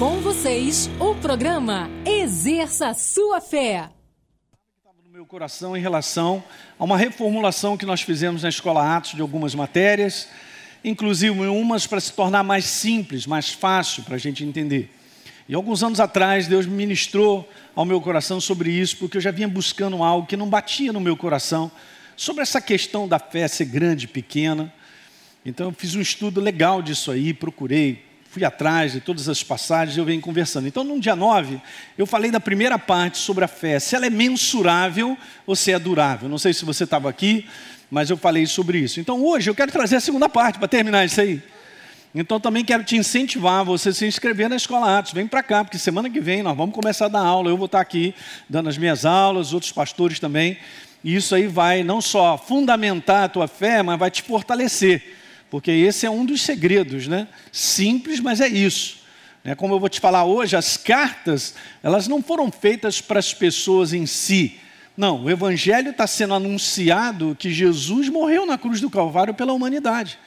Com 0.00 0.18
vocês, 0.22 0.88
o 0.98 1.14
programa 1.14 1.90
Exerça 2.06 2.94
Sua 2.94 3.38
Fé. 3.38 3.90
No 5.04 5.12
meu 5.12 5.26
coração 5.26 5.76
em 5.76 5.80
relação 5.82 6.42
a 6.78 6.84
uma 6.84 6.96
reformulação 6.96 7.76
que 7.76 7.84
nós 7.84 8.00
fizemos 8.00 8.42
na 8.42 8.48
Escola 8.48 8.96
Atos 8.96 9.10
de 9.10 9.20
algumas 9.20 9.54
matérias, 9.54 10.26
inclusive 10.82 11.38
umas 11.48 11.86
para 11.86 12.00
se 12.00 12.14
tornar 12.14 12.42
mais 12.42 12.64
simples, 12.64 13.26
mais 13.26 13.50
fácil 13.50 14.02
para 14.02 14.14
a 14.14 14.18
gente 14.18 14.42
entender. 14.42 14.90
E 15.46 15.54
alguns 15.54 15.82
anos 15.82 16.00
atrás, 16.00 16.48
Deus 16.48 16.64
me 16.64 16.76
ministrou 16.76 17.46
ao 17.76 17.84
meu 17.84 18.00
coração 18.00 18.40
sobre 18.40 18.70
isso, 18.70 18.96
porque 18.96 19.18
eu 19.18 19.20
já 19.20 19.30
vinha 19.30 19.48
buscando 19.48 20.02
algo 20.02 20.26
que 20.26 20.34
não 20.34 20.48
batia 20.48 20.94
no 20.94 21.00
meu 21.00 21.14
coração, 21.14 21.70
sobre 22.16 22.40
essa 22.40 22.58
questão 22.58 23.06
da 23.06 23.18
fé 23.18 23.46
ser 23.46 23.66
grande, 23.66 24.08
pequena. 24.08 24.72
Então 25.44 25.66
eu 25.66 25.72
fiz 25.74 25.94
um 25.94 26.00
estudo 26.00 26.40
legal 26.40 26.80
disso 26.80 27.10
aí, 27.10 27.34
procurei, 27.34 28.08
fui 28.30 28.44
atrás 28.44 28.92
de 28.92 29.00
todas 29.00 29.28
as 29.28 29.42
passagens, 29.42 29.98
eu 29.98 30.04
venho 30.04 30.20
conversando. 30.20 30.68
Então, 30.68 30.84
no 30.84 31.00
dia 31.00 31.16
9, 31.16 31.60
eu 31.98 32.06
falei 32.06 32.30
da 32.30 32.38
primeira 32.38 32.78
parte 32.78 33.18
sobre 33.18 33.44
a 33.44 33.48
fé, 33.48 33.80
se 33.80 33.96
ela 33.96 34.06
é 34.06 34.10
mensurável 34.10 35.18
ou 35.44 35.56
se 35.56 35.72
é 35.72 35.78
durável. 35.80 36.28
Não 36.28 36.38
sei 36.38 36.52
se 36.52 36.64
você 36.64 36.84
estava 36.84 37.10
aqui, 37.10 37.44
mas 37.90 38.08
eu 38.08 38.16
falei 38.16 38.46
sobre 38.46 38.78
isso. 38.78 39.00
Então, 39.00 39.20
hoje 39.24 39.50
eu 39.50 39.54
quero 39.54 39.72
trazer 39.72 39.96
a 39.96 40.00
segunda 40.00 40.28
parte 40.28 40.60
para 40.60 40.68
terminar 40.68 41.04
isso 41.04 41.20
aí. 41.20 41.42
Então, 42.14 42.38
também 42.38 42.64
quero 42.64 42.84
te 42.84 42.96
incentivar 42.96 43.64
você 43.64 43.92
se 43.92 44.06
inscrever 44.06 44.48
na 44.48 44.54
Escola 44.54 45.00
Atos. 45.00 45.12
Vem 45.12 45.26
para 45.26 45.42
cá, 45.42 45.64
porque 45.64 45.76
semana 45.76 46.08
que 46.08 46.20
vem 46.20 46.40
nós 46.40 46.56
vamos 46.56 46.72
começar 46.72 47.06
a 47.06 47.08
dar 47.08 47.22
aula. 47.22 47.50
Eu 47.50 47.56
vou 47.56 47.66
estar 47.66 47.80
aqui 47.80 48.14
dando 48.48 48.68
as 48.68 48.78
minhas 48.78 49.04
aulas, 49.04 49.52
outros 49.52 49.72
pastores 49.72 50.20
também. 50.20 50.56
E 51.02 51.16
isso 51.16 51.34
aí 51.34 51.48
vai 51.48 51.82
não 51.82 52.00
só 52.00 52.38
fundamentar 52.38 53.24
a 53.24 53.28
tua 53.28 53.48
fé, 53.48 53.82
mas 53.82 53.98
vai 53.98 54.10
te 54.10 54.22
fortalecer 54.22 55.18
porque 55.50 55.70
esse 55.70 56.06
é 56.06 56.10
um 56.10 56.24
dos 56.24 56.42
segredos, 56.42 57.08
né? 57.08 57.26
Simples, 57.50 58.20
mas 58.20 58.40
é 58.40 58.48
isso. 58.48 59.00
Né? 59.42 59.54
Como 59.54 59.74
eu 59.74 59.80
vou 59.80 59.88
te 59.88 60.00
falar 60.00 60.24
hoje, 60.24 60.56
as 60.56 60.76
cartas, 60.76 61.54
elas 61.82 62.06
não 62.06 62.22
foram 62.22 62.50
feitas 62.52 63.00
para 63.00 63.18
as 63.18 63.34
pessoas 63.34 63.92
em 63.92 64.06
si. 64.06 64.58
Não, 64.96 65.24
o 65.24 65.30
Evangelho 65.30 65.90
está 65.90 66.06
sendo 66.06 66.34
anunciado 66.34 67.36
que 67.38 67.50
Jesus 67.50 68.08
morreu 68.08 68.46
na 68.46 68.56
cruz 68.56 68.80
do 68.80 68.90
Calvário 68.90 69.34
pela 69.34 69.52
humanidade. 69.52 70.18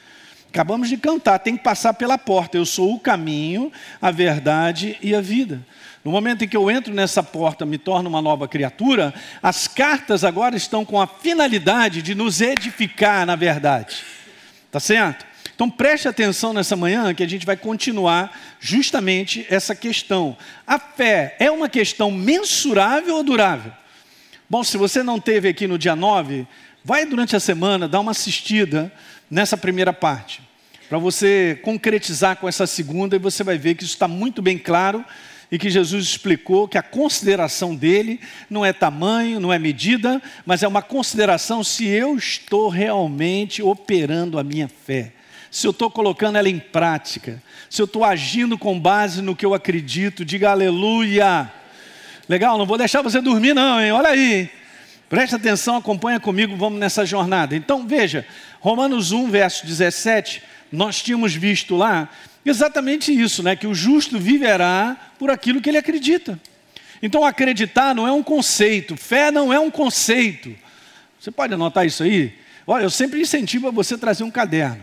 Acabamos 0.48 0.88
de 0.88 0.96
cantar, 0.96 1.38
tem 1.38 1.56
que 1.56 1.64
passar 1.64 1.94
pela 1.94 2.18
porta. 2.18 2.56
Eu 2.56 2.66
sou 2.66 2.94
o 2.94 3.00
caminho, 3.00 3.72
a 4.00 4.10
verdade 4.10 4.96
e 5.02 5.14
a 5.14 5.20
vida. 5.20 5.64
No 6.04 6.10
momento 6.10 6.44
em 6.44 6.48
que 6.48 6.56
eu 6.56 6.70
entro 6.70 6.92
nessa 6.92 7.22
porta, 7.22 7.64
me 7.64 7.78
torno 7.78 8.10
uma 8.10 8.20
nova 8.20 8.46
criatura, 8.46 9.14
as 9.42 9.66
cartas 9.66 10.22
agora 10.22 10.54
estão 10.54 10.84
com 10.84 11.00
a 11.00 11.06
finalidade 11.06 12.02
de 12.02 12.14
nos 12.14 12.40
edificar 12.40 13.24
na 13.24 13.34
verdade. 13.36 14.04
Tá 14.74 14.80
certo? 14.80 15.24
Então 15.54 15.70
preste 15.70 16.08
atenção 16.08 16.52
nessa 16.52 16.74
manhã 16.74 17.14
que 17.14 17.22
a 17.22 17.28
gente 17.28 17.46
vai 17.46 17.56
continuar 17.56 18.36
justamente 18.58 19.46
essa 19.48 19.72
questão. 19.72 20.36
A 20.66 20.80
fé 20.80 21.36
é 21.38 21.48
uma 21.48 21.68
questão 21.68 22.10
mensurável 22.10 23.14
ou 23.14 23.22
durável? 23.22 23.70
Bom, 24.50 24.64
se 24.64 24.76
você 24.76 25.00
não 25.00 25.20
teve 25.20 25.46
aqui 25.46 25.68
no 25.68 25.78
dia 25.78 25.94
9, 25.94 26.44
vai 26.84 27.06
durante 27.06 27.36
a 27.36 27.40
semana 27.40 27.86
dar 27.86 28.00
uma 28.00 28.10
assistida 28.10 28.92
nessa 29.30 29.56
primeira 29.56 29.92
parte, 29.92 30.42
para 30.88 30.98
você 30.98 31.56
concretizar 31.62 32.38
com 32.38 32.48
essa 32.48 32.66
segunda 32.66 33.14
e 33.14 33.20
você 33.20 33.44
vai 33.44 33.56
ver 33.56 33.76
que 33.76 33.84
isso 33.84 33.94
está 33.94 34.08
muito 34.08 34.42
bem 34.42 34.58
claro 34.58 35.04
e 35.50 35.58
que 35.58 35.70
Jesus 35.70 36.04
explicou 36.04 36.66
que 36.66 36.78
a 36.78 36.82
consideração 36.82 37.74
dele 37.74 38.20
não 38.48 38.64
é 38.64 38.72
tamanho, 38.72 39.40
não 39.40 39.52
é 39.52 39.58
medida, 39.58 40.20
mas 40.44 40.62
é 40.62 40.68
uma 40.68 40.82
consideração 40.82 41.62
se 41.62 41.86
eu 41.86 42.16
estou 42.16 42.68
realmente 42.68 43.62
operando 43.62 44.38
a 44.38 44.44
minha 44.44 44.68
fé, 44.68 45.12
se 45.50 45.66
eu 45.66 45.70
estou 45.70 45.90
colocando 45.90 46.36
ela 46.36 46.48
em 46.48 46.58
prática, 46.58 47.42
se 47.70 47.80
eu 47.80 47.84
estou 47.84 48.04
agindo 48.04 48.58
com 48.58 48.78
base 48.78 49.22
no 49.22 49.36
que 49.36 49.46
eu 49.46 49.54
acredito, 49.54 50.24
diga 50.24 50.50
aleluia. 50.50 51.50
Legal, 52.28 52.56
não 52.56 52.66
vou 52.66 52.78
deixar 52.78 53.02
você 53.02 53.20
dormir, 53.20 53.54
não, 53.54 53.80
hein? 53.80 53.92
Olha 53.92 54.08
aí. 54.08 54.50
Preste 55.08 55.36
atenção, 55.36 55.76
acompanha 55.76 56.18
comigo, 56.18 56.56
vamos 56.56 56.80
nessa 56.80 57.04
jornada. 57.04 57.54
Então, 57.54 57.86
veja, 57.86 58.26
Romanos 58.58 59.12
1, 59.12 59.30
verso 59.30 59.66
17, 59.66 60.42
nós 60.72 61.02
tínhamos 61.02 61.34
visto 61.34 61.76
lá 61.76 62.08
exatamente 62.44 63.12
isso, 63.12 63.42
né? 63.42 63.56
Que 63.56 63.66
o 63.66 63.74
justo 63.74 64.18
viverá 64.18 64.96
por 65.18 65.30
aquilo 65.30 65.60
que 65.60 65.70
ele 65.70 65.78
acredita. 65.78 66.38
Então, 67.02 67.24
acreditar 67.24 67.94
não 67.94 68.06
é 68.06 68.12
um 68.12 68.22
conceito, 68.22 68.96
fé 68.96 69.30
não 69.30 69.52
é 69.52 69.58
um 69.58 69.70
conceito. 69.70 70.54
Você 71.20 71.30
pode 71.30 71.54
anotar 71.54 71.84
isso 71.86 72.02
aí? 72.02 72.34
Olha, 72.66 72.84
eu 72.84 72.90
sempre 72.90 73.20
incentivo 73.20 73.68
a 73.68 73.70
você 73.70 73.96
trazer 73.98 74.24
um 74.24 74.30
caderno. 74.30 74.82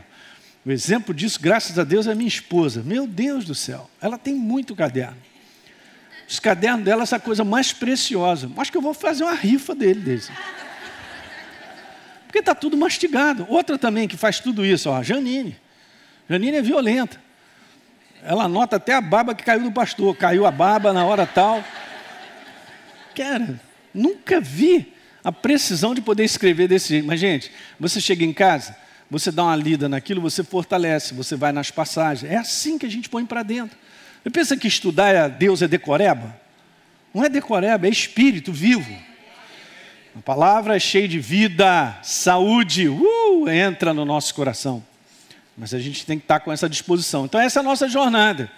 O 0.65 0.71
exemplo 0.71 1.13
disso, 1.13 1.39
graças 1.41 1.79
a 1.79 1.83
Deus, 1.83 2.05
é 2.05 2.13
minha 2.13 2.27
esposa. 2.27 2.83
Meu 2.83 3.07
Deus 3.07 3.45
do 3.45 3.55
céu, 3.55 3.89
ela 3.99 4.17
tem 4.17 4.35
muito 4.35 4.75
caderno. 4.75 5.17
Os 6.27 6.39
cadernos 6.39 6.85
dela 6.85 7.05
são 7.05 7.17
a 7.17 7.19
coisa 7.19 7.43
mais 7.43 7.73
preciosa. 7.73 8.49
Acho 8.57 8.71
que 8.71 8.77
eu 8.77 8.81
vou 8.81 8.93
fazer 8.93 9.23
uma 9.23 9.33
rifa 9.33 9.75
dele 9.75 9.99
desse. 9.99 10.31
Porque 12.25 12.39
está 12.39 12.55
tudo 12.55 12.77
mastigado. 12.77 13.45
Outra 13.49 13.77
também 13.77 14.07
que 14.07 14.15
faz 14.15 14.39
tudo 14.39 14.65
isso, 14.65 14.89
ó, 14.89 15.03
Janine. 15.03 15.57
Janine 16.29 16.57
é 16.57 16.61
violenta. 16.61 17.19
Ela 18.23 18.43
anota 18.43 18.75
até 18.75 18.93
a 18.93 19.01
barba 19.01 19.33
que 19.33 19.43
caiu 19.43 19.63
do 19.63 19.71
pastor. 19.71 20.15
Caiu 20.15 20.45
a 20.45 20.51
barba 20.51 20.93
na 20.93 21.05
hora 21.05 21.25
tal. 21.25 21.63
Cara, 23.15 23.59
nunca 23.93 24.39
vi 24.39 24.93
a 25.23 25.31
precisão 25.31 25.93
de 25.93 26.01
poder 26.01 26.23
escrever 26.23 26.67
desse 26.67 26.89
jeito. 26.89 27.07
Mas, 27.07 27.19
gente, 27.19 27.51
você 27.79 27.99
chega 27.99 28.23
em 28.23 28.33
casa, 28.33 28.75
você 29.09 29.31
dá 29.31 29.43
uma 29.43 29.55
lida 29.55 29.89
naquilo, 29.89 30.21
você 30.21 30.43
fortalece, 30.43 31.13
você 31.13 31.35
vai 31.35 31.51
nas 31.51 31.71
passagens. 31.71 32.31
É 32.31 32.37
assim 32.37 32.77
que 32.77 32.85
a 32.85 32.89
gente 32.89 33.09
põe 33.09 33.25
para 33.25 33.43
dentro. 33.43 33.77
Você 34.23 34.29
pensa 34.29 34.57
que 34.57 34.67
estudar 34.67 35.15
a 35.15 35.27
Deus 35.27 35.61
é 35.61 35.67
decoreba? 35.67 36.35
Não 37.13 37.23
é 37.23 37.29
decoreba, 37.29 37.87
é 37.87 37.89
espírito 37.89 38.51
vivo. 38.51 38.95
A 40.15 40.21
palavra 40.21 40.75
é 40.75 40.79
cheia 40.79 41.07
de 41.07 41.19
vida, 41.19 41.97
saúde, 42.03 42.87
uh, 42.87 43.49
entra 43.49 43.93
no 43.93 44.05
nosso 44.05 44.35
coração. 44.35 44.83
Mas 45.57 45.73
a 45.73 45.79
gente 45.79 46.05
tem 46.05 46.17
que 46.17 46.23
estar 46.23 46.39
com 46.39 46.51
essa 46.51 46.69
disposição. 46.69 47.25
Então, 47.25 47.39
essa 47.39 47.59
é 47.59 47.61
a 47.61 47.63
nossa 47.63 47.87
jornada. 47.87 48.51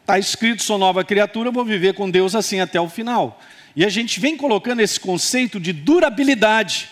Está 0.00 0.18
escrito, 0.18 0.62
sou 0.62 0.76
nova 0.76 1.02
criatura, 1.02 1.50
vou 1.50 1.64
viver 1.64 1.94
com 1.94 2.10
Deus 2.10 2.34
assim 2.34 2.60
até 2.60 2.80
o 2.80 2.88
final. 2.88 3.40
E 3.74 3.84
a 3.84 3.88
gente 3.88 4.20
vem 4.20 4.36
colocando 4.36 4.80
esse 4.80 5.00
conceito 5.00 5.58
de 5.58 5.72
durabilidade, 5.72 6.90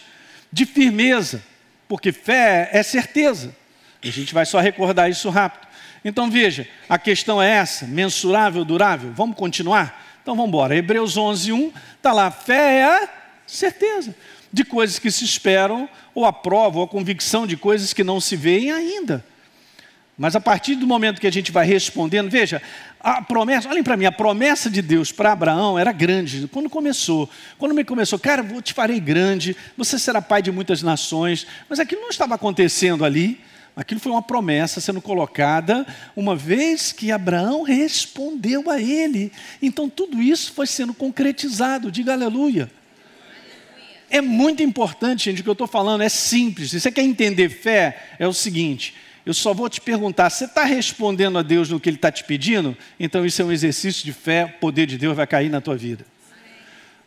de 0.50 0.64
firmeza, 0.64 1.42
porque 1.86 2.10
fé 2.10 2.70
é 2.72 2.82
certeza. 2.82 3.54
A 4.02 4.08
gente 4.08 4.32
vai 4.32 4.46
só 4.46 4.58
recordar 4.60 5.10
isso 5.10 5.28
rápido. 5.28 5.68
Então 6.04 6.30
veja, 6.30 6.66
a 6.88 6.98
questão 6.98 7.40
é 7.40 7.50
essa: 7.50 7.86
mensurável, 7.86 8.64
durável. 8.64 9.12
Vamos 9.12 9.36
continuar? 9.36 10.18
Então 10.22 10.34
vamos 10.34 10.48
embora. 10.48 10.74
Hebreus 10.74 11.16
11, 11.16 11.52
1 11.52 11.72
está 11.96 12.12
lá: 12.12 12.30
fé 12.30 12.78
é 12.78 12.84
a 12.84 13.08
certeza 13.46 14.14
de 14.52 14.64
coisas 14.64 14.98
que 14.98 15.10
se 15.10 15.24
esperam, 15.24 15.88
ou 16.14 16.24
a 16.26 16.32
prova, 16.32 16.78
ou 16.78 16.84
a 16.84 16.88
convicção 16.88 17.46
de 17.46 17.56
coisas 17.56 17.92
que 17.92 18.04
não 18.04 18.20
se 18.20 18.36
veem 18.36 18.70
ainda. 18.70 19.24
Mas 20.16 20.36
a 20.36 20.40
partir 20.40 20.74
do 20.74 20.86
momento 20.86 21.20
que 21.20 21.26
a 21.26 21.32
gente 21.32 21.50
vai 21.50 21.66
respondendo, 21.66 22.30
veja, 22.30 22.60
a 23.00 23.22
promessa, 23.22 23.68
olhem 23.68 23.82
para 23.82 23.96
mim, 23.96 24.04
a 24.04 24.12
promessa 24.12 24.70
de 24.70 24.82
Deus 24.82 25.10
para 25.10 25.32
Abraão 25.32 25.78
era 25.78 25.90
grande. 25.90 26.46
Quando 26.52 26.68
começou, 26.68 27.28
quando 27.58 27.74
me 27.74 27.82
começou, 27.82 28.18
cara, 28.18 28.46
eu 28.48 28.60
te 28.60 28.74
farei 28.74 29.00
grande, 29.00 29.56
você 29.76 29.98
será 29.98 30.20
pai 30.20 30.42
de 30.42 30.52
muitas 30.52 30.82
nações, 30.82 31.46
mas 31.68 31.80
aquilo 31.80 32.02
não 32.02 32.10
estava 32.10 32.34
acontecendo 32.34 33.04
ali. 33.04 33.40
Aquilo 33.74 33.98
foi 33.98 34.12
uma 34.12 34.20
promessa 34.20 34.82
sendo 34.82 35.00
colocada 35.00 35.86
uma 36.14 36.36
vez 36.36 36.92
que 36.92 37.10
Abraão 37.10 37.62
respondeu 37.62 38.70
a 38.70 38.78
ele. 38.78 39.32
Então 39.62 39.88
tudo 39.88 40.20
isso 40.20 40.52
foi 40.52 40.66
sendo 40.66 40.92
concretizado. 40.92 41.90
Diga 41.90 42.12
aleluia. 42.12 42.70
É 44.12 44.20
muito 44.20 44.62
importante, 44.62 45.24
gente, 45.24 45.40
o 45.40 45.42
que 45.42 45.48
eu 45.48 45.54
estou 45.54 45.66
falando 45.66 46.02
é 46.02 46.08
simples. 46.10 46.70
Se 46.70 46.78
você 46.78 46.92
quer 46.92 47.00
entender 47.00 47.48
fé, 47.48 48.10
é 48.18 48.28
o 48.28 48.32
seguinte: 48.34 48.94
eu 49.24 49.32
só 49.32 49.54
vou 49.54 49.70
te 49.70 49.80
perguntar, 49.80 50.28
você 50.28 50.44
está 50.44 50.64
respondendo 50.64 51.38
a 51.38 51.42
Deus 51.42 51.70
no 51.70 51.80
que 51.80 51.88
Ele 51.88 51.96
está 51.96 52.12
te 52.12 52.22
pedindo? 52.22 52.76
Então 53.00 53.24
isso 53.24 53.40
é 53.40 53.44
um 53.46 53.50
exercício 53.50 54.04
de 54.04 54.12
fé, 54.12 54.44
o 54.44 54.60
poder 54.60 54.84
de 54.84 54.98
Deus 54.98 55.16
vai 55.16 55.26
cair 55.26 55.48
na 55.48 55.62
tua 55.62 55.78
vida. 55.78 56.04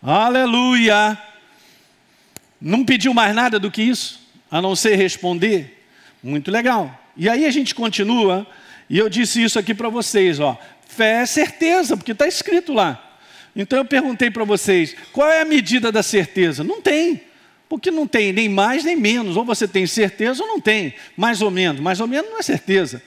Aleluia! 0.02 1.16
Não 2.60 2.84
pediu 2.84 3.14
mais 3.14 3.36
nada 3.36 3.60
do 3.60 3.70
que 3.70 3.84
isso, 3.84 4.28
a 4.50 4.60
não 4.60 4.76
ser 4.76 4.96
responder? 4.96 5.86
Muito 6.24 6.50
legal. 6.50 7.00
E 7.16 7.30
aí 7.30 7.46
a 7.46 7.52
gente 7.52 7.76
continua, 7.76 8.48
e 8.90 8.98
eu 8.98 9.10
disse 9.10 9.44
isso 9.44 9.60
aqui 9.60 9.76
para 9.76 9.90
vocês, 9.90 10.40
ó. 10.40 10.60
Fé 10.88 11.22
é 11.22 11.26
certeza, 11.28 11.96
porque 11.96 12.14
está 12.14 12.28
escrito 12.28 12.74
lá. 12.74 13.05
Então 13.56 13.80
eu 13.80 13.86
perguntei 13.86 14.30
para 14.30 14.44
vocês: 14.44 14.96
qual 15.14 15.30
é 15.30 15.42
a 15.42 15.46
medida 15.46 15.92
da 15.92 16.04
certeza? 16.04 16.64
Não 16.64 16.82
tem. 16.82 17.22
Porque 17.70 17.90
não 17.90 18.06
tem 18.06 18.32
nem 18.32 18.50
mais 18.50 18.84
nem 18.84 18.96
menos. 18.96 19.38
Ou 19.38 19.46
você 19.46 19.68
tem 19.68 19.88
certeza 19.88 20.44
ou 20.44 20.48
não 20.48 20.60
tem. 20.60 20.94
Mais 21.16 21.42
ou 21.42 21.50
menos. 21.50 21.82
Mais 21.82 22.00
ou 22.00 22.08
menos 22.08 22.30
não 22.30 22.40
é 22.40 22.44
certeza. 22.44 23.02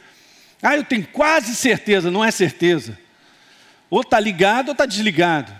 Ah, 0.63 0.77
eu 0.77 0.85
tenho 0.85 1.07
quase 1.09 1.55
certeza. 1.55 2.11
Não 2.11 2.25
é 2.25 2.31
certeza. 2.31 2.99
Ou 3.91 4.01
está 4.01 4.19
ligado 4.19 4.69
ou 4.69 4.73
está 4.73 4.87
desligado. 4.87 5.53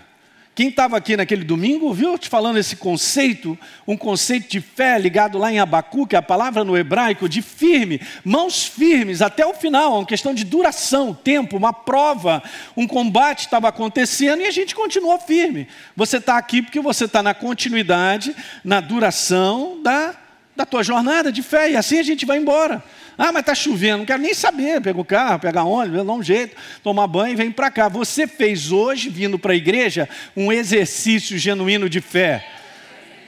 Quem 0.59 0.67
estava 0.67 0.97
aqui 0.97 1.15
naquele 1.15 1.45
domingo 1.45 1.85
ouviu 1.85 2.17
te 2.17 2.27
falando 2.27 2.59
esse 2.59 2.75
conceito, 2.75 3.57
um 3.87 3.95
conceito 3.95 4.49
de 4.49 4.59
fé 4.59 4.99
ligado 4.99 5.37
lá 5.37 5.49
em 5.49 5.57
Abacuque, 5.57 6.17
a 6.17 6.21
palavra 6.21 6.65
no 6.65 6.77
hebraico 6.77 7.29
de 7.29 7.41
firme, 7.41 8.01
mãos 8.25 8.65
firmes 8.65 9.21
até 9.21 9.45
o 9.45 9.53
final, 9.53 9.93
uma 9.93 10.05
questão 10.05 10.33
de 10.33 10.43
duração, 10.43 11.13
tempo, 11.13 11.55
uma 11.55 11.71
prova, 11.71 12.43
um 12.75 12.85
combate 12.85 13.45
estava 13.45 13.69
acontecendo 13.69 14.41
e 14.41 14.47
a 14.47 14.51
gente 14.51 14.75
continuou 14.75 15.17
firme. 15.17 15.65
Você 15.95 16.17
está 16.17 16.37
aqui 16.37 16.61
porque 16.61 16.81
você 16.81 17.05
está 17.05 17.23
na 17.23 17.33
continuidade, 17.33 18.35
na 18.61 18.81
duração 18.81 19.81
da, 19.81 20.13
da 20.59 20.65
tua 20.65 20.83
jornada 20.83 21.31
de 21.31 21.41
fé, 21.41 21.71
e 21.71 21.77
assim 21.77 21.99
a 21.99 22.03
gente 22.03 22.25
vai 22.25 22.37
embora. 22.37 22.83
Ah, 23.17 23.31
mas 23.31 23.41
está 23.41 23.55
chovendo, 23.55 23.99
não 23.99 24.05
quero 24.05 24.21
nem 24.21 24.33
saber. 24.33 24.81
Pega 24.81 24.99
o 24.99 25.05
carro, 25.05 25.39
pega 25.39 25.63
ônibus, 25.63 26.05
dá 26.05 26.11
um 26.11 26.21
jeito, 26.21 26.55
tomar 26.83 27.07
banho 27.07 27.31
e 27.31 27.35
vem 27.35 27.49
para 27.49 27.71
cá. 27.71 27.87
Você 27.87 28.27
fez 28.27 28.69
hoje, 28.69 29.09
vindo 29.09 29.39
para 29.39 29.53
a 29.53 29.55
igreja, 29.55 30.09
um 30.35 30.51
exercício 30.51 31.37
genuíno 31.37 31.89
de 31.89 32.01
fé. 32.01 32.45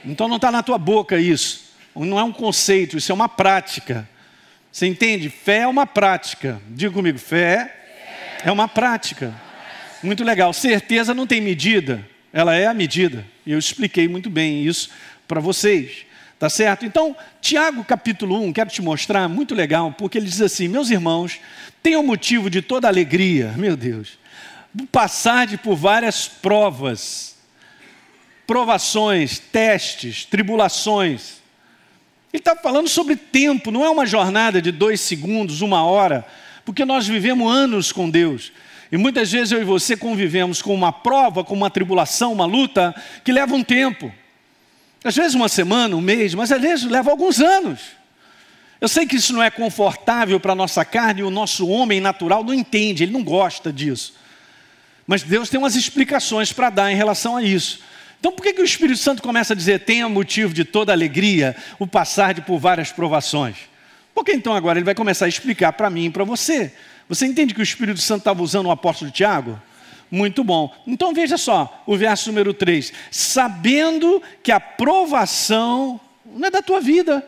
Então 0.04 0.28
não 0.28 0.36
está 0.36 0.50
na 0.50 0.62
tua 0.62 0.76
boca 0.76 1.18
isso. 1.18 1.72
Não 1.96 2.18
é 2.18 2.22
um 2.22 2.32
conceito, 2.32 2.98
isso 2.98 3.10
é 3.10 3.14
uma 3.14 3.30
prática. 3.30 4.06
Você 4.70 4.86
entende? 4.86 5.30
Fé 5.30 5.60
é 5.60 5.66
uma 5.66 5.86
prática. 5.86 6.60
Diga 6.68 6.92
comigo, 6.92 7.18
fé 7.18 7.74
é 8.44 8.52
uma 8.52 8.68
prática. 8.68 9.34
Muito 10.02 10.22
legal. 10.22 10.52
Certeza 10.52 11.14
não 11.14 11.26
tem 11.26 11.40
medida, 11.40 12.06
ela 12.30 12.54
é 12.54 12.66
a 12.66 12.74
medida. 12.74 13.24
E 13.46 13.52
eu 13.52 13.58
expliquei 13.58 14.06
muito 14.06 14.28
bem 14.28 14.66
isso 14.66 14.90
para 15.26 15.40
vocês. 15.40 16.11
Tá 16.42 16.50
certo? 16.50 16.84
Então, 16.84 17.14
Tiago 17.40 17.84
capítulo 17.84 18.42
1, 18.42 18.52
quero 18.52 18.68
te 18.68 18.82
mostrar, 18.82 19.28
muito 19.28 19.54
legal, 19.54 19.94
porque 19.96 20.18
ele 20.18 20.26
diz 20.26 20.40
assim: 20.40 20.66
Meus 20.66 20.90
irmãos, 20.90 21.38
tenham 21.80 22.02
motivo 22.02 22.50
de 22.50 22.60
toda 22.60 22.88
alegria, 22.88 23.54
meu 23.56 23.76
Deus, 23.76 24.18
passar 24.90 25.56
por 25.58 25.76
várias 25.76 26.26
provas, 26.26 27.36
provações, 28.44 29.38
testes, 29.38 30.24
tribulações. 30.24 31.34
Ele 32.32 32.40
está 32.40 32.56
falando 32.56 32.88
sobre 32.88 33.14
tempo, 33.14 33.70
não 33.70 33.84
é 33.84 33.88
uma 33.88 34.04
jornada 34.04 34.60
de 34.60 34.72
dois 34.72 35.00
segundos, 35.00 35.60
uma 35.60 35.84
hora, 35.84 36.26
porque 36.64 36.84
nós 36.84 37.06
vivemos 37.06 37.54
anos 37.54 37.92
com 37.92 38.10
Deus. 38.10 38.50
E 38.90 38.96
muitas 38.96 39.30
vezes 39.30 39.52
eu 39.52 39.60
e 39.60 39.64
você 39.64 39.96
convivemos 39.96 40.60
com 40.60 40.74
uma 40.74 40.90
prova, 40.92 41.44
com 41.44 41.54
uma 41.54 41.70
tribulação, 41.70 42.32
uma 42.32 42.46
luta, 42.46 42.92
que 43.22 43.30
leva 43.30 43.54
um 43.54 43.62
tempo. 43.62 44.12
Às 45.04 45.16
vezes 45.16 45.34
uma 45.34 45.48
semana, 45.48 45.96
um 45.96 46.00
mês, 46.00 46.34
mas 46.34 46.52
às 46.52 46.60
vezes 46.60 46.84
leva 46.84 47.10
alguns 47.10 47.40
anos. 47.40 47.80
Eu 48.80 48.88
sei 48.88 49.06
que 49.06 49.16
isso 49.16 49.32
não 49.32 49.42
é 49.42 49.50
confortável 49.50 50.38
para 50.40 50.52
a 50.52 50.56
nossa 50.56 50.84
carne, 50.84 51.22
o 51.22 51.30
nosso 51.30 51.68
homem 51.68 52.00
natural 52.00 52.42
não 52.42 52.52
entende, 52.52 53.04
ele 53.04 53.12
não 53.12 53.22
gosta 53.22 53.72
disso. 53.72 54.14
Mas 55.06 55.22
Deus 55.22 55.48
tem 55.48 55.58
umas 55.58 55.76
explicações 55.76 56.52
para 56.52 56.70
dar 56.70 56.92
em 56.92 56.96
relação 56.96 57.36
a 57.36 57.42
isso. 57.42 57.80
Então 58.18 58.32
por 58.32 58.42
que, 58.42 58.52
que 58.52 58.62
o 58.62 58.64
Espírito 58.64 58.98
Santo 58.98 59.22
começa 59.22 59.52
a 59.52 59.56
dizer, 59.56 59.80
tenha 59.80 60.08
motivo 60.08 60.54
de 60.54 60.64
toda 60.64 60.92
alegria 60.92 61.56
o 61.78 61.86
passar 61.86 62.34
de 62.34 62.40
por 62.40 62.58
várias 62.58 62.92
provações? 62.92 63.56
Porque 64.14 64.32
então 64.32 64.54
agora 64.54 64.78
ele 64.78 64.84
vai 64.84 64.94
começar 64.94 65.24
a 65.24 65.28
explicar 65.28 65.72
para 65.72 65.90
mim 65.90 66.06
e 66.06 66.10
para 66.10 66.24
você. 66.24 66.72
Você 67.08 67.26
entende 67.26 67.54
que 67.54 67.60
o 67.60 67.62
Espírito 67.62 68.00
Santo 68.00 68.20
estava 68.20 68.42
usando 68.42 68.66
o 68.66 68.70
apóstolo 68.70 69.10
Tiago? 69.10 69.60
Muito 70.12 70.44
bom. 70.44 70.70
Então 70.86 71.14
veja 71.14 71.38
só, 71.38 71.82
o 71.86 71.96
verso 71.96 72.28
número 72.28 72.52
3: 72.52 72.92
sabendo 73.10 74.22
que 74.42 74.52
a 74.52 74.60
provação 74.60 75.98
não 76.26 76.48
é 76.48 76.50
da 76.50 76.60
tua 76.60 76.82
vida, 76.82 77.26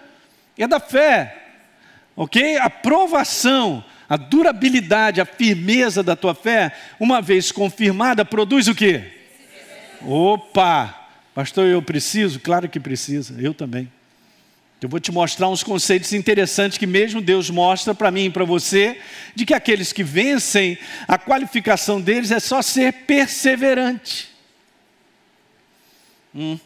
é 0.59 0.69
da 0.69 0.79
fé. 0.79 1.35
Ok? 2.15 2.59
A 2.59 2.69
provação, 2.69 3.83
a 4.07 4.19
durabilidade, 4.19 5.19
a 5.19 5.25
firmeza 5.25 6.03
da 6.03 6.15
tua 6.15 6.35
fé, 6.35 6.77
uma 7.01 7.23
vez 7.23 7.51
confirmada, 7.51 8.23
produz 8.23 8.69
o 8.69 8.75
quê? 8.75 9.13
Opa! 10.03 10.95
Pastor, 11.35 11.67
eu 11.67 11.81
preciso? 11.81 12.39
Claro 12.39 12.69
que 12.69 12.79
precisa, 12.79 13.35
eu 13.41 13.55
também. 13.55 13.91
Eu 14.85 14.89
vou 14.91 15.01
te 15.01 15.11
mostrar 15.11 15.49
uns 15.49 15.63
conceitos 15.63 16.13
interessantes 16.13 16.77
que 16.77 16.87
mesmo 16.87 17.23
Deus 17.23 17.49
mostra 17.49 17.95
para 17.95 18.11
mim 18.11 18.27
e 18.27 18.31
para 18.31 18.45
você, 18.45 18.99
de 19.35 19.47
que 19.47 19.55
aqueles 19.55 19.95
que 19.95 20.05
vencem, 20.05 20.77
a 21.09 21.17
qualificação 21.17 22.03
deles 22.03 22.31
é 22.31 22.39
só 22.39 22.61
ser 22.61 22.93
perseverante. 22.93 24.29
Hum. 26.35 26.59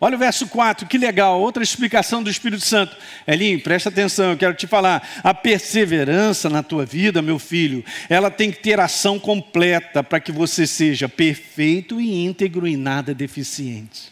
Olha 0.00 0.16
o 0.16 0.18
verso 0.18 0.48
4, 0.48 0.86
que 0.86 0.96
legal, 0.96 1.38
outra 1.38 1.62
explicação 1.62 2.22
do 2.22 2.30
Espírito 2.30 2.64
Santo. 2.64 2.96
Elinho, 3.26 3.60
presta 3.60 3.90
atenção, 3.90 4.30
eu 4.30 4.38
quero 4.38 4.54
te 4.54 4.66
falar. 4.66 5.06
A 5.22 5.34
perseverança 5.34 6.48
na 6.48 6.62
tua 6.62 6.86
vida, 6.86 7.20
meu 7.20 7.38
filho, 7.38 7.84
ela 8.08 8.30
tem 8.30 8.50
que 8.50 8.62
ter 8.62 8.80
ação 8.80 9.18
completa 9.18 10.02
para 10.02 10.20
que 10.20 10.32
você 10.32 10.66
seja 10.66 11.06
perfeito 11.06 12.00
e 12.00 12.24
íntegro 12.24 12.66
e 12.66 12.78
nada 12.78 13.12
deficiente. 13.12 14.10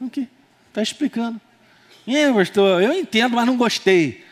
O 0.00 0.10
que? 0.10 0.26
Está 0.70 0.82
explicando. 0.82 1.40
É, 2.12 2.32
pastor, 2.32 2.82
eu 2.82 2.92
entendo, 2.92 3.36
mas 3.36 3.46
não 3.46 3.56
gostei. 3.56 4.24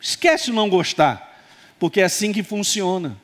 Esquece 0.00 0.50
não 0.50 0.66
gostar, 0.66 1.44
porque 1.78 2.00
é 2.00 2.04
assim 2.04 2.32
que 2.32 2.42
funciona. 2.42 3.18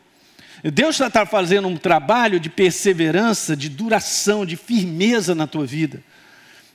Deus 0.63 1.01
está 1.01 1.25
fazendo 1.25 1.69
um 1.69 1.77
trabalho 1.79 2.39
de 2.39 2.51
perseverança, 2.51 3.57
de 3.57 3.71
duração, 3.71 4.45
de 4.45 4.57
firmeza 4.57 5.35
na 5.35 5.47
tua 5.47 5.65
vida. 5.65 6.03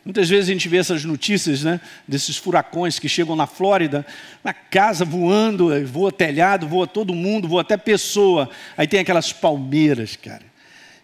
Muitas 0.03 0.27
vezes 0.27 0.49
a 0.49 0.53
gente 0.53 0.67
vê 0.67 0.77
essas 0.77 1.05
notícias, 1.05 1.61
né, 1.61 1.79
desses 2.07 2.35
furacões 2.35 2.97
que 2.97 3.07
chegam 3.07 3.35
na 3.35 3.45
Flórida, 3.45 4.03
na 4.43 4.53
casa 4.53 5.05
voando, 5.05 5.69
voa 5.85 6.11
telhado, 6.11 6.67
voa 6.67 6.87
todo 6.87 7.13
mundo, 7.13 7.47
voa 7.47 7.61
até 7.61 7.77
pessoa. 7.77 8.49
Aí 8.75 8.87
tem 8.87 8.99
aquelas 8.99 9.31
palmeiras, 9.31 10.15
cara, 10.15 10.41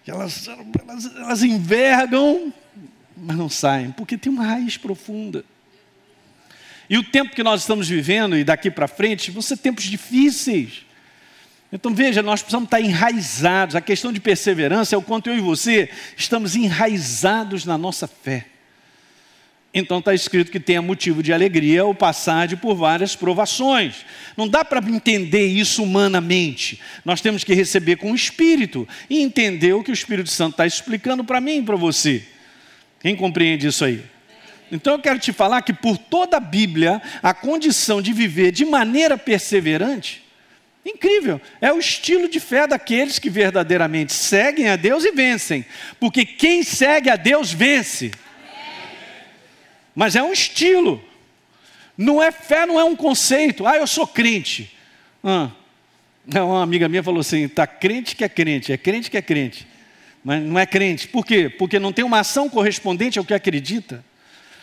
que 0.04 0.10
elas, 0.10 0.48
elas, 0.48 1.16
elas 1.16 1.44
envergam 1.44 2.52
mas 3.22 3.38
não 3.38 3.50
saem, 3.50 3.92
porque 3.92 4.18
tem 4.18 4.32
uma 4.32 4.46
raiz 4.46 4.78
profunda. 4.78 5.44
E 6.90 6.98
o 6.98 7.04
tempo 7.04 7.36
que 7.36 7.44
nós 7.44 7.62
estamos 7.62 7.88
vivendo, 7.88 8.38
e 8.38 8.44
daqui 8.44 8.72
para 8.72 8.88
frente, 8.88 9.32
vão 9.32 9.42
ser 9.42 9.58
tempos 9.58 9.84
difíceis. 9.84 10.86
Então 11.72 11.94
veja, 11.94 12.22
nós 12.22 12.42
precisamos 12.42 12.68
estar 12.68 12.80
enraizados. 12.80 13.76
A 13.76 13.82
questão 13.82 14.14
de 14.14 14.22
perseverança 14.22 14.96
é 14.96 14.98
o 14.98 15.02
quanto 15.02 15.30
eu 15.30 15.38
e 15.38 15.42
você 15.42 15.90
estamos 16.16 16.56
enraizados 16.56 17.66
na 17.66 17.78
nossa 17.78 18.08
fé. 18.08 18.46
Então 19.74 20.00
está 20.00 20.14
escrito 20.14 20.50
que 20.50 20.62
tenha 20.62 20.82
motivo 20.82 21.22
de 21.22 21.34
alegria 21.34 21.86
o 21.86 21.94
passar 21.94 22.48
por 22.58 22.74
várias 22.74 23.18
provações. 23.18 24.06
Não 24.38 24.48
dá 24.48 24.64
para 24.64 24.80
entender 24.90 25.46
isso 25.46 25.84
humanamente. 25.84 26.80
Nós 27.04 27.20
temos 27.20 27.44
que 27.44 27.54
receber 27.54 27.98
com 27.98 28.14
o 28.14 28.16
Espírito 28.16 28.88
e 29.10 29.22
entender 29.22 29.74
o 29.74 29.84
que 29.84 29.92
o 29.92 29.94
Espírito 29.94 30.30
Santo 30.30 30.54
está 30.54 30.66
explicando 30.66 31.24
para 31.24 31.42
mim 31.42 31.58
e 31.58 31.64
para 31.64 31.76
você. 31.76 32.26
Quem 33.00 33.16
compreende 33.16 33.68
isso 33.68 33.86
aí? 33.86 34.04
Então 34.72 34.94
eu 34.94 35.00
quero 35.00 35.20
te 35.20 35.32
falar 35.32 35.62
que 35.62 35.74
por 35.74 35.98
toda 35.98 36.38
a 36.38 36.42
Bíblia, 36.42 37.02
a 37.24 37.34
condição 37.34 38.02
de 38.02 38.12
viver 38.12 38.52
de 38.52 38.66
maneira 38.66 39.18
perseverante, 39.18 40.24
incrível, 40.86 41.40
é 41.62 41.72
o 41.72 41.80
estilo 41.80 42.28
de 42.28 42.40
fé 42.40 42.68
daqueles 42.68 43.20
que 43.20 43.30
verdadeiramente 43.30 44.14
seguem 44.14 44.70
a 44.70 44.76
Deus 44.76 45.06
e 45.06 45.12
vencem. 45.12 45.66
Porque 46.00 46.26
quem 46.26 46.64
segue 46.64 47.10
a 47.10 47.16
Deus 47.16 47.52
vence. 47.52 48.12
Mas 49.96 50.16
é 50.16 50.24
um 50.24 50.34
estilo. 50.34 51.04
Não 51.98 52.22
é 52.22 52.32
fé, 52.32 52.66
não 52.66 52.80
é 52.80 52.84
um 52.84 52.96
conceito. 52.96 53.66
Ah, 53.66 53.78
eu 53.78 53.88
sou 53.88 54.06
crente. 54.06 54.76
Ah, 55.24 55.50
uma 56.26 56.62
amiga 56.62 56.88
minha 56.88 57.04
falou 57.04 57.22
assim: 57.22 57.44
está 57.44 57.66
crente 57.66 58.16
que 58.16 58.24
é 58.24 58.30
crente, 58.30 58.72
é 58.72 58.78
crente 58.78 59.10
que 59.10 59.18
é 59.18 59.22
crente 59.22 59.68
mas 60.28 60.44
não 60.44 60.60
é 60.60 60.66
crente. 60.66 61.08
Por 61.08 61.26
quê? 61.26 61.48
Porque 61.48 61.80
não 61.80 61.94
tem 61.94 62.04
uma 62.04 62.20
ação 62.20 62.50
correspondente 62.50 63.18
ao 63.18 63.24
que 63.24 63.34
acredita. 63.34 64.04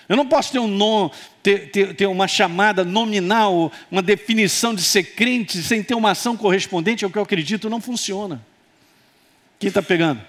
Eu 0.06 0.14
não 0.14 0.28
posso 0.28 0.52
ter, 0.52 0.58
um 0.58 0.68
nom, 0.68 1.10
ter, 1.42 1.70
ter, 1.70 1.94
ter 1.94 2.04
uma 2.04 2.28
chamada 2.28 2.84
nominal, 2.84 3.72
uma 3.90 4.02
definição 4.02 4.74
de 4.74 4.82
ser 4.82 5.14
crente 5.14 5.62
sem 5.62 5.82
ter 5.82 5.94
uma 5.94 6.10
ação 6.10 6.36
correspondente 6.36 7.02
ao 7.02 7.10
que 7.10 7.16
eu 7.16 7.22
acredito, 7.22 7.70
não 7.70 7.80
funciona. 7.80 8.44
Quem 9.58 9.68
está 9.68 9.80
pegando? 9.80 10.20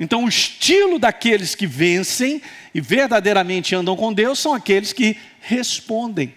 Então, 0.00 0.24
o 0.24 0.28
estilo 0.28 0.98
daqueles 0.98 1.54
que 1.54 1.66
vencem 1.66 2.40
e 2.74 2.80
verdadeiramente 2.80 3.74
andam 3.74 3.94
com 3.94 4.10
Deus 4.10 4.38
são 4.38 4.54
aqueles 4.54 4.94
que 4.94 5.18
respondem. 5.42 6.34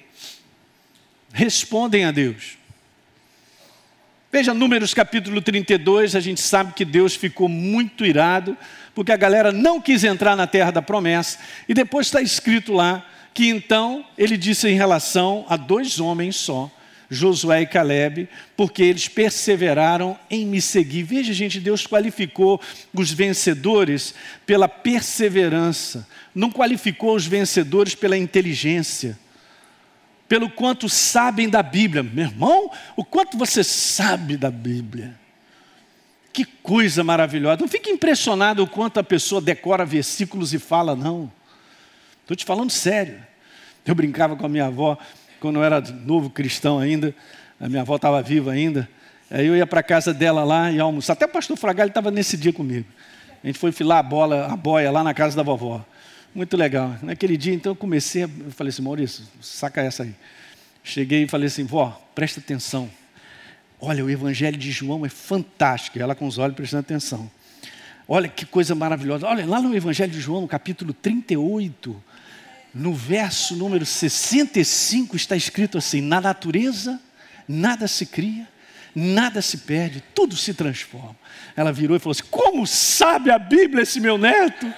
Respondem 1.32 2.04
a 2.04 2.12
Deus. 2.12 2.58
Veja 4.36 4.54
Números 4.54 4.94
capítulo 4.94 5.42
32, 5.42 6.14
a 6.14 6.20
gente 6.20 6.42
sabe 6.42 6.74
que 6.74 6.84
Deus 6.84 7.16
ficou 7.16 7.48
muito 7.48 8.06
irado, 8.06 8.58
porque 8.94 9.14
a 9.14 9.16
galera 9.16 9.50
não 9.50 9.80
quis 9.80 10.04
entrar 10.04 10.36
na 10.36 10.46
terra 10.46 10.72
da 10.72 10.82
promessa, 10.82 11.40
e 11.70 11.74
depois 11.74 12.08
está 12.08 12.22
escrito 12.22 12.74
lá 12.74 13.10
que 13.34 13.48
então 13.48 14.06
ele 14.18 14.36
disse 14.36 14.68
em 14.68 14.76
relação 14.76 15.46
a 15.48 15.56
dois 15.56 16.02
homens 16.02 16.36
só, 16.36 16.70
Josué 17.10 17.62
e 17.62 17.66
Caleb, 17.66 18.28
porque 18.58 18.84
eles 18.84 19.08
perseveraram 19.08 20.20
em 20.30 20.46
me 20.46 20.62
seguir. 20.62 21.04
Veja, 21.04 21.32
gente, 21.32 21.62
Deus 21.62 21.88
qualificou 21.88 22.60
os 22.94 23.14
vencedores 23.14 24.14
pela 24.46 24.68
perseverança, 24.68 26.06
não 26.36 26.52
qualificou 26.52 27.16
os 27.16 27.26
vencedores 27.26 27.96
pela 27.96 28.18
inteligência 28.18 29.18
pelo 30.28 30.50
quanto 30.50 30.90
sabem 30.90 31.50
da 31.50 31.62
Bíblia. 31.62 32.04
Meu 32.04 32.26
irmão, 32.26 32.72
o 32.96 33.04
quanto 33.04 33.38
você 33.38 33.64
sabe 33.64 34.38
da 34.38 34.50
Bíblia. 34.50 35.16
Que 36.34 36.44
coisa 36.44 37.04
maravilhosa. 37.04 37.62
Não 37.62 37.68
fique 37.68 37.90
impressionado 37.90 38.64
o 38.64 38.68
quanto 38.68 39.00
a 39.00 39.04
pessoa 39.04 39.40
decora 39.40 39.86
versículos 39.86 40.54
e 40.54 40.60
fala, 40.60 40.96
não. 40.96 41.32
Estou 42.22 42.36
te 42.36 42.44
falando 42.44 42.72
sério. 42.72 43.20
Eu 43.86 43.94
brincava 43.94 44.36
com 44.36 44.46
a 44.46 44.50
minha 44.50 44.66
avó, 44.66 44.98
quando 45.40 45.58
eu 45.58 45.64
era 45.64 45.80
novo 45.80 46.30
cristão 46.30 46.80
ainda, 46.80 47.16
a 47.60 47.70
minha 47.70 47.84
avó 47.84 47.96
estava 47.96 48.22
viva 48.22 48.52
ainda. 48.52 48.90
Aí 49.30 49.46
eu 49.46 49.56
ia 49.56 49.66
para 49.66 49.80
a 49.80 49.84
casa 49.84 50.14
dela 50.14 50.44
lá 50.44 50.72
e 50.72 50.80
almoçar. 50.80 51.14
Até 51.14 51.26
o 51.26 51.30
pastor 51.30 51.56
Fragalho 51.56 51.90
estava 51.90 52.12
nesse 52.12 52.36
dia 52.36 52.52
comigo. 52.52 52.88
A 53.44 53.48
gente 53.48 53.60
foi 53.60 53.72
filar 53.72 54.00
a 54.00 54.04
bola, 54.04 54.48
a 54.52 54.56
boia 54.56 54.92
lá 54.92 55.04
na 55.04 55.14
casa 55.14 55.38
da 55.38 55.44
vovó. 55.44 55.86
Muito 56.36 56.58
legal. 56.58 57.00
Naquele 57.02 57.38
dia, 57.38 57.54
então, 57.54 57.72
eu 57.72 57.76
comecei, 57.78 58.26
eu 58.26 58.52
falei 58.52 58.68
assim, 58.68 58.82
Maurício, 58.82 59.24
saca 59.40 59.82
essa 59.82 60.04
aí. 60.04 60.14
Cheguei 60.84 61.24
e 61.24 61.28
falei 61.30 61.48
assim, 61.48 61.64
vó, 61.64 61.98
presta 62.14 62.42
atenção. 62.42 62.92
Olha, 63.80 64.04
o 64.04 64.10
Evangelho 64.10 64.58
de 64.58 64.70
João 64.70 65.06
é 65.06 65.10
fantástico. 65.10 65.98
Ela 65.98 66.14
com 66.14 66.28
os 66.28 66.38
olhos 66.38 66.54
prestando 66.54 66.82
atenção. 66.82 67.32
Olha 68.06 68.28
que 68.28 68.46
coisa 68.46 68.76
maravilhosa. 68.76 69.26
Olha, 69.26 69.46
lá 69.46 69.62
no 69.62 69.74
Evangelho 69.74 70.12
de 70.12 70.20
João, 70.20 70.42
no 70.42 70.48
capítulo 70.48 70.94
38, 70.94 72.04
no 72.74 72.94
verso 72.94 73.56
número 73.56 73.86
65, 73.86 75.16
está 75.16 75.38
escrito 75.38 75.78
assim: 75.78 76.02
Na 76.02 76.20
natureza, 76.20 77.00
nada 77.48 77.88
se 77.88 78.06
cria, 78.06 78.46
nada 78.94 79.42
se 79.42 79.60
perde, 79.60 80.04
tudo 80.14 80.36
se 80.36 80.54
transforma. 80.54 81.16
Ela 81.56 81.72
virou 81.72 81.96
e 81.96 82.00
falou 82.00 82.12
assim: 82.12 82.30
Como 82.30 82.68
sabe 82.68 83.32
a 83.32 83.40
Bíblia 83.40 83.84
esse 83.84 84.02
meu 84.02 84.18
neto? 84.18 84.72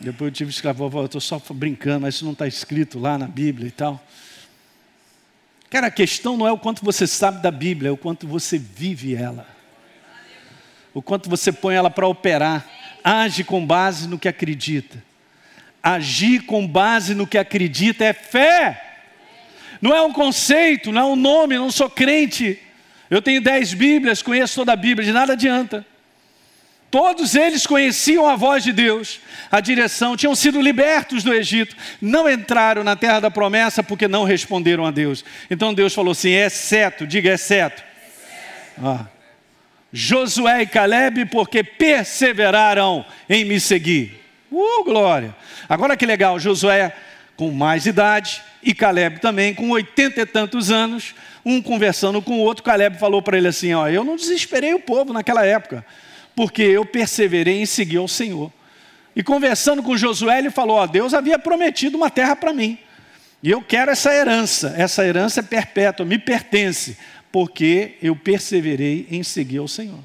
Depois 0.00 0.28
eu 0.28 0.32
tive 0.32 0.50
que 0.50 0.56
escrever, 0.56 0.82
eu 0.82 1.06
estou 1.06 1.20
só 1.20 1.42
brincando, 1.50 2.02
mas 2.02 2.14
isso 2.14 2.24
não 2.24 2.32
está 2.32 2.46
escrito 2.46 2.98
lá 2.98 3.18
na 3.18 3.26
Bíblia 3.26 3.66
e 3.66 3.70
tal. 3.72 4.02
Cara, 5.68 5.88
a 5.88 5.90
questão 5.90 6.36
não 6.36 6.46
é 6.46 6.52
o 6.52 6.58
quanto 6.58 6.84
você 6.84 7.06
sabe 7.06 7.42
da 7.42 7.50
Bíblia, 7.50 7.88
é 7.88 7.92
o 7.92 7.96
quanto 7.96 8.26
você 8.26 8.56
vive 8.56 9.14
ela. 9.14 9.46
O 10.94 11.02
quanto 11.02 11.28
você 11.28 11.52
põe 11.52 11.74
ela 11.74 11.90
para 11.90 12.06
operar. 12.06 12.66
Age 13.02 13.44
com 13.44 13.64
base 13.64 14.08
no 14.08 14.18
que 14.18 14.28
acredita. 14.28 15.02
Agir 15.82 16.44
com 16.44 16.66
base 16.66 17.14
no 17.14 17.26
que 17.26 17.36
acredita 17.36 18.04
é 18.04 18.12
fé. 18.12 18.84
Não 19.80 19.94
é 19.94 20.02
um 20.02 20.12
conceito, 20.12 20.90
não 20.90 21.00
é 21.02 21.04
um 21.04 21.16
nome, 21.16 21.56
não 21.56 21.70
sou 21.70 21.90
crente. 21.90 22.58
Eu 23.10 23.20
tenho 23.20 23.40
dez 23.40 23.74
Bíblias, 23.74 24.22
conheço 24.22 24.54
toda 24.54 24.72
a 24.72 24.76
Bíblia, 24.76 25.04
de 25.04 25.12
nada 25.12 25.32
adianta. 25.34 25.84
Todos 26.90 27.34
eles 27.34 27.66
conheciam 27.66 28.26
a 28.26 28.34
voz 28.34 28.64
de 28.64 28.72
Deus, 28.72 29.20
a 29.50 29.60
direção, 29.60 30.16
tinham 30.16 30.34
sido 30.34 30.60
libertos 30.60 31.22
do 31.22 31.34
Egito, 31.34 31.76
não 32.00 32.28
entraram 32.30 32.82
na 32.82 32.96
terra 32.96 33.20
da 33.20 33.30
promessa 33.30 33.82
porque 33.82 34.08
não 34.08 34.24
responderam 34.24 34.86
a 34.86 34.90
Deus. 34.90 35.22
Então 35.50 35.74
Deus 35.74 35.94
falou 35.94 36.12
assim: 36.12 36.30
exceto, 36.30 37.06
diga 37.06 37.34
exceto. 37.34 37.82
Ah. 38.82 39.04
Josué 39.92 40.62
e 40.62 40.66
Caleb, 40.66 41.26
porque 41.26 41.62
perseveraram 41.62 43.04
em 43.28 43.44
me 43.44 43.60
seguir. 43.60 44.22
Uh, 44.50 44.84
glória! 44.84 45.34
Agora 45.68 45.96
que 45.96 46.06
legal, 46.06 46.38
Josué 46.38 46.94
com 47.36 47.50
mais 47.52 47.86
idade 47.86 48.42
e 48.62 48.74
Caleb 48.74 49.20
também 49.20 49.54
com 49.54 49.70
oitenta 49.70 50.22
e 50.22 50.26
tantos 50.26 50.70
anos, 50.70 51.14
um 51.44 51.62
conversando 51.62 52.20
com 52.20 52.38
o 52.38 52.40
outro, 52.40 52.64
Caleb 52.64 52.98
falou 52.98 53.20
para 53.20 53.36
ele 53.36 53.48
assim: 53.48 53.74
ó, 53.74 53.88
eu 53.88 54.04
não 54.04 54.16
desesperei 54.16 54.72
o 54.72 54.80
povo 54.80 55.12
naquela 55.12 55.44
época 55.44 55.84
porque 56.38 56.62
eu 56.62 56.84
perseverei 56.84 57.60
em 57.60 57.66
seguir 57.66 57.96
ao 57.96 58.06
Senhor. 58.06 58.52
E 59.16 59.24
conversando 59.24 59.82
com 59.82 59.96
Josué, 59.96 60.38
ele 60.38 60.50
falou: 60.50 60.76
Ó, 60.76 60.86
Deus 60.86 61.12
havia 61.12 61.36
prometido 61.36 61.96
uma 61.96 62.08
terra 62.08 62.36
para 62.36 62.52
mim. 62.52 62.78
E 63.42 63.50
eu 63.50 63.60
quero 63.60 63.90
essa 63.90 64.14
herança. 64.14 64.72
Essa 64.78 65.04
herança 65.04 65.40
é 65.40 65.42
perpétua, 65.42 66.06
me 66.06 66.16
pertence, 66.16 66.96
porque 67.32 67.96
eu 68.00 68.14
perseverei 68.14 69.08
em 69.10 69.24
seguir 69.24 69.58
ao 69.58 69.66
Senhor. 69.66 69.98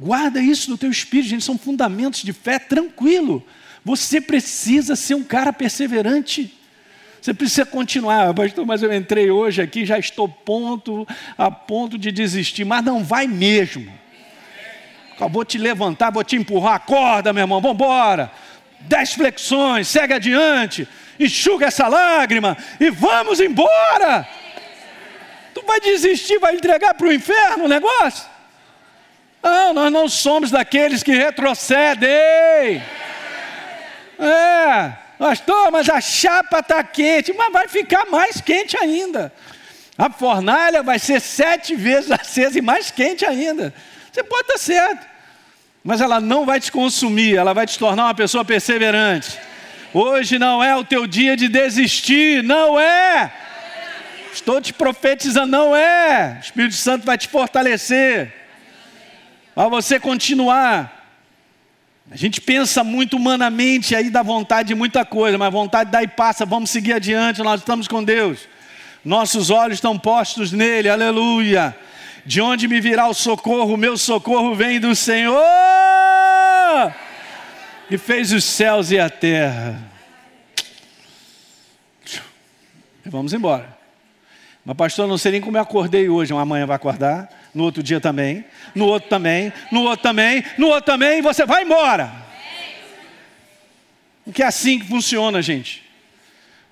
Guarda 0.00 0.40
isso 0.40 0.68
no 0.68 0.76
teu 0.76 0.90
espírito, 0.90 1.28
gente, 1.28 1.44
são 1.44 1.56
fundamentos 1.56 2.20
de 2.24 2.32
fé, 2.32 2.58
tranquilo. 2.58 3.46
Você 3.84 4.20
precisa 4.20 4.96
ser 4.96 5.14
um 5.14 5.22
cara 5.22 5.52
perseverante. 5.52 6.52
Você 7.22 7.32
precisa 7.32 7.64
continuar, 7.64 8.30
ah, 8.30 8.34
pastor, 8.34 8.66
mas 8.66 8.82
eu 8.82 8.92
entrei 8.92 9.30
hoje 9.30 9.62
aqui, 9.62 9.86
já 9.86 9.96
estou 9.96 10.28
ponto, 10.28 11.06
a 11.38 11.52
ponto 11.52 11.96
de 11.96 12.10
desistir, 12.10 12.64
mas 12.64 12.84
não 12.84 13.04
vai 13.04 13.28
mesmo. 13.28 14.02
Vou 15.30 15.44
te 15.44 15.58
levantar, 15.58 16.10
vou 16.10 16.24
te 16.24 16.36
empurrar, 16.36 16.74
acorda, 16.74 17.32
meu 17.32 17.42
irmão, 17.42 17.60
vamos 17.60 17.76
embora. 17.76 18.30
Dez 18.80 19.14
flexões, 19.14 19.88
segue 19.88 20.12
adiante, 20.12 20.88
enxuga 21.18 21.66
essa 21.66 21.88
lágrima 21.88 22.56
e 22.80 22.90
vamos 22.90 23.40
embora. 23.40 24.28
Tu 25.54 25.62
vai 25.66 25.80
desistir, 25.80 26.38
vai 26.38 26.54
entregar 26.54 26.94
para 26.94 27.06
o 27.06 27.12
inferno 27.12 27.64
o 27.64 27.68
negócio? 27.68 28.24
Não, 29.42 29.72
nós 29.72 29.92
não 29.92 30.08
somos 30.08 30.50
daqueles 30.50 31.02
que 31.02 31.12
retrocedem. 31.12 32.82
É, 34.18 34.92
pastor, 35.18 35.70
mas 35.70 35.88
a 35.88 36.00
chapa 36.00 36.58
está 36.60 36.82
quente, 36.82 37.32
mas 37.32 37.52
vai 37.52 37.68
ficar 37.68 38.06
mais 38.06 38.40
quente 38.40 38.76
ainda. 38.76 39.32
A 39.96 40.10
fornalha 40.10 40.82
vai 40.82 40.98
ser 40.98 41.20
sete 41.20 41.76
vezes 41.76 42.10
acesa 42.12 42.58
e 42.58 42.62
mais 42.62 42.90
quente 42.90 43.24
ainda. 43.24 43.72
Você 44.14 44.22
pode 44.22 44.42
estar 44.42 44.58
certo, 44.58 45.04
mas 45.82 46.00
ela 46.00 46.20
não 46.20 46.46
vai 46.46 46.60
te 46.60 46.70
consumir, 46.70 47.34
ela 47.34 47.52
vai 47.52 47.66
te 47.66 47.76
tornar 47.76 48.04
uma 48.04 48.14
pessoa 48.14 48.44
perseverante. 48.44 49.36
Hoje 49.92 50.38
não 50.38 50.62
é 50.62 50.76
o 50.76 50.84
teu 50.84 51.04
dia 51.04 51.36
de 51.36 51.48
desistir, 51.48 52.40
não 52.44 52.78
é. 52.78 53.32
Estou 54.32 54.60
te 54.60 54.72
profetizando, 54.72 55.48
não 55.48 55.74
é. 55.74 56.36
O 56.36 56.44
Espírito 56.44 56.76
Santo 56.76 57.04
vai 57.04 57.18
te 57.18 57.26
fortalecer. 57.26 58.32
Para 59.52 59.68
você 59.68 59.98
continuar. 59.98 60.92
A 62.08 62.16
gente 62.16 62.40
pensa 62.40 62.84
muito 62.84 63.16
humanamente 63.16 63.96
aí 63.96 64.10
dá 64.10 64.22
vontade 64.22 64.68
de 64.68 64.74
muita 64.76 65.04
coisa, 65.04 65.36
mas 65.36 65.52
vontade 65.52 65.90
dá 65.90 66.04
e 66.04 66.06
passa, 66.06 66.46
vamos 66.46 66.70
seguir 66.70 66.92
adiante, 66.92 67.42
nós 67.42 67.58
estamos 67.62 67.88
com 67.88 68.04
Deus. 68.04 68.46
Nossos 69.04 69.50
olhos 69.50 69.78
estão 69.78 69.98
postos 69.98 70.52
nele, 70.52 70.88
aleluia. 70.88 71.76
De 72.26 72.40
onde 72.40 72.66
me 72.66 72.80
virá 72.80 73.06
o 73.06 73.14
socorro? 73.14 73.74
O 73.74 73.76
meu 73.76 73.98
socorro 73.98 74.54
vem 74.54 74.80
do 74.80 74.94
Senhor, 74.94 75.36
que 77.88 77.98
fez 77.98 78.32
os 78.32 78.44
céus 78.44 78.90
e 78.90 78.98
a 78.98 79.10
terra. 79.10 79.78
Vamos 83.04 83.34
embora. 83.34 83.76
Mas, 84.64 84.76
pastor, 84.76 85.06
não 85.06 85.18
sei 85.18 85.32
nem 85.32 85.40
como 85.42 85.58
eu 85.58 85.62
acordei 85.62 86.08
hoje. 86.08 86.32
Amanhã 86.32 86.64
vai 86.64 86.76
acordar, 86.76 87.28
no 87.54 87.64
outro 87.64 87.82
dia 87.82 88.00
também, 88.00 88.46
no 88.74 88.86
outro 88.86 89.10
também, 89.10 89.52
no 89.70 89.82
outro 89.82 90.02
também, 90.02 90.42
no 90.56 90.68
outro 90.68 90.84
também, 90.84 91.18
e 91.18 91.22
você 91.22 91.44
vai 91.44 91.64
embora. 91.64 92.10
Porque 94.24 94.42
é 94.42 94.46
assim 94.46 94.78
que 94.78 94.86
funciona, 94.86 95.42
gente. 95.42 95.84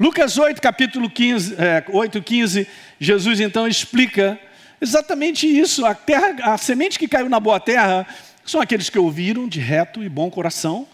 Lucas 0.00 0.38
8, 0.38 0.60
capítulo 0.62 1.10
15, 1.10 1.54
é, 1.58 1.84
8, 1.88 2.22
15, 2.22 2.66
Jesus 2.98 3.40
então 3.40 3.68
explica 3.68 4.40
Exatamente 4.82 5.46
isso. 5.46 5.86
A, 5.86 5.94
terra, 5.94 6.52
a 6.52 6.58
semente 6.58 6.98
que 6.98 7.06
caiu 7.06 7.28
na 7.28 7.38
boa 7.38 7.60
terra 7.60 8.04
são 8.44 8.60
aqueles 8.60 8.90
que 8.90 8.98
ouviram 8.98 9.46
de 9.46 9.60
reto 9.60 10.02
e 10.02 10.08
bom 10.08 10.28
coração. 10.28 10.88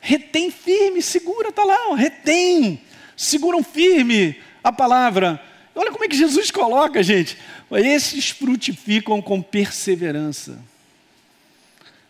Retém 0.00 0.50
firme, 0.50 1.00
segura, 1.00 1.50
está 1.50 1.62
lá, 1.62 1.94
retém, 1.94 2.82
seguram 3.16 3.62
firme 3.62 4.36
a 4.62 4.72
palavra. 4.72 5.40
Olha 5.72 5.92
como 5.92 6.04
é 6.04 6.08
que 6.08 6.16
Jesus 6.16 6.50
coloca, 6.50 7.00
gente. 7.00 7.38
Esses 7.70 8.30
frutificam 8.30 9.22
com 9.22 9.40
perseverança. 9.40 10.58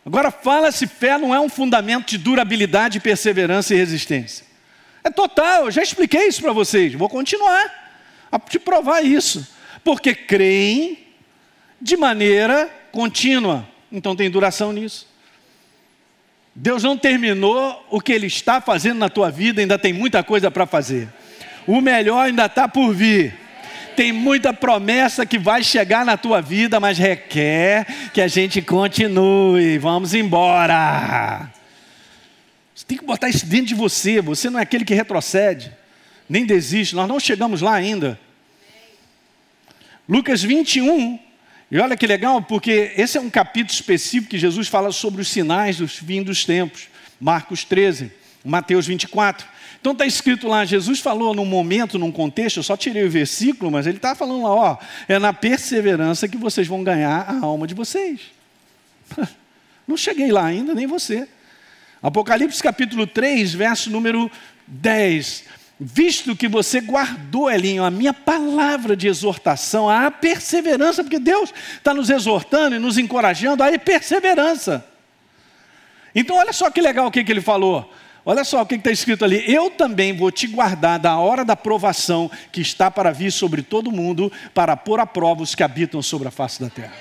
Agora, 0.03 0.31
fala 0.31 0.71
se 0.71 0.87
fé 0.87 1.15
não 1.19 1.35
é 1.35 1.39
um 1.39 1.49
fundamento 1.49 2.09
de 2.09 2.17
durabilidade, 2.17 2.99
perseverança 2.99 3.75
e 3.75 3.77
resistência. 3.77 4.43
É 5.03 5.11
total, 5.11 5.65
eu 5.65 5.71
já 5.71 5.83
expliquei 5.83 6.27
isso 6.27 6.41
para 6.41 6.53
vocês. 6.53 6.95
Vou 6.95 7.07
continuar 7.07 7.71
a 8.31 8.39
te 8.39 8.57
provar 8.57 9.05
isso. 9.05 9.47
Porque 9.83 10.15
creem 10.15 11.08
de 11.81 11.97
maneira 11.97 12.69
contínua. 12.91 13.67
Então 13.91 14.15
tem 14.15 14.29
duração 14.29 14.71
nisso. 14.71 15.07
Deus 16.53 16.83
não 16.83 16.97
terminou 16.97 17.85
o 17.89 18.01
que 18.01 18.11
Ele 18.11 18.27
está 18.27 18.59
fazendo 18.59 18.97
na 18.97 19.09
tua 19.09 19.31
vida, 19.31 19.61
ainda 19.61 19.79
tem 19.79 19.93
muita 19.93 20.23
coisa 20.23 20.51
para 20.51 20.65
fazer. 20.65 21.07
O 21.65 21.79
melhor 21.79 22.25
ainda 22.25 22.45
está 22.45 22.67
por 22.67 22.93
vir. 22.93 23.33
Tem 23.95 24.11
muita 24.11 24.53
promessa 24.53 25.25
que 25.25 25.37
vai 25.37 25.63
chegar 25.63 26.05
na 26.05 26.17
tua 26.17 26.41
vida, 26.41 26.79
mas 26.79 26.97
requer 26.97 27.85
que 28.13 28.21
a 28.21 28.27
gente 28.27 28.61
continue. 28.61 29.77
Vamos 29.77 30.13
embora. 30.13 31.51
Você 32.73 32.85
tem 32.85 32.97
que 32.97 33.05
botar 33.05 33.29
isso 33.29 33.45
dentro 33.45 33.67
de 33.67 33.75
você. 33.75 34.21
Você 34.21 34.49
não 34.49 34.59
é 34.59 34.63
aquele 34.63 34.85
que 34.85 34.93
retrocede, 34.93 35.71
nem 36.29 36.45
desiste. 36.45 36.95
Nós 36.95 37.07
não 37.07 37.19
chegamos 37.19 37.61
lá 37.61 37.73
ainda. 37.73 38.19
Lucas 40.07 40.41
21, 40.41 41.19
e 41.71 41.79
olha 41.79 41.95
que 41.95 42.07
legal, 42.07 42.41
porque 42.41 42.93
esse 42.97 43.17
é 43.17 43.21
um 43.21 43.29
capítulo 43.29 43.73
específico 43.73 44.31
que 44.31 44.39
Jesus 44.39 44.67
fala 44.67 44.91
sobre 44.91 45.21
os 45.21 45.27
sinais 45.27 45.77
dos 45.77 45.97
fim 45.97 46.23
dos 46.23 46.45
tempos. 46.45 46.87
Marcos 47.19 47.63
13. 47.63 48.11
Mateus 48.43 48.87
24. 48.87 49.45
Então 49.79 49.93
está 49.93 50.05
escrito 50.05 50.47
lá, 50.47 50.65
Jesus 50.65 50.99
falou 50.99 51.33
num 51.33 51.45
momento, 51.45 51.97
num 51.97 52.11
contexto, 52.11 52.57
eu 52.57 52.63
só 52.63 52.75
tirei 52.75 53.05
o 53.05 53.09
versículo, 53.09 53.71
mas 53.71 53.87
ele 53.87 53.97
está 53.97 54.13
falando 54.13 54.43
lá, 54.43 54.53
ó, 54.53 54.77
é 55.07 55.17
na 55.17 55.31
perseverança 55.31 56.27
que 56.27 56.37
vocês 56.37 56.67
vão 56.67 56.83
ganhar 56.83 57.25
a 57.29 57.45
alma 57.45 57.65
de 57.65 57.73
vocês. 57.73 58.19
Não 59.87 59.95
cheguei 59.95 60.31
lá 60.31 60.45
ainda, 60.45 60.75
nem 60.75 60.85
você. 60.85 61.27
Apocalipse 62.01 62.61
capítulo 62.61 63.07
3, 63.07 63.53
verso 63.53 63.89
número 63.89 64.29
10. 64.67 65.45
Visto 65.79 66.35
que 66.35 66.49
você 66.49 66.81
guardou, 66.81 67.49
Elinho, 67.49 67.85
a 67.85 67.89
minha 67.89 68.13
palavra 68.13 68.97
de 68.97 69.07
exortação, 69.07 69.89
a 69.89 70.11
perseverança, 70.11 71.01
porque 71.01 71.19
Deus 71.19 71.53
está 71.77 71.93
nos 71.93 72.09
exortando 72.09 72.75
e 72.75 72.79
nos 72.79 72.97
encorajando 72.97 73.63
a 73.63 73.79
perseverança. 73.79 74.85
Então, 76.13 76.35
olha 76.35 76.51
só 76.51 76.69
que 76.69 76.81
legal 76.81 77.07
o 77.07 77.11
que, 77.11 77.23
que 77.23 77.31
ele 77.31 77.39
falou. 77.39 77.89
Olha 78.25 78.43
só 78.43 78.61
o 78.61 78.65
que 78.65 78.75
está 78.75 78.91
escrito 78.91 79.23
ali. 79.23 79.41
Eu 79.47 79.69
também 79.71 80.13
vou 80.13 80.29
te 80.29 80.47
guardar 80.47 80.99
da 80.99 81.17
hora 81.17 81.45
da 81.45 81.55
provação 81.55 82.29
que 82.51 82.59
está 82.59 82.91
para 82.91 83.11
vir 83.13 83.31
sobre 83.31 83.61
todo 83.61 83.89
mundo, 83.89 84.29
para 84.53 84.75
pôr 84.75 84.99
a 84.99 85.05
prova 85.05 85.43
os 85.43 85.55
que 85.55 85.63
habitam 85.63 86.01
sobre 86.01 86.27
a 86.27 86.31
face 86.31 86.59
da 86.61 86.69
terra. 86.69 86.93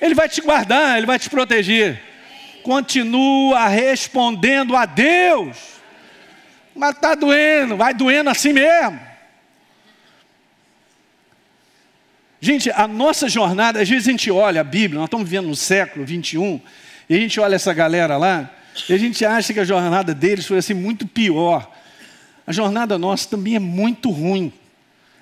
Ele 0.00 0.14
vai 0.14 0.28
te 0.28 0.40
guardar, 0.40 0.96
ele 0.96 1.06
vai 1.06 1.18
te 1.18 1.28
proteger. 1.28 2.00
Continua 2.62 3.66
respondendo 3.66 4.76
a 4.76 4.86
Deus. 4.86 5.73
Mas 6.74 6.96
está 6.96 7.14
doendo, 7.14 7.76
vai 7.76 7.94
doendo 7.94 8.30
assim 8.30 8.52
mesmo. 8.52 9.00
Gente, 12.40 12.70
a 12.70 12.86
nossa 12.86 13.28
jornada, 13.28 13.80
às 13.80 13.88
vezes 13.88 14.06
a 14.06 14.10
gente 14.10 14.30
olha 14.30 14.60
a 14.60 14.64
Bíblia, 14.64 14.98
nós 14.98 15.06
estamos 15.06 15.26
vivendo 15.26 15.48
no 15.48 15.56
século 15.56 16.04
21, 16.04 16.60
e 17.08 17.14
a 17.14 17.18
gente 17.18 17.40
olha 17.40 17.54
essa 17.54 17.72
galera 17.72 18.18
lá, 18.18 18.50
e 18.88 18.92
a 18.92 18.98
gente 18.98 19.24
acha 19.24 19.54
que 19.54 19.60
a 19.60 19.64
jornada 19.64 20.14
deles 20.14 20.44
foi 20.44 20.58
assim 20.58 20.74
muito 20.74 21.06
pior. 21.06 21.70
A 22.46 22.52
jornada 22.52 22.98
nossa 22.98 23.28
também 23.28 23.56
é 23.56 23.58
muito 23.58 24.10
ruim. 24.10 24.52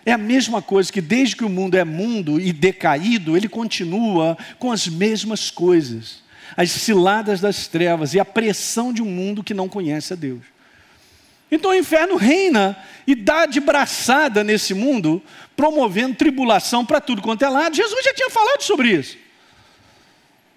É 0.04 0.10
a 0.10 0.18
mesma 0.18 0.60
coisa 0.60 0.92
que 0.92 1.00
desde 1.00 1.36
que 1.36 1.44
o 1.44 1.48
mundo 1.48 1.76
é 1.76 1.84
mundo 1.84 2.40
e 2.40 2.52
decaído, 2.52 3.36
ele 3.36 3.48
continua 3.48 4.36
com 4.58 4.72
as 4.72 4.88
mesmas 4.88 5.48
coisas. 5.48 6.22
As 6.56 6.70
ciladas 6.70 7.40
das 7.40 7.68
trevas 7.68 8.14
e 8.14 8.20
a 8.20 8.24
pressão 8.24 8.92
de 8.92 9.00
um 9.00 9.06
mundo 9.06 9.44
que 9.44 9.54
não 9.54 9.68
conhece 9.68 10.12
a 10.12 10.16
Deus. 10.16 10.51
Então 11.52 11.70
o 11.70 11.74
inferno 11.74 12.16
reina 12.16 12.76
e 13.06 13.14
dá 13.14 13.44
de 13.44 13.60
braçada 13.60 14.42
nesse 14.42 14.72
mundo, 14.72 15.22
promovendo 15.54 16.14
tribulação 16.14 16.84
para 16.84 16.98
tudo 16.98 17.20
quanto 17.20 17.44
é 17.44 17.48
lado. 17.48 17.76
Jesus 17.76 18.02
já 18.02 18.14
tinha 18.14 18.30
falado 18.30 18.62
sobre 18.62 18.88
isso. 18.88 19.18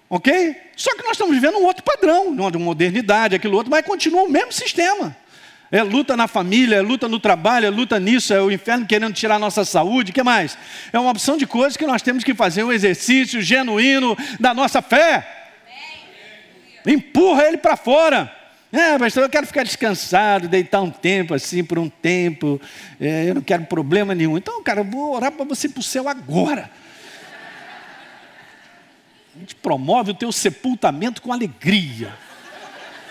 Ok? 0.08 0.56
Só 0.74 0.96
que 0.96 1.02
nós 1.02 1.12
estamos 1.12 1.34
vivendo 1.34 1.58
um 1.58 1.64
outro 1.64 1.84
padrão, 1.84 2.34
de 2.50 2.56
modernidade, 2.56 3.34
aquilo 3.34 3.58
outro, 3.58 3.70
mas 3.70 3.84
continua 3.84 4.22
o 4.22 4.30
mesmo 4.30 4.52
sistema. 4.52 5.14
É 5.70 5.82
luta 5.82 6.16
na 6.16 6.26
família, 6.26 6.76
é 6.76 6.80
luta 6.80 7.08
no 7.08 7.20
trabalho, 7.20 7.66
é 7.66 7.70
luta 7.70 8.00
nisso, 8.00 8.32
é 8.32 8.40
o 8.40 8.50
inferno 8.50 8.86
querendo 8.86 9.12
tirar 9.12 9.34
a 9.34 9.38
nossa 9.38 9.66
saúde, 9.66 10.12
o 10.12 10.14
que 10.14 10.22
mais? 10.22 10.56
É 10.92 10.98
uma 10.98 11.10
opção 11.10 11.36
de 11.36 11.46
coisas 11.46 11.76
que 11.76 11.86
nós 11.86 12.00
temos 12.00 12.24
que 12.24 12.34
fazer 12.34 12.64
um 12.64 12.72
exercício 12.72 13.42
genuíno 13.42 14.16
da 14.40 14.54
nossa 14.54 14.80
fé. 14.80 15.50
Empurra 16.86 17.48
ele 17.48 17.58
para 17.58 17.76
fora. 17.76 18.32
É, 18.72 18.98
pastor, 18.98 19.22
eu 19.22 19.28
quero 19.28 19.46
ficar 19.46 19.62
descansado, 19.62 20.48
deitar 20.48 20.80
um 20.80 20.90
tempo 20.90 21.34
assim, 21.34 21.62
por 21.62 21.78
um 21.78 21.88
tempo. 21.88 22.60
É, 23.00 23.28
eu 23.28 23.34
não 23.34 23.42
quero 23.42 23.64
problema 23.64 24.14
nenhum. 24.14 24.36
Então, 24.36 24.62
cara, 24.62 24.80
eu 24.80 24.84
vou 24.84 25.14
orar 25.14 25.32
para 25.32 25.44
você 25.44 25.68
para 25.68 25.80
o 25.80 25.82
céu 25.82 26.08
agora. 26.08 26.70
A 29.34 29.38
gente 29.38 29.54
promove 29.54 30.10
o 30.10 30.14
teu 30.14 30.32
sepultamento 30.32 31.22
com 31.22 31.32
alegria. 31.32 32.12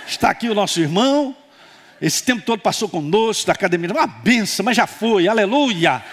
Está 0.08 0.30
aqui 0.30 0.50
o 0.50 0.56
nosso 0.56 0.80
irmão, 0.80 1.36
esse 2.02 2.24
tempo 2.24 2.42
todo 2.42 2.60
passou 2.60 2.90
conosco 2.90 3.48
da 3.48 3.54
academia, 3.54 3.92
uma 3.92 4.06
benção, 4.06 4.64
mas 4.64 4.76
já 4.76 4.86
foi, 4.86 5.28
aleluia. 5.28 6.04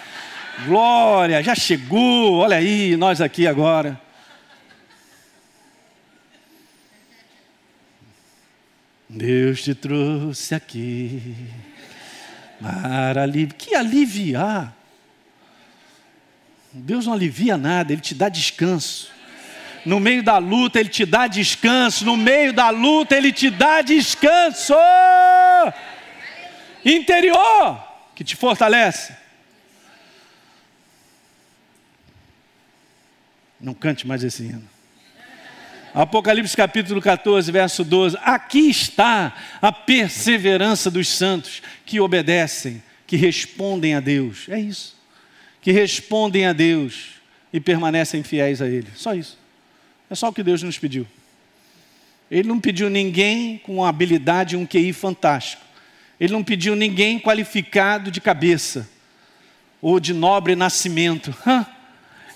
Glória, 0.67 1.43
já 1.43 1.55
chegou, 1.55 2.37
olha 2.39 2.57
aí, 2.57 2.97
nós 2.97 3.21
aqui 3.21 3.47
agora. 3.47 4.01
Deus 9.15 9.63
te 9.63 9.75
trouxe 9.75 10.55
aqui 10.55 11.37
para 12.59 13.25
aliviar. 13.25 13.55
Que 13.59 13.75
aliviar? 13.75 14.75
Deus 16.73 17.05
não 17.05 17.13
alivia 17.13 17.59
nada, 17.59 17.93
Ele 17.93 18.01
te 18.01 18.15
dá 18.15 18.31
descanso. 18.31 19.11
No 19.85 20.01
meio 20.01 20.23
da 20.23 20.39
luta, 20.39 20.81
Ele 20.81 20.89
te 20.89 21.05
dá 21.05 21.27
descanso. 21.27 22.07
No 22.07 22.17
meio 22.17 22.55
da 22.55 22.71
luta, 22.71 23.15
Ele 23.15 23.31
te 23.31 23.51
dá 23.51 23.83
descanso. 23.83 24.73
Interior, 26.83 27.87
que 28.15 28.25
te 28.25 28.35
fortalece. 28.35 29.15
Não 33.61 33.75
cante 33.75 34.07
mais 34.07 34.25
esse 34.25 34.43
hino. 34.43 34.72
Apocalipse 35.95 36.57
capítulo 36.57 37.03
14, 37.03 37.53
verso 37.53 37.85
12. 37.85 38.17
Aqui 38.23 38.71
está 38.71 39.35
a 39.61 39.71
perseverança 39.71 40.91
dos 40.91 41.07
santos 41.09 41.61
que 41.85 42.01
obedecem, 42.01 42.83
que 43.07 43.17
respondem 43.17 43.95
a 43.95 44.01
Deus. 44.01 44.49
É 44.49 44.59
isso. 44.59 44.97
Que 45.61 45.71
respondem 45.71 46.47
a 46.47 46.55
Deus 46.55 47.11
e 47.53 47.61
permanecem 47.61 48.23
fiéis 48.23 48.63
a 48.63 48.67
Ele. 48.67 48.89
Só 48.95 49.15
isso. 49.15 49.39
É 50.09 50.15
só 50.15 50.29
o 50.29 50.33
que 50.33 50.43
Deus 50.43 50.63
nos 50.63 50.79
pediu. 50.79 51.07
Ele 52.31 52.49
não 52.49 52.59
pediu 52.59 52.89
ninguém 52.89 53.59
com 53.59 53.85
habilidade 53.85 54.55
e 54.55 54.59
um 54.59 54.67
QI 54.67 54.95
fantástico. 54.95 55.63
Ele 56.19 56.33
não 56.33 56.43
pediu 56.43 56.75
ninguém 56.75 57.21
qualificado 57.21 58.11
de 58.11 58.21
cabeça 58.21 58.89
ou 59.83 60.01
de 60.01 60.15
nobre 60.15 60.57
nascimento. 60.57 61.35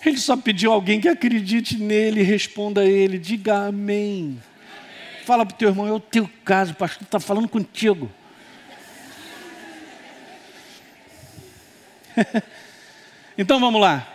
Ele 0.07 0.19
só 0.19 0.37
pediu 0.37 0.71
alguém 0.73 1.01
que 1.01 1.09
acredite 1.09 1.77
nele 1.77 2.23
responda 2.23 2.83
a 2.83 2.85
ele, 2.85 3.19
diga 3.19 3.67
amém. 3.67 4.41
Fala 5.25 5.45
para 5.45 5.57
o 5.57 5.59
teu 5.59 5.69
irmão, 5.69 5.89
é 5.89 5.93
o 5.93 5.99
teu 5.99 6.31
caso, 6.45 6.71
o 6.71 6.77
pastor 6.77 7.03
está 7.03 7.19
falando 7.19 7.49
contigo. 7.49 8.09
então 13.37 13.59
vamos 13.59 13.81
lá. 13.81 14.07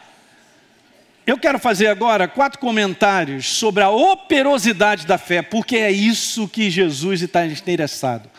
Eu 1.27 1.37
quero 1.37 1.59
fazer 1.59 1.87
agora 1.87 2.25
quatro 2.25 2.57
comentários 2.57 3.49
sobre 3.49 3.83
a 3.83 3.89
operosidade 3.89 5.05
da 5.05 5.17
fé, 5.17 5.41
porque 5.41 5.75
é 5.75 5.91
isso 5.91 6.47
que 6.47 6.69
Jesus 6.69 7.21
está 7.21 7.45
interessado. 7.45 8.29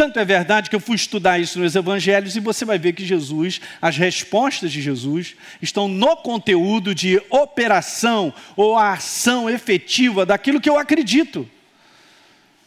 Tanto 0.00 0.18
é 0.18 0.24
verdade 0.24 0.70
que 0.70 0.74
eu 0.74 0.80
fui 0.80 0.96
estudar 0.96 1.38
isso 1.38 1.58
nos 1.58 1.76
evangelhos 1.76 2.34
e 2.34 2.40
você 2.40 2.64
vai 2.64 2.78
ver 2.78 2.94
que 2.94 3.04
Jesus, 3.04 3.60
as 3.82 3.98
respostas 3.98 4.72
de 4.72 4.80
Jesus, 4.80 5.36
estão 5.60 5.88
no 5.88 6.16
conteúdo 6.16 6.94
de 6.94 7.20
operação 7.28 8.32
ou 8.56 8.78
a 8.78 8.94
ação 8.94 9.50
efetiva 9.50 10.24
daquilo 10.24 10.58
que 10.58 10.70
eu 10.70 10.78
acredito. 10.78 11.46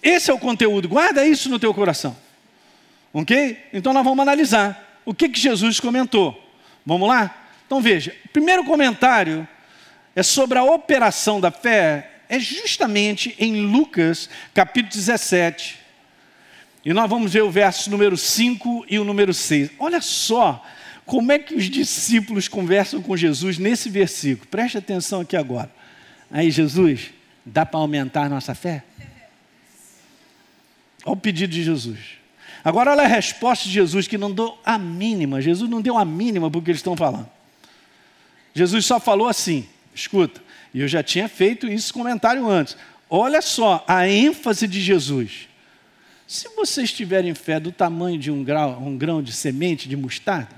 Esse 0.03 0.29
é 0.29 0.33
o 0.35 0.37
conteúdo, 0.37 0.87
guarda 0.87 1.25
isso 1.25 1.49
no 1.49 1.57
teu 1.57 1.73
coração. 1.73 2.15
Ok? 3.11 3.57
Então 3.73 3.93
nós 3.93 4.03
vamos 4.03 4.21
analisar 4.21 5.01
o 5.03 5.11
que, 5.11 5.27
que 5.27 5.39
Jesus 5.39 5.79
comentou. 5.79 6.39
Vamos 6.85 7.07
lá? 7.09 7.35
Então 7.65 7.81
veja, 7.81 8.15
o 8.25 8.29
primeiro 8.29 8.63
comentário 8.63 9.47
é 10.15 10.21
sobre 10.21 10.59
a 10.59 10.63
operação 10.63 11.41
da 11.41 11.49
fé, 11.49 12.11
é 12.29 12.37
justamente 12.37 13.35
em 13.39 13.65
Lucas 13.65 14.29
capítulo 14.53 14.93
17. 14.93 15.81
E 16.85 16.91
nós 16.93 17.09
vamos 17.09 17.31
ver 17.31 17.43
o 17.43 17.49
verso 17.49 17.89
número 17.89 18.17
5 18.17 18.85
e 18.89 18.99
o 18.99 19.03
número 19.03 19.33
6. 19.33 19.71
Olha 19.79 20.01
só 20.01 20.63
como 21.05 21.31
é 21.31 21.39
que 21.39 21.55
os 21.55 21.69
discípulos 21.69 22.47
conversam 22.47 23.01
com 23.01 23.15
Jesus 23.15 23.57
nesse 23.57 23.89
versículo. 23.89 24.47
Preste 24.47 24.77
atenção 24.77 25.21
aqui 25.21 25.37
agora. 25.37 25.71
Aí, 26.29 26.51
Jesus, 26.51 27.11
dá 27.45 27.65
para 27.65 27.79
aumentar 27.79 28.29
nossa 28.29 28.53
fé? 28.53 28.83
Olha 31.05 31.13
o 31.13 31.17
pedido 31.17 31.51
de 31.51 31.63
Jesus. 31.63 31.99
Agora, 32.63 32.91
olha 32.91 33.03
a 33.03 33.07
resposta 33.07 33.65
de 33.65 33.71
Jesus, 33.71 34.07
que 34.07 34.17
não 34.17 34.31
deu 34.31 34.57
a 34.65 34.77
mínima. 34.77 35.41
Jesus 35.41 35.69
não 35.69 35.81
deu 35.81 35.97
a 35.97 36.05
mínima 36.05 36.49
porque 36.49 36.71
eles 36.71 36.79
estão 36.79 36.95
falando. 36.95 37.29
Jesus 38.53 38.85
só 38.85 38.99
falou 38.99 39.27
assim: 39.27 39.67
Escuta, 39.93 40.41
e 40.73 40.79
eu 40.79 40.87
já 40.87 41.03
tinha 41.03 41.27
feito 41.27 41.67
esse 41.67 41.91
comentário 41.91 42.47
antes. 42.49 42.75
Olha 43.09 43.41
só 43.41 43.83
a 43.87 44.07
ênfase 44.07 44.67
de 44.67 44.81
Jesus. 44.81 45.49
Se 46.27 46.49
vocês 46.55 46.91
tiverem 46.91 47.33
fé 47.33 47.59
do 47.59 47.71
tamanho 47.71 48.17
de 48.17 48.31
um, 48.31 48.43
grau, 48.43 48.81
um 48.81 48.97
grão 48.97 49.21
de 49.21 49.31
semente 49.33 49.88
de 49.89 49.95
mostarda, 49.95 50.55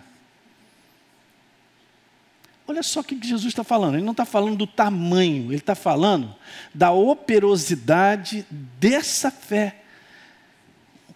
olha 2.68 2.84
só 2.84 3.00
o 3.00 3.04
que 3.04 3.18
Jesus 3.22 3.52
está 3.52 3.64
falando. 3.64 3.96
Ele 3.96 4.06
não 4.06 4.12
está 4.12 4.26
falando 4.26 4.56
do 4.56 4.68
tamanho, 4.68 5.48
ele 5.48 5.56
está 5.56 5.76
falando 5.76 6.36
da 6.74 6.92
operosidade 6.92 8.46
dessa 8.50 9.32
fé. 9.32 9.82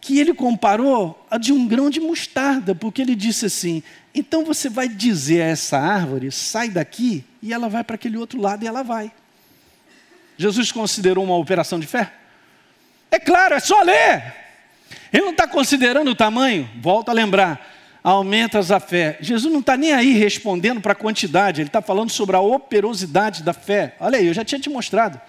Que 0.01 0.17
ele 0.17 0.33
comparou 0.33 1.25
a 1.29 1.37
de 1.37 1.51
um 1.51 1.67
grão 1.67 1.89
de 1.89 1.99
mostarda, 1.99 2.73
porque 2.73 3.01
ele 3.01 3.15
disse 3.15 3.45
assim: 3.45 3.83
então 4.13 4.45
você 4.45 4.69
vai 4.69 4.87
dizer 4.87 5.41
a 5.41 5.47
essa 5.47 5.77
árvore, 5.77 6.31
sai 6.31 6.69
daqui, 6.69 7.23
e 7.41 7.53
ela 7.53 7.69
vai 7.69 7.83
para 7.83 7.95
aquele 7.95 8.17
outro 8.17 8.41
lado 8.41 8.63
e 8.63 8.67
ela 8.67 8.81
vai. 8.81 9.11
Jesus 10.37 10.71
considerou 10.71 11.23
uma 11.23 11.35
operação 11.35 11.79
de 11.79 11.85
fé? 11.85 12.13
É 13.11 13.19
claro, 13.19 13.55
é 13.55 13.59
só 13.59 13.81
ler. 13.81 14.35
Ele 15.11 15.23
não 15.23 15.31
está 15.31 15.47
considerando 15.47 16.11
o 16.11 16.15
tamanho, 16.15 16.69
volta 16.79 17.11
a 17.11 17.13
lembrar, 17.13 17.67
aumentas 18.03 18.71
a 18.71 18.79
fé. 18.79 19.17
Jesus 19.19 19.51
não 19.51 19.59
está 19.59 19.75
nem 19.75 19.93
aí 19.93 20.13
respondendo 20.13 20.81
para 20.81 20.93
a 20.93 20.95
quantidade, 20.95 21.61
ele 21.61 21.69
está 21.69 21.81
falando 21.81 22.11
sobre 22.11 22.35
a 22.35 22.39
operosidade 22.39 23.43
da 23.43 23.53
fé. 23.53 23.95
Olha 23.99 24.19
aí, 24.19 24.27
eu 24.27 24.33
já 24.33 24.45
tinha 24.45 24.59
te 24.59 24.69
mostrado. 24.69 25.19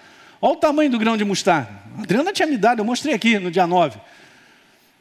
Olha 0.40 0.52
o 0.52 0.56
tamanho 0.56 0.90
do 0.90 0.98
grão 0.98 1.16
de 1.16 1.24
mostarda. 1.24 1.70
A 1.98 2.02
Adriana 2.02 2.32
tinha 2.32 2.46
me 2.46 2.56
dado, 2.56 2.80
eu 2.80 2.84
mostrei 2.84 3.14
aqui 3.14 3.38
no 3.38 3.50
dia 3.50 3.66
9. 3.66 3.98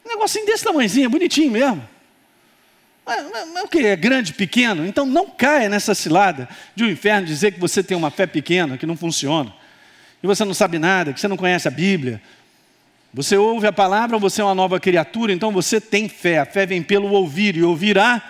Um 0.04 0.08
negocinho 0.08 0.46
desse 0.46 0.64
tamanhozinho, 0.64 1.08
bonitinho 1.08 1.50
mesmo. 1.50 1.86
Mas, 3.06 3.64
o 3.64 3.68
que? 3.68 3.86
É 3.86 3.96
grande, 3.96 4.32
pequeno? 4.32 4.86
Então 4.86 5.04
não 5.04 5.28
caia 5.28 5.68
nessa 5.68 5.94
cilada 5.94 6.48
de 6.74 6.84
o 6.84 6.86
um 6.86 6.90
inferno 6.90 7.26
dizer 7.26 7.52
que 7.52 7.60
você 7.60 7.82
tem 7.82 7.96
uma 7.96 8.10
fé 8.10 8.26
pequena, 8.26 8.78
que 8.78 8.86
não 8.86 8.96
funciona. 8.96 9.52
E 10.22 10.26
você 10.26 10.44
não 10.44 10.52
sabe 10.52 10.78
nada, 10.78 11.12
que 11.12 11.20
você 11.20 11.28
não 11.28 11.36
conhece 11.36 11.66
a 11.66 11.70
Bíblia. 11.70 12.20
Você 13.12 13.36
ouve 13.36 13.66
a 13.66 13.72
palavra, 13.72 14.18
você 14.18 14.40
é 14.40 14.44
uma 14.44 14.54
nova 14.54 14.78
criatura, 14.78 15.32
então 15.32 15.50
você 15.50 15.80
tem 15.80 16.08
fé. 16.08 16.38
A 16.38 16.46
fé 16.46 16.64
vem 16.64 16.82
pelo 16.82 17.10
ouvir 17.10 17.56
e 17.56 17.62
ouvirá. 17.62 18.22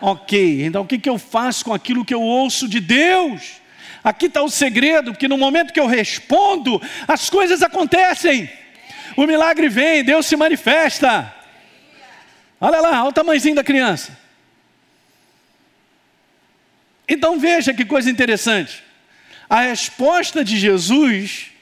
Ok, 0.00 0.64
então 0.64 0.82
o 0.82 0.86
que, 0.86 0.98
que 0.98 1.08
eu 1.08 1.18
faço 1.18 1.64
com 1.64 1.74
aquilo 1.74 2.04
que 2.04 2.14
eu 2.14 2.22
ouço 2.22 2.68
de 2.68 2.78
Deus? 2.78 3.60
Aqui 4.04 4.26
está 4.26 4.42
o 4.42 4.50
segredo, 4.50 5.12
porque 5.12 5.26
no 5.26 5.38
momento 5.38 5.72
que 5.72 5.80
eu 5.80 5.86
respondo, 5.86 6.80
as 7.08 7.28
coisas 7.28 7.62
acontecem. 7.62 8.48
O 9.16 9.26
milagre 9.26 9.68
vem, 9.68 10.04
Deus 10.04 10.26
se 10.26 10.36
manifesta. 10.36 11.34
Olha 12.60 12.80
lá, 12.80 13.00
olha 13.00 13.08
o 13.08 13.12
tamanhozinho 13.12 13.56
da 13.56 13.64
criança. 13.64 14.16
Então 17.08 17.38
veja 17.38 17.74
que 17.74 17.84
coisa 17.84 18.10
interessante. 18.10 18.82
A 19.48 19.62
resposta 19.62 20.44
de 20.44 20.56
Jesus 20.56 21.53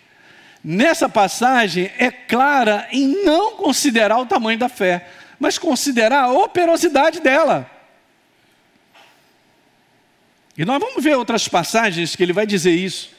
nessa 0.65 1.09
passagem 1.09 1.91
é 1.99 2.11
clara 2.11 2.89
em 2.91 3.25
não 3.25 3.57
considerar 3.57 4.19
o 4.19 4.27
tamanho 4.27 4.59
da 4.59 4.69
fé, 4.69 5.09
mas 5.39 5.59
considerar 5.59 6.25
a 6.25 6.33
operosidade 6.33 7.21
dela. 7.21 7.69
E 10.57 10.65
nós 10.65 10.79
vamos 10.79 11.03
ver 11.03 11.17
outras 11.17 11.49
passagens 11.49 12.15
que 12.15 12.23
ele 12.23 12.33
vai 12.33 12.47
dizer 12.47 12.73
isso. 12.73 13.11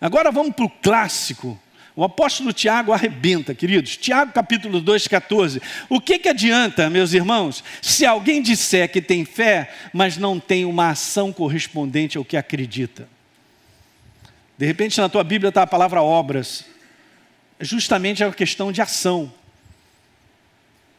Agora 0.00 0.30
vamos 0.30 0.54
para 0.54 0.64
o 0.64 0.70
clássico. 0.70 1.58
O 1.96 2.04
apóstolo 2.04 2.52
Tiago 2.52 2.92
arrebenta, 2.92 3.54
queridos. 3.54 3.96
Tiago 3.96 4.32
capítulo 4.32 4.80
2, 4.80 5.08
14. 5.08 5.60
O 5.88 6.00
que, 6.00 6.18
que 6.18 6.28
adianta, 6.28 6.88
meus 6.88 7.12
irmãos, 7.12 7.64
se 7.82 8.06
alguém 8.06 8.40
disser 8.40 8.90
que 8.90 9.02
tem 9.02 9.24
fé, 9.24 9.70
mas 9.92 10.16
não 10.16 10.38
tem 10.38 10.64
uma 10.64 10.90
ação 10.90 11.32
correspondente 11.32 12.16
ao 12.16 12.24
que 12.24 12.36
acredita? 12.36 13.08
De 14.60 14.66
repente 14.66 15.00
na 15.00 15.08
tua 15.08 15.24
Bíblia 15.24 15.48
está 15.48 15.62
a 15.62 15.66
palavra 15.66 16.02
obras. 16.02 16.66
Justamente 17.58 18.22
é 18.22 18.26
uma 18.26 18.34
questão 18.34 18.70
de 18.70 18.82
ação. 18.82 19.32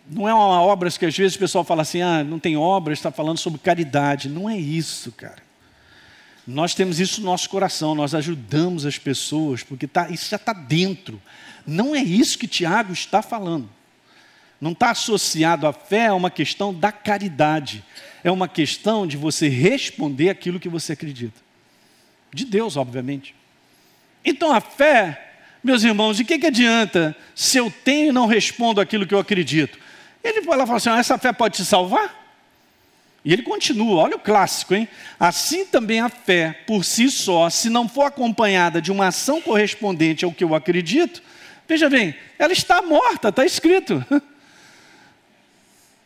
Não 0.09 0.27
é 0.27 0.33
uma 0.33 0.59
obras 0.63 0.97
que 0.97 1.05
às 1.05 1.15
vezes 1.15 1.35
o 1.35 1.39
pessoal 1.39 1.63
fala 1.63 1.83
assim, 1.83 2.01
ah, 2.01 2.23
não 2.23 2.39
tem 2.39 2.57
obras, 2.57 2.97
está 2.97 3.11
falando 3.11 3.37
sobre 3.37 3.59
caridade. 3.59 4.29
Não 4.29 4.49
é 4.49 4.57
isso, 4.57 5.11
cara. 5.11 5.43
Nós 6.47 6.73
temos 6.73 6.99
isso 6.99 7.21
no 7.21 7.27
nosso 7.27 7.47
coração, 7.51 7.93
nós 7.93 8.15
ajudamos 8.15 8.83
as 8.83 8.97
pessoas, 8.97 9.61
porque 9.61 9.85
tá, 9.85 10.09
isso 10.09 10.27
já 10.27 10.37
está 10.37 10.53
dentro. 10.53 11.21
Não 11.63 11.95
é 11.95 12.01
isso 12.01 12.39
que 12.39 12.47
Tiago 12.47 12.91
está 12.91 13.21
falando. 13.21 13.69
Não 14.59 14.71
está 14.71 14.89
associado 14.89 15.67
à 15.67 15.71
fé 15.71 16.07
a 16.07 16.15
uma 16.15 16.31
questão 16.31 16.73
da 16.73 16.91
caridade. 16.91 17.85
É 18.23 18.31
uma 18.31 18.47
questão 18.47 19.05
de 19.05 19.17
você 19.17 19.47
responder 19.47 20.29
aquilo 20.31 20.59
que 20.59 20.67
você 20.67 20.93
acredita. 20.93 21.39
De 22.33 22.43
Deus, 22.43 22.75
obviamente. 22.75 23.39
Então 24.23 24.51
a 24.51 24.61
fé, 24.61 25.33
meus 25.63 25.83
irmãos, 25.83 26.17
de 26.17 26.23
que, 26.23 26.37
que 26.37 26.47
adianta 26.47 27.15
se 27.35 27.57
eu 27.57 27.71
tenho 27.83 28.09
e 28.09 28.11
não 28.11 28.25
respondo 28.27 28.81
aquilo 28.81 29.05
que 29.05 29.13
eu 29.13 29.19
acredito? 29.19 29.79
Ele 30.23 30.41
vai 30.41 30.57
lá 30.57 30.65
fala 30.65 30.77
assim: 30.77 30.89
ah, 30.89 30.99
essa 30.99 31.17
fé 31.17 31.33
pode 31.33 31.57
te 31.57 31.65
salvar? 31.65 32.19
E 33.23 33.31
ele 33.31 33.43
continua, 33.43 34.01
olha 34.01 34.15
o 34.15 34.19
clássico, 34.19 34.73
hein? 34.73 34.87
Assim 35.19 35.65
também 35.65 35.99
a 35.99 36.09
fé, 36.09 36.59
por 36.65 36.83
si 36.83 37.09
só, 37.11 37.49
se 37.51 37.69
não 37.69 37.87
for 37.87 38.05
acompanhada 38.05 38.81
de 38.81 38.91
uma 38.91 39.07
ação 39.07 39.39
correspondente 39.39 40.25
ao 40.25 40.31
que 40.31 40.43
eu 40.43 40.55
acredito, 40.55 41.21
veja 41.67 41.87
bem, 41.87 42.15
ela 42.39 42.51
está 42.51 42.81
morta, 42.81 43.29
está 43.29 43.45
escrito. 43.45 44.03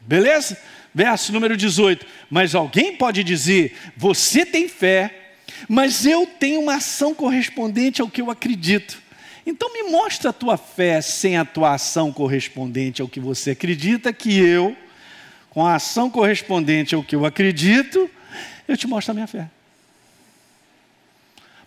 Beleza? 0.01 0.57
Verso 0.93 1.31
número 1.31 1.55
18. 1.55 2.05
Mas 2.29 2.53
alguém 2.53 2.95
pode 2.95 3.23
dizer: 3.23 3.75
você 3.95 4.45
tem 4.45 4.67
fé, 4.67 5.24
mas 5.67 6.05
eu 6.05 6.25
tenho 6.25 6.61
uma 6.61 6.75
ação 6.75 7.13
correspondente 7.13 8.01
ao 8.01 8.09
que 8.09 8.21
eu 8.21 8.31
acredito. 8.31 9.01
Então 9.45 9.71
me 9.71 9.83
mostra 9.91 10.31
a 10.31 10.33
tua 10.33 10.57
fé 10.57 11.01
sem 11.01 11.37
a 11.37 11.45
tua 11.45 11.73
ação 11.73 12.11
correspondente 12.11 13.01
ao 13.01 13.07
que 13.07 13.19
você 13.19 13.51
acredita, 13.51 14.11
que 14.11 14.37
eu 14.39 14.75
com 15.55 15.65
a 15.65 15.75
ação 15.75 16.09
correspondente 16.09 16.93
ao 16.93 17.01
que 17.01 17.15
eu 17.15 17.25
acredito, 17.25 18.09
eu 18.67 18.75
te 18.75 18.85
mostro 18.87 19.11
a 19.11 19.13
minha 19.13 19.25
fé. 19.25 19.49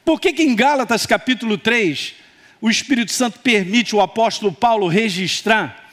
Por 0.05 0.21
que, 0.21 0.31
que 0.31 0.43
em 0.43 0.55
Gálatas 0.55 1.07
capítulo 1.07 1.57
3, 1.57 2.15
o 2.61 2.69
Espírito 2.69 3.13
Santo 3.13 3.39
permite 3.39 3.97
o 3.97 4.03
apóstolo 4.03 4.53
Paulo 4.53 4.89
registrar 4.89 5.91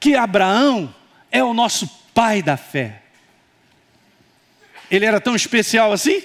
que 0.00 0.16
Abraão 0.16 0.92
é 1.30 1.44
o 1.44 1.54
nosso 1.54 1.86
pai 2.12 2.42
da 2.42 2.56
fé? 2.56 3.02
Ele 4.90 5.04
era 5.04 5.20
tão 5.20 5.36
especial 5.36 5.92
assim? 5.92 6.24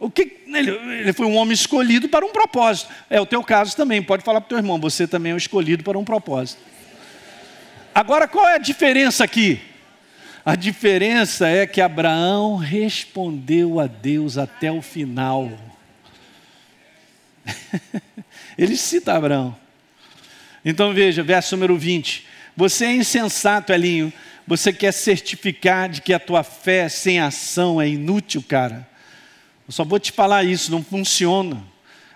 O 0.00 0.08
que, 0.08 0.42
ele, 0.46 0.70
ele, 0.70 1.12
foi 1.12 1.26
um 1.26 1.36
homem 1.36 1.52
escolhido 1.52 2.08
para 2.08 2.24
um 2.24 2.30
propósito. 2.30 2.88
É 3.10 3.20
o 3.20 3.26
teu 3.26 3.42
caso 3.42 3.76
também. 3.76 4.00
Pode 4.02 4.22
falar 4.22 4.40
para 4.40 4.46
o 4.46 4.48
teu 4.50 4.58
irmão, 4.58 4.78
você 4.78 5.08
também 5.08 5.32
é 5.32 5.34
um 5.34 5.38
escolhido 5.38 5.82
para 5.82 5.98
um 5.98 6.04
propósito. 6.04 6.60
Agora, 7.94 8.28
qual 8.28 8.46
é 8.48 8.54
a 8.54 8.58
diferença 8.58 9.24
aqui? 9.24 9.60
A 10.44 10.54
diferença 10.54 11.48
é 11.48 11.66
que 11.66 11.80
Abraão 11.80 12.56
respondeu 12.56 13.80
a 13.80 13.86
Deus 13.86 14.38
até 14.38 14.70
o 14.70 14.80
final. 14.80 15.50
Ele 18.56 18.76
cita 18.76 19.14
Abraão. 19.14 19.56
Então 20.64 20.94
veja, 20.94 21.22
verso 21.22 21.56
número 21.56 21.76
20. 21.76 22.24
Você 22.56 22.84
é 22.86 22.92
insensato, 22.92 23.72
Elinho. 23.72 24.12
Você 24.46 24.72
quer 24.72 24.92
certificar 24.92 25.88
de 25.88 26.00
que 26.00 26.14
a 26.14 26.18
tua 26.18 26.42
fé 26.42 26.88
sem 26.88 27.20
ação 27.20 27.80
é 27.80 27.88
inútil, 27.88 28.42
cara. 28.46 28.88
Eu 29.68 29.72
só 29.72 29.84
vou 29.84 30.00
te 30.00 30.10
falar 30.10 30.44
isso, 30.44 30.70
não 30.70 30.82
funciona. 30.82 31.62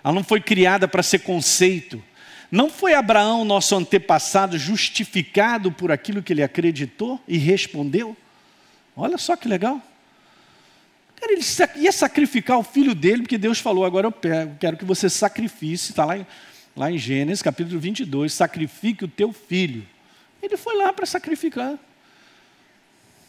Ela 0.02 0.14
não 0.14 0.24
foi 0.24 0.40
criada 0.40 0.88
para 0.88 1.02
ser 1.02 1.18
conceito. 1.18 2.02
Não 2.50 2.70
foi 2.70 2.94
Abraão, 2.94 3.44
nosso 3.44 3.76
antepassado, 3.76 4.58
justificado 4.58 5.70
por 5.70 5.92
aquilo 5.92 6.22
que 6.22 6.32
ele 6.32 6.42
acreditou 6.42 7.20
e 7.28 7.36
respondeu? 7.36 8.16
Olha 8.96 9.18
só 9.18 9.36
que 9.36 9.46
legal. 9.46 9.80
Cara, 11.16 11.32
ele 11.32 11.44
ia 11.76 11.92
sacrificar 11.92 12.58
o 12.58 12.62
filho 12.62 12.94
dele, 12.94 13.22
porque 13.22 13.38
Deus 13.38 13.58
falou: 13.58 13.84
agora 13.84 14.06
eu 14.06 14.12
quero 14.58 14.76
que 14.76 14.84
você 14.84 15.08
sacrifique, 15.10 15.74
está 15.74 16.04
lá, 16.06 16.18
em, 16.18 16.26
lá 16.74 16.90
em 16.90 16.98
Gênesis 16.98 17.42
capítulo 17.42 17.78
22, 17.78 18.32
sacrifique 18.32 19.04
o 19.04 19.08
teu 19.08 19.32
filho. 19.32 19.86
Ele 20.42 20.56
foi 20.56 20.76
lá 20.76 20.92
para 20.92 21.06
sacrificar. 21.06 21.78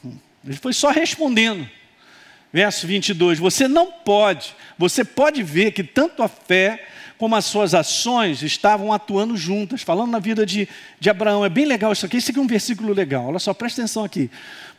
Ele 0.03 0.57
foi 0.59 0.73
só 0.73 0.89
respondendo. 0.89 1.69
Verso 2.53 2.85
22, 2.85 3.39
você 3.39 3.67
não 3.67 3.91
pode, 3.91 4.55
você 4.77 5.03
pode 5.03 5.41
ver 5.41 5.71
que 5.71 5.83
tanto 5.83 6.21
a 6.21 6.27
fé 6.27 6.85
como 7.17 7.35
as 7.35 7.45
suas 7.45 7.73
ações 7.73 8.43
estavam 8.43 8.93
atuando 8.93 9.35
juntas, 9.35 9.81
falando 9.81 10.11
na 10.11 10.19
vida 10.19 10.45
de, 10.45 10.69
de 10.99 11.09
Abraão. 11.09 11.43
É 11.43 11.49
bem 11.49 11.65
legal 11.65 11.91
isso 11.91 12.05
aqui, 12.05 12.17
isso 12.17 12.29
aqui 12.29 12.39
é 12.39 12.43
um 12.43 12.47
versículo 12.47 12.93
legal, 12.93 13.25
olha 13.25 13.39
só, 13.39 13.55
presta 13.55 13.81
atenção 13.81 14.03
aqui. 14.03 14.29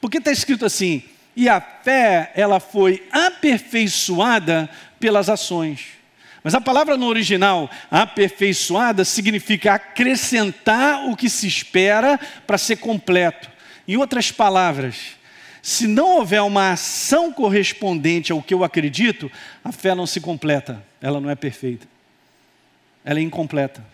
Porque 0.00 0.18
está 0.18 0.30
escrito 0.30 0.64
assim: 0.64 1.02
e 1.34 1.48
a 1.48 1.60
fé, 1.60 2.30
ela 2.36 2.60
foi 2.60 3.02
aperfeiçoada 3.10 4.70
pelas 5.00 5.28
ações. 5.28 5.94
Mas 6.44 6.54
a 6.54 6.60
palavra 6.60 6.96
no 6.96 7.06
original, 7.06 7.68
aperfeiçoada, 7.90 9.04
significa 9.04 9.74
acrescentar 9.74 11.08
o 11.08 11.16
que 11.16 11.28
se 11.28 11.48
espera 11.48 12.20
para 12.46 12.58
ser 12.58 12.76
completo. 12.76 13.50
Em 13.88 13.96
outras 13.96 14.30
palavras, 14.30 15.16
se 15.64 15.86
não 15.86 16.18
houver 16.18 16.42
uma 16.42 16.72
ação 16.72 17.32
correspondente 17.32 18.30
ao 18.30 18.42
que 18.42 18.52
eu 18.52 18.62
acredito, 18.62 19.30
a 19.64 19.72
fé 19.72 19.94
não 19.94 20.06
se 20.06 20.20
completa, 20.20 20.84
ela 21.00 21.20
não 21.20 21.30
é 21.30 21.34
perfeita 21.34 21.94
ela 23.04 23.18
é 23.18 23.22
incompleta. 23.22 23.84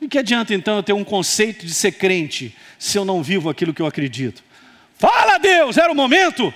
E 0.00 0.08
que 0.08 0.18
adianta 0.18 0.54
então 0.54 0.76
eu 0.76 0.82
ter 0.82 0.92
um 0.92 1.04
conceito 1.04 1.66
de 1.66 1.74
ser 1.74 1.92
crente 1.92 2.56
se 2.78 2.96
eu 2.96 3.04
não 3.04 3.22
vivo 3.22 3.50
aquilo 3.50 3.74
que 3.74 3.82
eu 3.82 3.86
acredito? 3.86 4.42
Fala 4.96 5.38
Deus, 5.38 5.76
era 5.76 5.92
o 5.92 5.94
momento. 5.94 6.52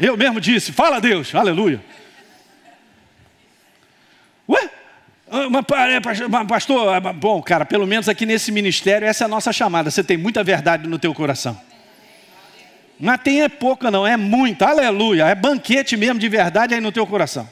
Eu 0.00 0.16
mesmo 0.16 0.40
disse, 0.40 0.70
fala 0.70 1.00
Deus, 1.00 1.34
aleluia. 1.34 1.82
Ué? 4.48 4.70
É, 5.30 6.00
pastor, 6.46 6.94
é, 6.94 7.00
bom, 7.12 7.42
cara, 7.42 7.66
pelo 7.66 7.86
menos 7.86 8.08
aqui 8.08 8.24
nesse 8.24 8.52
ministério, 8.52 9.06
essa 9.06 9.24
é 9.24 9.26
a 9.26 9.28
nossa 9.28 9.52
chamada. 9.52 9.90
Você 9.90 10.04
tem 10.04 10.16
muita 10.16 10.44
verdade 10.44 10.86
no 10.86 10.98
teu 10.98 11.12
coração. 11.12 11.60
Mas 13.00 13.20
tem 13.20 13.42
é 13.42 13.48
pouca, 13.48 13.90
não, 13.90 14.06
é 14.06 14.16
muita, 14.16 14.66
aleluia. 14.66 15.24
É 15.24 15.34
banquete 15.34 15.96
mesmo 15.96 16.18
de 16.18 16.28
verdade 16.28 16.74
aí 16.74 16.80
no 16.80 16.90
teu 16.90 17.06
coração. 17.06 17.48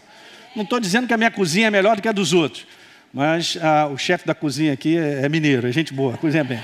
Não 0.54 0.64
estou 0.64 0.80
dizendo 0.80 1.06
que 1.06 1.14
a 1.14 1.16
minha 1.16 1.30
cozinha 1.30 1.68
é 1.68 1.70
melhor 1.70 1.96
do 1.96 2.02
que 2.02 2.08
a 2.08 2.12
dos 2.12 2.32
outros. 2.32 2.66
Mas 3.12 3.56
ah, 3.62 3.86
o 3.86 3.96
chefe 3.96 4.26
da 4.26 4.34
cozinha 4.34 4.72
aqui 4.72 4.96
é, 4.96 5.24
é 5.24 5.28
mineiro, 5.28 5.68
é 5.68 5.72
gente 5.72 5.92
boa, 5.94 6.16
cozinha 6.16 6.42
bem. 6.42 6.62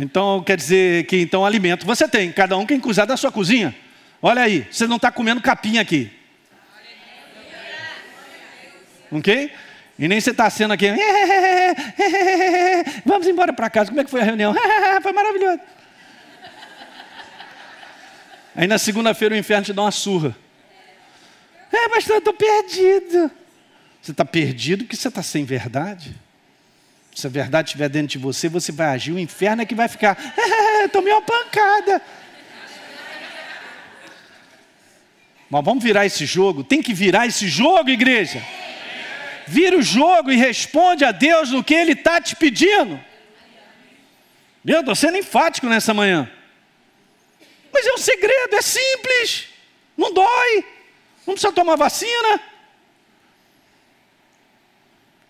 Então 0.00 0.42
quer 0.42 0.56
dizer 0.56 1.04
que 1.06 1.16
então 1.20 1.44
alimento 1.44 1.84
você 1.84 2.08
tem, 2.08 2.30
cada 2.32 2.56
um 2.56 2.64
tem 2.64 2.80
que 2.80 2.88
usar 2.88 3.04
da 3.04 3.16
sua 3.16 3.32
cozinha. 3.32 3.74
Olha 4.22 4.42
aí, 4.42 4.66
você 4.70 4.86
não 4.86 4.96
está 4.96 5.10
comendo 5.10 5.40
capim 5.40 5.78
aqui. 5.78 6.10
Ok? 9.10 9.52
E 9.98 10.06
nem 10.06 10.20
você 10.20 10.30
está 10.30 10.48
sendo 10.48 10.72
aqui. 10.72 10.86
Vamos 13.04 13.26
embora 13.26 13.52
para 13.52 13.68
casa. 13.68 13.90
Como 13.90 14.00
é 14.00 14.04
que 14.04 14.10
foi 14.10 14.20
a 14.20 14.24
reunião? 14.24 14.54
foi 15.02 15.12
maravilhoso. 15.12 15.60
Aí 18.58 18.66
na 18.66 18.76
segunda-feira 18.76 19.36
o 19.36 19.38
inferno 19.38 19.66
te 19.66 19.72
dá 19.72 19.82
uma 19.82 19.92
surra. 19.92 20.36
É, 21.72 21.86
mas 21.86 22.08
eu 22.08 22.18
estou 22.18 22.34
perdido. 22.34 23.30
Você 24.02 24.10
está 24.10 24.24
perdido 24.24 24.82
porque 24.82 24.96
você 24.96 25.06
está 25.06 25.22
sem 25.22 25.44
verdade. 25.44 26.12
Se 27.14 27.24
a 27.24 27.30
verdade 27.30 27.68
estiver 27.68 27.88
dentro 27.88 28.08
de 28.08 28.18
você, 28.18 28.48
você 28.48 28.72
vai 28.72 28.88
agir. 28.88 29.12
O 29.12 29.18
inferno 29.18 29.62
é 29.62 29.64
que 29.64 29.76
vai 29.76 29.86
ficar. 29.86 30.18
tomei 30.92 31.12
uma 31.12 31.22
pancada. 31.22 32.02
Mas 35.48 35.64
vamos 35.64 35.84
virar 35.84 36.04
esse 36.04 36.26
jogo? 36.26 36.64
Tem 36.64 36.82
que 36.82 36.92
virar 36.92 37.28
esse 37.28 37.46
jogo, 37.46 37.88
igreja. 37.90 38.42
Vira 39.46 39.78
o 39.78 39.82
jogo 39.82 40.32
e 40.32 40.36
responde 40.36 41.04
a 41.04 41.12
Deus 41.12 41.52
no 41.52 41.62
que 41.62 41.74
Ele 41.74 41.92
está 41.92 42.20
te 42.20 42.34
pedindo. 42.34 43.00
Eu 44.66 44.80
estou 44.80 44.96
sendo 44.96 45.16
enfático 45.16 45.68
nessa 45.68 45.94
manhã. 45.94 46.28
Mas 47.78 47.86
é 47.86 47.92
um 47.92 47.98
segredo, 47.98 48.56
é 48.56 48.60
simples. 48.60 49.46
Não 49.96 50.12
dói. 50.12 50.64
Não 51.24 51.34
precisa 51.34 51.52
tomar 51.52 51.76
vacina. 51.76 52.40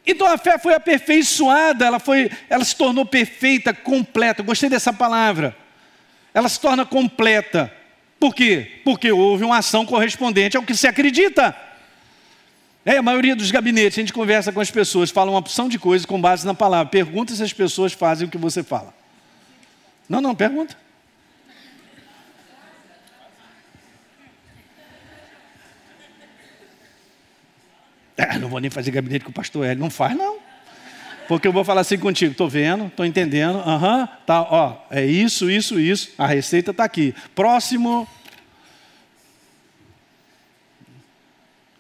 Então 0.06 0.26
a 0.26 0.38
fé 0.38 0.56
foi 0.56 0.72
aperfeiçoada, 0.72 1.84
ela, 1.84 1.98
foi, 1.98 2.30
ela 2.48 2.64
se 2.64 2.74
tornou 2.74 3.04
perfeita, 3.04 3.74
completa. 3.74 4.42
Gostei 4.42 4.70
dessa 4.70 4.94
palavra. 4.94 5.54
Ela 6.32 6.48
se 6.48 6.58
torna 6.58 6.86
completa. 6.86 7.70
Por 8.18 8.34
quê? 8.34 8.80
Porque 8.82 9.12
houve 9.12 9.44
uma 9.44 9.58
ação 9.58 9.84
correspondente 9.84 10.56
ao 10.56 10.62
que 10.62 10.74
se 10.74 10.86
acredita. 10.86 11.54
É, 12.82 12.96
a 12.96 13.02
maioria 13.02 13.36
dos 13.36 13.50
gabinetes, 13.50 13.98
a 13.98 14.00
gente 14.00 14.12
conversa 14.14 14.50
com 14.50 14.60
as 14.62 14.70
pessoas, 14.70 15.10
fala 15.10 15.30
uma 15.30 15.38
opção 15.38 15.68
de 15.68 15.78
coisas 15.78 16.06
com 16.06 16.18
base 16.18 16.46
na 16.46 16.54
palavra. 16.54 16.90
Pergunta 16.90 17.34
se 17.34 17.42
as 17.42 17.52
pessoas 17.52 17.92
fazem 17.92 18.26
o 18.26 18.30
que 18.30 18.38
você 18.38 18.62
fala. 18.62 18.94
Não, 20.08 20.22
não, 20.22 20.34
pergunta. 20.34 20.87
É, 28.18 28.36
não 28.36 28.48
vou 28.48 28.58
nem 28.58 28.68
fazer 28.68 28.90
gabinete 28.90 29.24
com 29.24 29.30
o 29.30 29.34
pastor 29.34 29.64
Hélio. 29.64 29.80
Não 29.80 29.88
faz, 29.88 30.16
não. 30.16 30.38
Porque 31.28 31.46
eu 31.46 31.52
vou 31.52 31.62
falar 31.62 31.82
assim 31.82 31.98
contigo, 31.98 32.32
estou 32.32 32.48
vendo, 32.48 32.86
estou 32.86 33.04
entendendo, 33.06 33.58
aham, 33.58 34.00
uhum, 34.00 34.08
tá, 34.24 34.42
ó, 34.42 34.78
é 34.90 35.04
isso, 35.04 35.50
isso, 35.50 35.78
isso, 35.78 36.10
a 36.16 36.26
receita 36.26 36.70
está 36.70 36.84
aqui. 36.84 37.14
Próximo. 37.34 38.08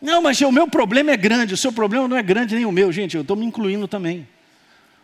Não, 0.02 0.20
mas 0.20 0.38
o 0.42 0.52
meu 0.52 0.68
problema 0.68 1.10
é 1.10 1.16
grande, 1.16 1.54
o 1.54 1.56
seu 1.56 1.72
problema 1.72 2.06
não 2.06 2.16
é 2.16 2.22
grande 2.22 2.54
nem 2.54 2.66
o 2.66 2.70
meu, 2.70 2.92
gente, 2.92 3.16
eu 3.16 3.22
estou 3.22 3.34
me 3.34 3.46
incluindo 3.46 3.88
também. 3.88 4.28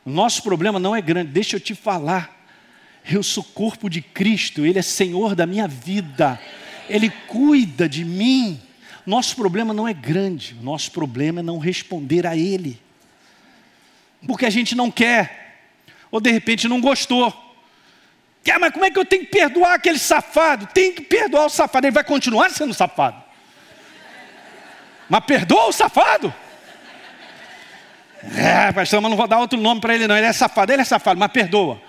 O 0.04 0.10
nosso 0.10 0.42
problema 0.42 0.78
não 0.78 0.94
é 0.94 1.00
grande, 1.00 1.32
deixa 1.32 1.56
eu 1.56 1.60
te 1.60 1.74
falar. 1.74 2.30
Eu 3.10 3.22
sou 3.22 3.42
corpo 3.42 3.88
de 3.88 4.02
Cristo, 4.02 4.64
Ele 4.64 4.78
é 4.78 4.82
Senhor 4.82 5.34
da 5.34 5.46
minha 5.46 5.66
vida, 5.66 6.38
Ele 6.88 7.10
cuida 7.26 7.88
de 7.88 8.04
mim. 8.04 8.60
Nosso 9.06 9.36
problema 9.36 9.74
não 9.74 9.86
é 9.86 9.92
grande, 9.92 10.54
nosso 10.62 10.90
problema 10.90 11.40
é 11.40 11.42
não 11.42 11.58
responder 11.58 12.26
a 12.26 12.36
Ele. 12.36 12.80
Porque 14.26 14.46
a 14.46 14.50
gente 14.50 14.74
não 14.74 14.90
quer, 14.90 15.60
ou 16.10 16.20
de 16.20 16.30
repente 16.30 16.66
não 16.66 16.80
gostou. 16.80 17.44
Ah, 18.50 18.58
mas 18.58 18.72
como 18.72 18.84
é 18.84 18.90
que 18.90 18.98
eu 18.98 19.04
tenho 19.04 19.24
que 19.24 19.30
perdoar 19.30 19.74
aquele 19.74 19.98
safado? 19.98 20.66
Tem 20.66 20.92
que 20.92 21.02
perdoar 21.02 21.46
o 21.46 21.48
safado, 21.48 21.86
ele 21.86 21.94
vai 21.94 22.04
continuar 22.04 22.50
sendo 22.50 22.72
safado. 22.72 23.22
Mas 25.08 25.24
perdoa 25.24 25.68
o 25.68 25.72
safado. 25.72 26.32
É, 28.36 28.72
pastor, 28.72 29.00
mas 29.00 29.10
não 29.10 29.16
vou 29.16 29.26
dar 29.26 29.38
outro 29.38 29.58
nome 29.58 29.80
para 29.80 29.94
ele, 29.94 30.06
não. 30.06 30.16
Ele 30.16 30.26
é 30.26 30.32
safado, 30.32 30.72
ele 30.72 30.82
é 30.82 30.84
safado, 30.84 31.18
mas 31.18 31.30
perdoa. 31.30 31.80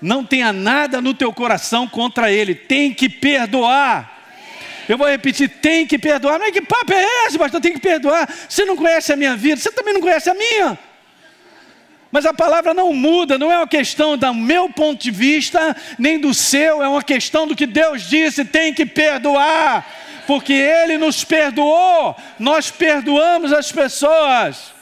Não 0.00 0.24
tenha 0.24 0.52
nada 0.52 1.00
no 1.00 1.14
teu 1.14 1.32
coração 1.32 1.88
contra 1.88 2.30
ele, 2.30 2.54
tem 2.54 2.92
que 2.92 3.08
perdoar. 3.08 4.17
Eu 4.88 4.96
vou 4.96 5.08
repetir: 5.08 5.48
tem 5.48 5.86
que 5.86 5.98
perdoar. 5.98 6.38
Não 6.38 6.46
é 6.46 6.50
que 6.50 6.62
papo 6.62 6.92
é 6.92 7.26
esse, 7.26 7.38
pastor? 7.38 7.60
Tem 7.60 7.72
que 7.72 7.80
perdoar. 7.80 8.28
Você 8.48 8.64
não 8.64 8.76
conhece 8.76 9.12
a 9.12 9.16
minha 9.16 9.36
vida, 9.36 9.60
você 9.60 9.70
também 9.70 9.92
não 9.92 10.00
conhece 10.00 10.30
a 10.30 10.34
minha. 10.34 10.78
Mas 12.10 12.24
a 12.24 12.32
palavra 12.32 12.72
não 12.72 12.92
muda, 12.94 13.36
não 13.36 13.52
é 13.52 13.58
uma 13.58 13.68
questão 13.68 14.16
do 14.16 14.34
meu 14.34 14.70
ponto 14.70 15.02
de 15.02 15.10
vista, 15.10 15.76
nem 15.98 16.18
do 16.18 16.32
seu, 16.32 16.82
é 16.82 16.88
uma 16.88 17.02
questão 17.02 17.46
do 17.46 17.54
que 17.54 17.66
Deus 17.66 18.08
disse: 18.08 18.46
tem 18.46 18.72
que 18.72 18.86
perdoar, 18.86 19.86
porque 20.26 20.54
Ele 20.54 20.96
nos 20.96 21.22
perdoou, 21.22 22.16
nós 22.38 22.70
perdoamos 22.70 23.52
as 23.52 23.70
pessoas. 23.70 24.72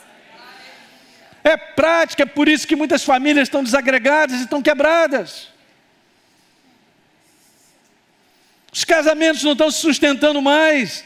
É 1.42 1.56
prática, 1.56 2.22
é 2.22 2.26
por 2.26 2.48
isso 2.48 2.66
que 2.66 2.76
muitas 2.76 3.04
famílias 3.04 3.46
estão 3.46 3.62
desagregadas 3.62 4.40
e 4.40 4.44
estão 4.44 4.62
quebradas. 4.62 5.55
Os 8.76 8.84
casamentos 8.84 9.42
não 9.42 9.52
estão 9.52 9.70
se 9.70 9.78
sustentando 9.78 10.42
mais, 10.42 11.02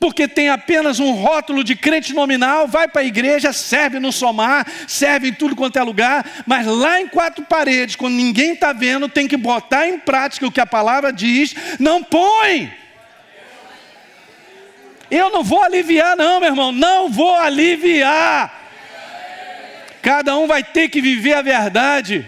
porque 0.00 0.26
tem 0.26 0.48
apenas 0.48 0.98
um 0.98 1.12
rótulo 1.12 1.62
de 1.62 1.76
crente 1.76 2.12
nominal, 2.12 2.66
vai 2.66 2.88
para 2.88 3.02
a 3.02 3.04
igreja, 3.04 3.52
serve 3.52 4.00
no 4.00 4.10
somar, 4.10 4.66
serve 4.88 5.28
em 5.28 5.32
tudo 5.32 5.54
quanto 5.54 5.78
é 5.78 5.82
lugar, 5.84 6.42
mas 6.44 6.66
lá 6.66 7.00
em 7.00 7.06
quatro 7.06 7.44
paredes, 7.44 7.94
quando 7.94 8.14
ninguém 8.14 8.54
está 8.54 8.72
vendo, 8.72 9.08
tem 9.08 9.28
que 9.28 9.36
botar 9.36 9.86
em 9.86 9.96
prática 9.96 10.44
o 10.44 10.50
que 10.50 10.60
a 10.60 10.66
palavra 10.66 11.12
diz, 11.12 11.54
não 11.78 12.02
põe. 12.02 12.74
Eu 15.08 15.30
não 15.30 15.44
vou 15.44 15.62
aliviar, 15.62 16.16
não, 16.16 16.40
meu 16.40 16.48
irmão, 16.48 16.72
não 16.72 17.08
vou 17.08 17.36
aliviar. 17.36 18.60
Cada 20.02 20.36
um 20.36 20.48
vai 20.48 20.64
ter 20.64 20.88
que 20.88 21.00
viver 21.00 21.34
a 21.34 21.42
verdade 21.42 22.26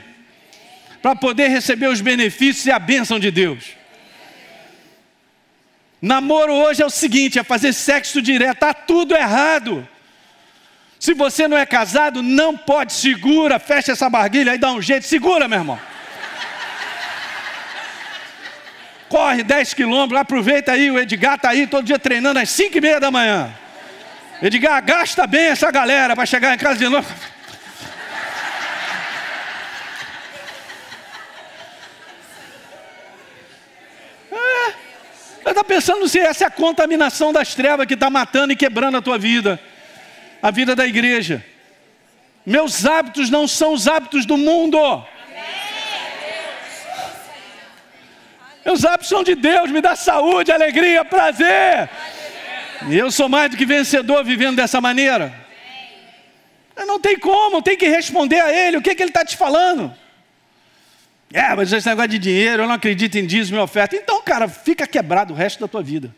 para 1.03 1.17
poder 1.17 1.49
receber 1.49 1.89
os 1.89 2.01
benefícios 2.01 2.67
e 2.67 2.71
a 2.71 2.79
bênção 2.79 3.19
de 3.19 3.33
Deus. 3.33 3.83
Namoro 6.05 6.53
hoje 6.53 6.83
é 6.83 6.87
o 6.87 6.91
seguinte: 6.91 7.39
é 7.39 7.43
fazer 7.43 7.73
sexo 7.73 8.21
direto, 8.21 8.53
está 8.53 8.75
tudo 8.75 9.17
errado. 9.17 9.89
Se 11.01 11.15
você 11.15 11.49
não 11.49 11.57
é 11.57 11.65
casado, 11.65 12.23
não 12.23 12.55
pode, 12.55 12.93
segura, 12.93 13.59
fecha 13.59 13.93
essa 13.93 14.11
barguilha 14.11 14.53
aí, 14.53 14.59
dá 14.59 14.71
um 14.71 14.83
jeito, 14.83 15.07
segura, 15.07 15.49
meu 15.49 15.61
irmão. 15.61 15.81
Corre 19.09 19.43
10 19.43 19.73
quilômetros, 19.73 20.21
aproveita 20.21 20.73
aí, 20.73 20.91
o 20.91 20.99
Edgar 20.99 21.37
está 21.37 21.49
aí 21.49 21.67
todo 21.67 21.87
dia 21.87 21.99
treinando 21.99 22.39
às 22.39 22.51
5 22.51 22.77
e 22.77 22.81
meia 22.83 23.01
da 23.01 23.11
manhã. 23.11 23.51
Edgar, 24.43 24.85
gasta 24.85 25.27
bem 25.27 25.47
essa 25.47 25.71
galera 25.71 26.15
para 26.15 26.27
chegar 26.27 26.55
em 26.55 26.59
casa 26.59 26.79
de 26.79 26.89
novo. 26.89 27.09
Está 35.53 35.65
pensando 35.65 36.09
se 36.09 36.19
essa 36.19 36.45
é 36.45 36.47
a 36.47 36.51
contaminação 36.51 37.33
das 37.33 37.55
trevas 37.55 37.87
que 37.87 37.95
está 37.95 38.09
matando 38.09 38.53
e 38.53 38.57
quebrando 38.57 38.97
a 38.97 39.03
tua 39.03 39.19
vida, 39.19 39.61
a 40.43 40.51
vida 40.51 40.75
da 40.75 40.87
igreja. 40.87 41.45
Meus 42.47 42.85
hábitos 42.85 43.31
não 43.31 43.49
são 43.49 43.73
os 43.73 43.89
hábitos 43.89 44.27
do 44.27 44.37
mundo. 44.37 44.79
Meus 48.65 48.85
hábitos 48.85 49.09
são 49.09 49.23
de 49.23 49.35
Deus, 49.35 49.71
me 49.71 49.81
dá 49.81 49.95
saúde, 49.95 50.51
alegria, 50.51 51.05
prazer. 51.05 51.89
E 52.89 52.97
eu 52.97 53.11
sou 53.11 53.29
mais 53.29 53.51
do 53.51 53.57
que 53.57 53.67
vencedor 53.67 54.25
vivendo 54.25 54.57
dessa 54.57 54.81
maneira. 54.81 55.33
Não 56.87 56.99
tem 56.99 57.19
como, 57.19 57.63
tem 57.63 57.77
que 57.77 57.87
responder 57.87 58.41
a 58.41 58.53
Ele. 58.53 58.79
O 58.79 58.83
que, 58.83 58.91
é 58.91 58.95
que 58.95 59.03
Ele 59.03 59.11
está 59.11 59.25
te 59.25 59.37
falando? 59.37 59.95
É, 61.35 61.53
mas 61.57 61.73
esse 61.73 61.89
negócio 61.89 62.11
de 62.11 62.19
dinheiro, 62.21 62.63
eu 62.63 62.69
não 62.69 62.77
acredito 62.77 63.17
em 63.17 63.27
dízimo 63.27 63.59
e 63.59 63.61
oferta. 63.61 63.97
Então, 63.97 64.23
cara, 64.23 64.47
fica 64.47 64.87
quebrado 64.87 65.35
o 65.35 65.37
resto 65.37 65.59
da 65.59 65.67
tua 65.67 65.83
vida. 65.83 66.15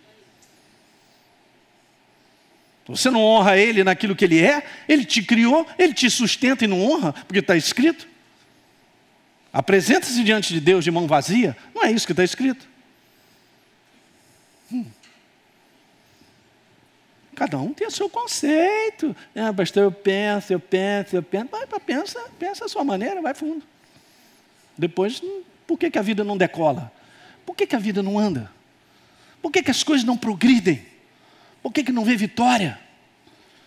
Você 2.87 3.09
não 3.09 3.23
honra 3.23 3.57
Ele 3.57 3.83
naquilo 3.83 4.15
que 4.15 4.27
Ele 4.27 4.45
é, 4.45 4.63
Ele 4.87 5.07
te 5.07 5.23
criou, 5.23 5.67
Ele 5.79 5.95
te 5.95 6.11
sustenta 6.11 6.67
e 6.67 6.69
não 6.69 6.85
honra, 6.85 7.15
porque 7.15 7.39
está 7.39 7.57
escrito. 7.57 8.07
Apresenta-se 9.51 10.23
diante 10.23 10.53
de 10.53 10.61
Deus 10.61 10.85
de 10.85 10.91
mão 10.91 11.07
vazia, 11.07 11.57
não 11.75 11.83
é 11.83 11.91
isso 11.91 12.05
que 12.05 12.13
está 12.13 12.23
escrito. 12.23 12.69
Hum. 14.71 14.85
Cada 17.35 17.57
um 17.57 17.73
tem 17.73 17.87
o 17.87 17.91
seu 17.91 18.11
conceito. 18.11 19.17
Ah, 19.35 19.51
pastor, 19.51 19.85
eu 19.85 19.93
penso, 19.93 20.53
eu 20.53 20.61
penso, 20.61 21.17
eu 21.17 21.23
penso. 21.23 21.49
Vai, 21.51 21.67
pensa, 21.81 22.21
pensa 22.39 22.67
a 22.67 22.69
sua 22.69 22.85
maneira, 22.85 23.23
vai 23.23 23.33
fundo. 23.33 23.65
Depois, 24.77 25.23
por 25.67 25.79
que, 25.79 25.91
que 25.91 25.99
a 25.99 26.03
vida 26.03 26.23
não 26.23 26.37
decola? 26.37 26.93
Por 27.45 27.57
que, 27.57 27.67
que 27.67 27.77
a 27.77 27.79
vida 27.79 28.03
não 28.03 28.19
anda? 28.19 28.51
Por 29.41 29.51
que, 29.51 29.63
que 29.63 29.71
as 29.71 29.83
coisas 29.83 30.05
não 30.05 30.17
progridem? 30.17 30.85
Por 31.63 31.73
que, 31.73 31.85
que 31.85 31.93
não 31.93 32.05
vê 32.05 32.17
vitória? 32.17 32.79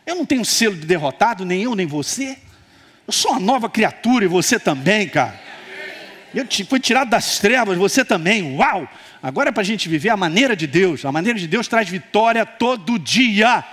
Eu 0.05 0.15
não 0.15 0.25
tenho 0.25 0.43
selo 0.43 0.75
de 0.75 0.85
derrotado, 0.85 1.45
nem 1.45 1.63
eu, 1.63 1.75
nem 1.75 1.85
você. 1.85 2.37
Eu 3.05 3.13
sou 3.13 3.31
uma 3.31 3.39
nova 3.39 3.69
criatura 3.69 4.25
e 4.25 4.27
você 4.27 4.59
também, 4.59 5.07
cara. 5.07 5.39
Eu 6.33 6.45
fui 6.67 6.79
tirado 6.79 7.09
das 7.09 7.39
trevas, 7.39 7.77
você 7.77 8.05
também. 8.05 8.55
Uau! 8.55 8.87
Agora 9.21 9.49
é 9.49 9.51
para 9.51 9.61
a 9.61 9.65
gente 9.65 9.89
viver 9.89 10.09
a 10.09 10.17
maneira 10.17 10.55
de 10.55 10.67
Deus. 10.67 11.03
A 11.03 11.11
maneira 11.11 11.37
de 11.39 11.47
Deus 11.47 11.67
traz 11.67 11.89
vitória 11.89 12.45
todo 12.45 12.99
dia. 12.99 13.65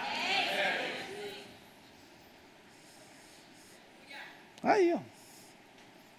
Aí, 4.63 4.93
ó. 4.95 5.16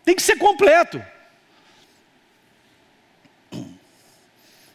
Tem 0.08 0.16
que 0.16 0.24
ser 0.24 0.38
completo. 0.38 1.04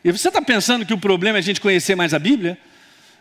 E 0.05 0.13
você 0.13 0.29
está 0.29 0.43
pensando 0.43 0.85
que 0.85 0.93
o 0.93 0.99
problema 0.99 1.39
é 1.39 1.41
a 1.41 1.43
gente 1.43 1.59
conhecer 1.59 1.95
mais 1.95 2.13
a 2.13 2.19
Bíblia? 2.19 2.59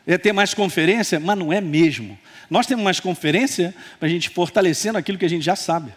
É 0.06 0.17
ter 0.17 0.34
mais 0.34 0.54
conferência? 0.54 1.21
Mas 1.21 1.38
não 1.38 1.54
é 1.54 1.62
mesmo. 1.62 2.19
Nós 2.50 2.67
temos 2.67 2.84
mais 2.84 3.00
conferência 3.00 3.74
para 3.97 4.10
a 4.10 4.12
gente 4.12 4.28
fortalecendo 4.28 4.97
aquilo 4.97 5.17
que 5.17 5.24
a 5.24 5.30
gente 5.30 5.45
já 5.45 5.56
sabe. 5.56 5.93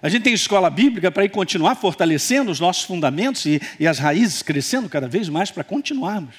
A 0.00 0.08
gente 0.08 0.22
tem 0.22 0.32
escola 0.32 0.70
bíblica 0.70 1.12
para 1.12 1.26
ir 1.26 1.28
continuar 1.28 1.74
fortalecendo 1.74 2.50
os 2.50 2.58
nossos 2.58 2.84
fundamentos 2.84 3.44
e, 3.44 3.60
e 3.78 3.86
as 3.86 3.98
raízes 3.98 4.40
crescendo 4.40 4.88
cada 4.88 5.06
vez 5.06 5.28
mais 5.28 5.50
para 5.50 5.62
continuarmos. 5.62 6.36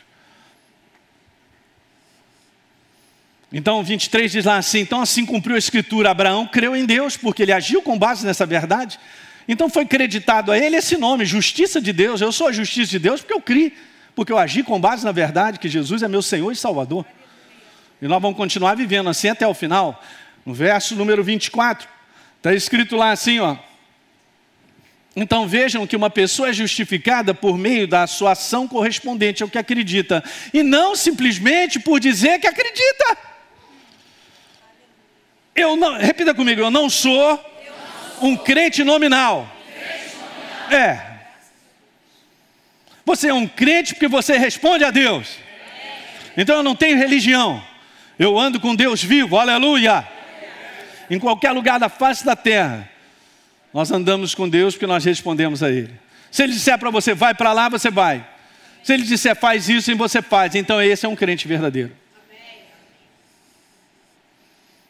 Então, 3.57 3.81
23 3.81 4.29
diz 4.29 4.43
lá 4.43 4.57
assim: 4.57 4.79
então 4.79 5.01
assim 5.01 5.25
cumpriu 5.25 5.55
a 5.55 5.57
escritura, 5.57 6.11
Abraão 6.11 6.45
creu 6.45 6.75
em 6.75 6.85
Deus, 6.85 7.15
porque 7.15 7.41
ele 7.41 7.53
agiu 7.53 7.81
com 7.81 7.97
base 7.97 8.25
nessa 8.25 8.45
verdade. 8.45 8.99
Então 9.47 9.69
foi 9.69 9.85
creditado 9.85 10.51
a 10.51 10.57
ele 10.57 10.75
esse 10.75 10.97
nome, 10.97 11.25
justiça 11.25 11.79
de 11.79 11.93
Deus. 11.93 12.19
Eu 12.19 12.33
sou 12.33 12.47
a 12.47 12.51
justiça 12.51 12.91
de 12.91 12.99
Deus 12.99 13.21
porque 13.21 13.33
eu 13.33 13.39
criei, 13.39 13.71
porque 14.13 14.33
eu 14.33 14.37
agi 14.37 14.61
com 14.61 14.77
base 14.77 15.05
na 15.05 15.13
verdade 15.13 15.57
que 15.57 15.69
Jesus 15.69 16.03
é 16.03 16.07
meu 16.09 16.21
Senhor 16.21 16.51
e 16.51 16.55
Salvador. 16.57 17.05
E 18.01 18.07
nós 18.09 18.21
vamos 18.21 18.35
continuar 18.35 18.75
vivendo 18.75 19.09
assim 19.09 19.29
até 19.29 19.47
o 19.47 19.53
final. 19.53 20.03
No 20.45 20.53
verso 20.53 20.93
número 20.93 21.23
24, 21.23 21.87
Está 22.45 22.53
escrito 22.53 22.95
lá 22.95 23.09
assim, 23.11 23.39
ó. 23.39 23.55
Então 25.15 25.47
vejam 25.47 25.87
que 25.87 25.95
uma 25.95 26.11
pessoa 26.11 26.49
é 26.49 26.53
justificada 26.53 27.33
por 27.33 27.57
meio 27.57 27.87
da 27.87 28.05
sua 28.05 28.33
ação 28.33 28.67
correspondente 28.67 29.41
ao 29.41 29.49
que 29.49 29.57
acredita, 29.57 30.23
e 30.53 30.61
não 30.61 30.95
simplesmente 30.95 31.79
por 31.79 31.99
dizer 31.99 32.37
que 32.39 32.45
acredita. 32.45 33.24
Eu 35.55 35.75
não, 35.75 35.97
repita 35.97 36.33
comigo, 36.33 36.61
eu 36.61 36.69
não 36.69 36.89
sou 36.89 37.43
um 38.21 38.35
crente 38.35 38.83
nominal. 38.83 39.49
É. 40.69 40.99
Você 43.05 43.29
é 43.29 43.33
um 43.33 43.47
crente 43.47 43.93
porque 43.93 44.07
você 44.07 44.37
responde 44.37 44.83
a 44.83 44.91
Deus. 44.91 45.37
Então 46.35 46.57
eu 46.57 46.63
não 46.63 46.75
tenho 46.75 46.97
religião. 46.97 47.63
Eu 48.19 48.37
ando 48.37 48.59
com 48.59 48.75
Deus 48.75 49.03
vivo, 49.03 49.37
aleluia 49.37 50.15
em 51.09 51.19
qualquer 51.19 51.51
lugar 51.51 51.79
da 51.79 51.89
face 51.89 52.25
da 52.25 52.35
terra, 52.35 52.89
nós 53.73 53.91
andamos 53.91 54.33
com 54.33 54.47
Deus 54.47 54.73
porque 54.73 54.87
nós 54.87 55.03
respondemos 55.03 55.61
a 55.61 55.69
Ele. 55.69 55.93
Se 56.31 56.43
Ele 56.43 56.53
disser 56.53 56.77
para 56.77 56.89
você, 56.89 57.13
vai 57.13 57.33
para 57.33 57.53
lá, 57.53 57.69
você 57.69 57.89
vai. 57.91 58.25
Se 58.83 58.93
Ele 58.93 59.03
disser, 59.03 59.35
faz 59.35 59.67
isso, 59.69 59.91
e 59.91 59.95
você 59.95 60.21
faz. 60.21 60.55
Então 60.55 60.81
esse 60.81 61.05
é 61.05 61.09
um 61.09 61.15
crente 61.15 61.47
verdadeiro. 61.47 61.91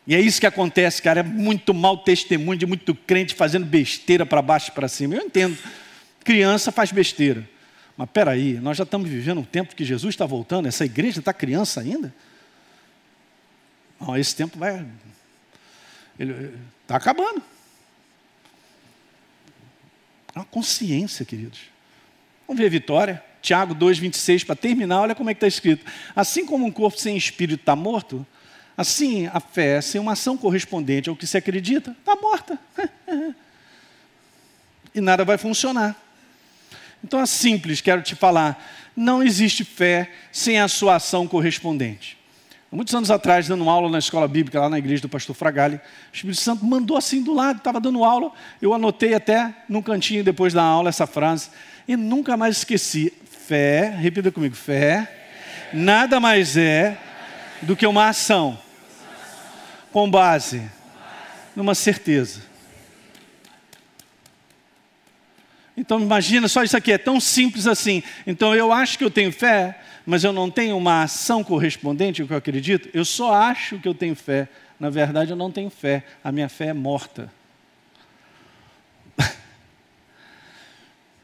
E 0.08 0.14
é 0.14 0.20
isso 0.20 0.40
que 0.40 0.46
acontece, 0.46 1.02
cara. 1.02 1.22
É 1.22 1.24
muito 1.24 1.74
mau 1.74 1.98
testemunho 1.98 2.58
de 2.58 2.66
muito 2.66 2.94
crente 2.94 3.34
fazendo 3.34 3.66
besteira 3.66 4.26
para 4.26 4.42
baixo 4.42 4.70
e 4.70 4.72
para 4.72 4.88
cima. 4.88 5.16
Eu 5.16 5.24
entendo. 5.24 5.58
Criança 6.24 6.72
faz 6.72 6.92
besteira. 6.92 7.48
Mas 7.98 8.10
peraí, 8.10 8.54
nós 8.60 8.78
já 8.78 8.84
estamos 8.84 9.10
vivendo 9.10 9.40
um 9.40 9.44
tempo 9.44 9.76
que 9.76 9.86
Jesus 9.86 10.14
está 10.14 10.26
voltando. 10.26 10.68
Essa 10.68 10.86
igreja 10.86 11.20
está 11.20 11.34
criança 11.34 11.82
ainda? 11.82 12.14
Não, 14.00 14.18
esse 14.18 14.36
tempo 14.36 14.60
vai, 14.60 14.86
está 16.20 16.98
acabando. 16.98 17.42
É 20.36 20.40
uma 20.40 20.46
consciência, 20.46 21.26
queridos. 21.26 21.62
Vamos 22.46 22.60
ver 22.60 22.68
a 22.68 22.70
vitória. 22.70 23.24
Tiago 23.42 23.76
2,26, 23.76 24.46
para 24.46 24.56
terminar, 24.56 25.02
olha 25.02 25.16
como 25.16 25.30
é 25.30 25.34
que 25.34 25.38
está 25.38 25.48
escrito. 25.48 25.86
Assim 26.16 26.46
como 26.46 26.66
um 26.66 26.72
corpo 26.72 27.00
sem 27.00 27.16
espírito 27.16 27.62
está 27.62 27.76
morto, 27.76 28.26
assim 28.78 29.28
a 29.28 29.40
fé 29.40 29.82
sem 29.82 30.00
uma 30.00 30.14
ação 30.14 30.38
correspondente 30.38 31.10
ao 31.10 31.16
que 31.16 31.26
se 31.26 31.38
acredita, 31.38 31.96
está 32.00 32.16
morta. 32.16 32.60
e 34.94 35.02
nada 35.02 35.24
vai 35.24 35.38
funcionar. 35.38 35.96
Então 37.04 37.20
é 37.20 37.26
simples, 37.26 37.82
quero 37.82 38.02
te 38.02 38.16
falar. 38.16 38.64
Não 38.96 39.22
existe 39.22 39.64
fé 39.64 40.10
sem 40.32 40.60
a 40.60 40.68
sua 40.68 40.96
ação 40.96 41.28
correspondente. 41.28 42.18
Muitos 42.72 42.94
anos 42.94 43.10
atrás, 43.10 43.48
dando 43.48 43.70
aula 43.70 43.90
na 43.90 44.00
escola 44.00 44.28
bíblica, 44.28 44.60
lá 44.60 44.68
na 44.68 44.78
igreja 44.78 45.02
do 45.02 45.08
pastor 45.08 45.34
Fragali, 45.34 45.76
o 45.76 45.82
Espírito 46.12 46.42
Santo 46.42 46.66
mandou 46.66 46.98
assim 46.98 47.24
do 47.24 47.34
lado, 47.34 47.58
estava 47.58 47.80
dando 47.80 48.04
aula, 48.04 48.32
eu 48.62 48.74
anotei 48.74 49.14
até 49.14 49.54
num 49.70 49.82
cantinho 49.82 50.26
depois 50.26 50.54
da 50.54 50.62
aula 50.62 50.90
essa 50.90 51.08
frase, 51.08 51.50
e 51.88 51.96
nunca 51.96 52.36
mais 52.36 52.58
esqueci. 52.58 53.14
Fé, 53.48 53.96
repita 53.98 54.32
comigo, 54.32 54.56
fé, 54.56 55.08
nada 55.72 56.20
mais 56.20 56.58
é 56.58 56.98
do 57.62 57.76
que 57.76 57.86
uma 57.86 58.10
ação 58.10 58.60
com 59.96 60.12
base 60.12 60.62
numa 61.56 61.74
certeza. 61.74 62.42
Então 65.78 66.02
imagina 66.02 66.50
só 66.50 66.66
isso 66.66 66.76
aqui, 66.76 66.92
é 66.92 66.98
tão 66.98 67.18
simples 67.18 67.66
assim. 67.66 68.04
Então 68.28 68.54
eu 68.54 68.74
acho 68.74 68.98
que 68.98 69.06
eu 69.06 69.10
tenho 69.10 69.32
fé, 69.32 69.80
mas 70.06 70.26
eu 70.26 70.34
não 70.34 70.52
tenho 70.52 70.76
uma 70.76 71.04
ação 71.04 71.46
correspondente 71.46 72.22
ao 72.22 72.28
que 72.28 72.34
eu 72.34 72.38
acredito, 72.38 72.90
eu 72.94 73.06
só 73.06 73.34
acho 73.34 73.80
que 73.80 73.88
eu 73.88 73.96
tenho 73.96 74.18
fé. 74.18 74.50
Na 74.78 74.90
verdade, 74.90 75.32
eu 75.32 75.38
não 75.38 75.50
tenho 75.50 75.70
fé. 75.70 76.04
A 76.22 76.30
minha 76.30 76.50
fé 76.50 76.66
é 76.66 76.74
morta. 76.74 77.32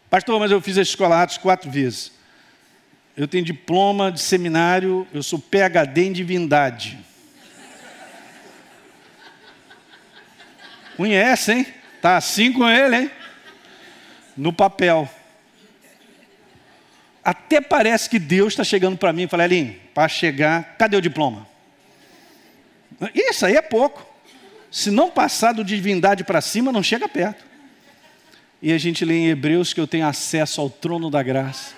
Pastor, 0.10 0.40
mas 0.40 0.50
eu 0.50 0.62
fiz 0.62 0.78
a 0.78 0.82
escola 0.82 1.22
Atos 1.22 1.38
quatro 1.38 1.70
vezes. 1.70 2.14
Eu 3.18 3.28
tenho 3.28 3.44
diploma 3.44 4.14
de 4.14 4.22
seminário, 4.22 5.06
eu 5.14 5.22
sou 5.22 5.40
PhD 5.40 6.04
em 6.04 6.14
divindade. 6.14 7.11
Conhece, 11.02 11.52
hein? 11.52 11.68
Tá 12.00 12.16
assim 12.16 12.54
com 12.54 12.70
ele, 12.70 12.96
hein? 12.96 13.12
No 14.38 14.54
papel 14.54 15.10
até 17.24 17.60
parece 17.60 18.08
que 18.08 18.20
Deus 18.20 18.54
está 18.54 18.64
chegando 18.64 18.96
para 18.98 19.12
mim 19.12 19.24
e 19.24 19.28
fala, 19.28 19.46
Elinho, 19.46 19.76
para 19.96 20.08
chegar, 20.08 20.76
cadê 20.78 20.96
o 20.96 21.02
diploma? 21.02 21.48
Isso 23.16 23.48
aí 23.48 23.56
é 23.56 23.64
pouco. 23.64 24.06
Se 24.70 24.92
não 24.92 25.10
passar 25.10 25.54
do 25.54 25.64
divindade 25.64 26.24
para 26.24 26.40
cima, 26.40 26.72
não 26.72 26.84
chega 26.84 27.10
perto. 27.10 27.44
E 28.62 28.72
a 28.72 28.78
gente 28.78 29.04
lê 29.04 29.16
em 29.16 29.30
Hebreus 29.30 29.74
que 29.74 29.82
eu 29.82 29.88
tenho 29.88 30.06
acesso 30.06 30.62
ao 30.62 30.70
trono 30.70 31.10
da 31.10 31.24
graça. 31.24 31.74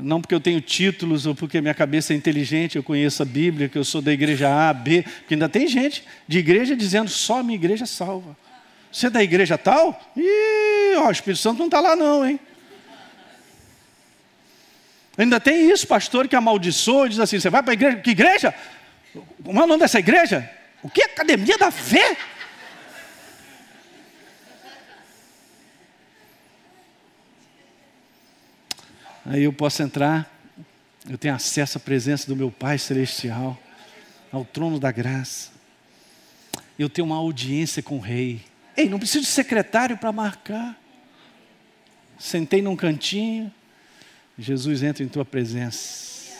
Não 0.00 0.20
porque 0.20 0.34
eu 0.34 0.40
tenho 0.40 0.60
títulos 0.60 1.26
ou 1.26 1.34
porque 1.34 1.60
minha 1.60 1.74
cabeça 1.74 2.12
é 2.12 2.16
inteligente, 2.16 2.76
eu 2.76 2.82
conheço 2.82 3.22
a 3.22 3.26
Bíblia, 3.26 3.68
que 3.68 3.76
eu 3.76 3.84
sou 3.84 4.00
da 4.00 4.12
igreja 4.12 4.48
A, 4.48 4.72
B, 4.72 5.02
porque 5.02 5.34
ainda 5.34 5.48
tem 5.48 5.66
gente 5.66 6.04
de 6.26 6.38
igreja 6.38 6.76
dizendo 6.76 7.10
só 7.10 7.40
a 7.40 7.42
minha 7.42 7.56
igreja 7.56 7.84
salva. 7.84 8.36
Você 8.92 9.08
é 9.08 9.10
da 9.10 9.22
igreja 9.22 9.58
tal? 9.58 10.00
Ih, 10.16 10.94
ó, 10.96 11.08
o 11.08 11.10
Espírito 11.10 11.40
Santo 11.40 11.58
não 11.58 11.66
está 11.66 11.80
lá 11.80 11.96
não, 11.96 12.26
hein? 12.26 12.38
Ainda 15.16 15.40
tem 15.40 15.68
isso, 15.68 15.84
pastor, 15.84 16.28
que 16.28 16.36
amaldiçoa 16.36 17.06
e 17.06 17.10
diz 17.10 17.18
assim: 17.18 17.40
você 17.40 17.50
vai 17.50 17.60
para 17.60 17.72
a 17.72 17.74
igreja? 17.74 17.96
Que 17.96 18.10
igreja? 18.10 18.54
Como 19.42 19.58
é 19.58 19.64
o 19.64 19.66
nome 19.66 19.80
dessa 19.80 19.98
igreja? 19.98 20.48
O 20.80 20.88
que? 20.88 21.02
Academia 21.02 21.58
da 21.58 21.72
Fé? 21.72 22.16
Aí 29.30 29.42
eu 29.42 29.52
posso 29.52 29.82
entrar, 29.82 30.26
eu 31.06 31.18
tenho 31.18 31.34
acesso 31.34 31.76
à 31.76 31.80
presença 31.80 32.26
do 32.26 32.34
meu 32.34 32.50
Pai 32.50 32.78
Celestial, 32.78 33.58
ao 34.32 34.42
trono 34.42 34.80
da 34.80 34.90
graça. 34.90 35.50
Eu 36.78 36.88
tenho 36.88 37.06
uma 37.06 37.16
audiência 37.16 37.82
com 37.82 37.96
o 37.96 38.00
Rei. 38.00 38.40
Ei, 38.74 38.88
não 38.88 38.98
preciso 38.98 39.26
de 39.26 39.30
secretário 39.30 39.98
para 39.98 40.10
marcar. 40.12 40.80
Sentei 42.18 42.62
num 42.62 42.74
cantinho, 42.74 43.52
Jesus 44.38 44.82
entra 44.82 45.04
em 45.04 45.08
tua 45.08 45.26
presença. 45.26 46.32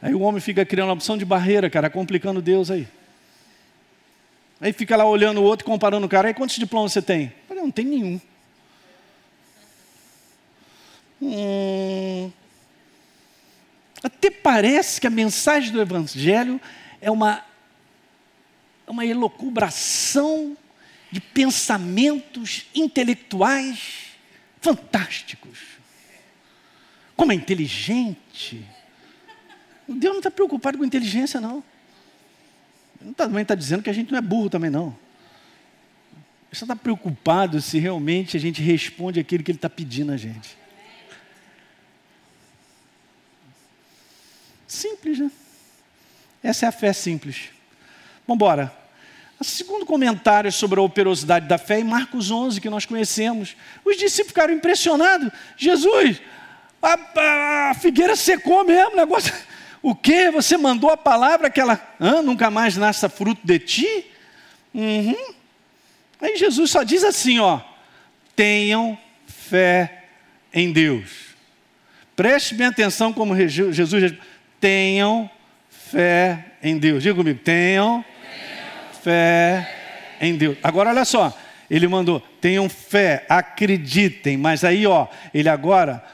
Aí 0.00 0.14
o 0.14 0.20
homem 0.20 0.40
fica 0.40 0.64
criando 0.64 0.86
uma 0.86 0.94
opção 0.94 1.18
de 1.18 1.24
barreira, 1.24 1.68
cara, 1.68 1.90
complicando 1.90 2.40
Deus 2.40 2.70
aí. 2.70 2.86
Aí 4.60 4.72
fica 4.72 4.96
lá 4.96 5.04
olhando 5.04 5.40
o 5.40 5.42
outro, 5.44 5.66
comparando 5.66 6.06
o 6.06 6.08
cara. 6.08 6.28
Aí 6.28 6.34
quantos 6.34 6.54
diplomas 6.54 6.92
você 6.92 7.02
tem? 7.02 7.39
Não 7.60 7.70
tem 7.70 7.84
nenhum. 7.84 8.20
Hum, 11.20 12.32
até 14.02 14.30
parece 14.30 14.98
que 14.98 15.06
a 15.06 15.10
mensagem 15.10 15.70
do 15.70 15.80
Evangelho 15.80 16.58
é 17.02 17.10
uma, 17.10 17.44
uma 18.86 19.04
elocubração 19.04 20.56
de 21.10 21.20
pensamentos 21.20 22.66
intelectuais 22.74 24.16
fantásticos. 24.62 25.58
Como 27.14 27.32
é 27.32 27.34
inteligente. 27.34 28.64
Deus 29.86 30.14
não 30.14 30.20
está 30.20 30.30
preocupado 30.30 30.78
com 30.78 30.84
inteligência, 30.84 31.38
não. 31.40 31.62
Ele 33.02 33.12
também 33.12 33.42
está 33.42 33.54
dizendo 33.54 33.82
que 33.82 33.90
a 33.90 33.92
gente 33.92 34.10
não 34.10 34.18
é 34.18 34.22
burro 34.22 34.48
também, 34.48 34.70
não. 34.70 34.96
Só 36.52 36.64
está 36.64 36.74
preocupado 36.74 37.60
se 37.60 37.78
realmente 37.78 38.36
a 38.36 38.40
gente 38.40 38.60
responde 38.60 39.20
aquilo 39.20 39.44
que 39.44 39.52
ele 39.52 39.58
está 39.58 39.70
pedindo 39.70 40.12
a 40.12 40.16
gente. 40.16 40.56
Simples, 44.66 45.18
né? 45.18 45.30
Essa 46.42 46.66
é 46.66 46.68
a 46.68 46.72
fé 46.72 46.92
simples. 46.92 47.50
Vamos 48.26 48.36
embora. 48.36 48.80
O 49.38 49.44
segundo 49.44 49.86
comentário 49.86 50.50
sobre 50.52 50.78
a 50.78 50.82
operosidade 50.82 51.48
da 51.48 51.56
fé 51.56 51.76
é 51.76 51.80
em 51.80 51.84
Marcos 51.84 52.30
11, 52.30 52.60
que 52.60 52.68
nós 52.68 52.84
conhecemos. 52.84 53.56
Os 53.84 53.96
discípulos 53.96 54.28
ficaram 54.28 54.52
impressionados. 54.52 55.32
Jesus, 55.56 56.20
a, 56.82 57.70
a 57.70 57.74
figueira 57.74 58.16
secou 58.16 58.64
mesmo, 58.64 58.96
negócio. 58.96 59.32
O 59.82 59.94
que? 59.94 60.30
Você 60.30 60.58
mandou 60.58 60.90
a 60.90 60.96
palavra 60.96 61.48
que 61.48 61.58
ela 61.58 61.80
ah, 61.98 62.20
nunca 62.20 62.50
mais 62.50 62.76
nasça 62.76 63.08
fruto 63.08 63.40
de 63.42 63.58
ti? 63.58 64.10
Uhum. 64.74 65.34
Aí 66.20 66.36
Jesus 66.36 66.70
só 66.70 66.82
diz 66.82 67.02
assim: 67.02 67.38
ó, 67.38 67.60
tenham 68.36 68.98
fé 69.26 70.04
em 70.52 70.72
Deus. 70.72 71.30
Preste 72.14 72.54
bem 72.54 72.66
atenção 72.66 73.12
como 73.12 73.34
Jesus 73.48 74.14
tenham 74.60 75.30
fé 75.70 76.52
em 76.62 76.78
Deus. 76.78 77.02
Diga 77.02 77.14
comigo, 77.14 77.40
tenham, 77.42 78.04
tenham 78.04 79.02
fé 79.02 79.76
em 80.20 80.36
Deus. 80.36 80.58
Agora 80.62 80.90
olha 80.90 81.04
só, 81.04 81.36
ele 81.70 81.88
mandou, 81.88 82.20
tenham 82.40 82.68
fé, 82.68 83.24
acreditem, 83.28 84.36
mas 84.36 84.64
aí 84.64 84.86
ó, 84.86 85.06
ele 85.32 85.48
agora 85.48 86.04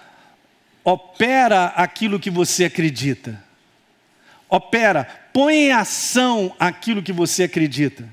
opera 0.85 1.67
aquilo 1.75 2.21
que 2.21 2.31
você 2.31 2.67
acredita. 2.67 3.43
Opera, 4.49 5.05
põe 5.33 5.55
em 5.55 5.73
ação 5.73 6.55
aquilo 6.59 7.03
que 7.03 7.13
você 7.13 7.45
acredita. 7.45 8.09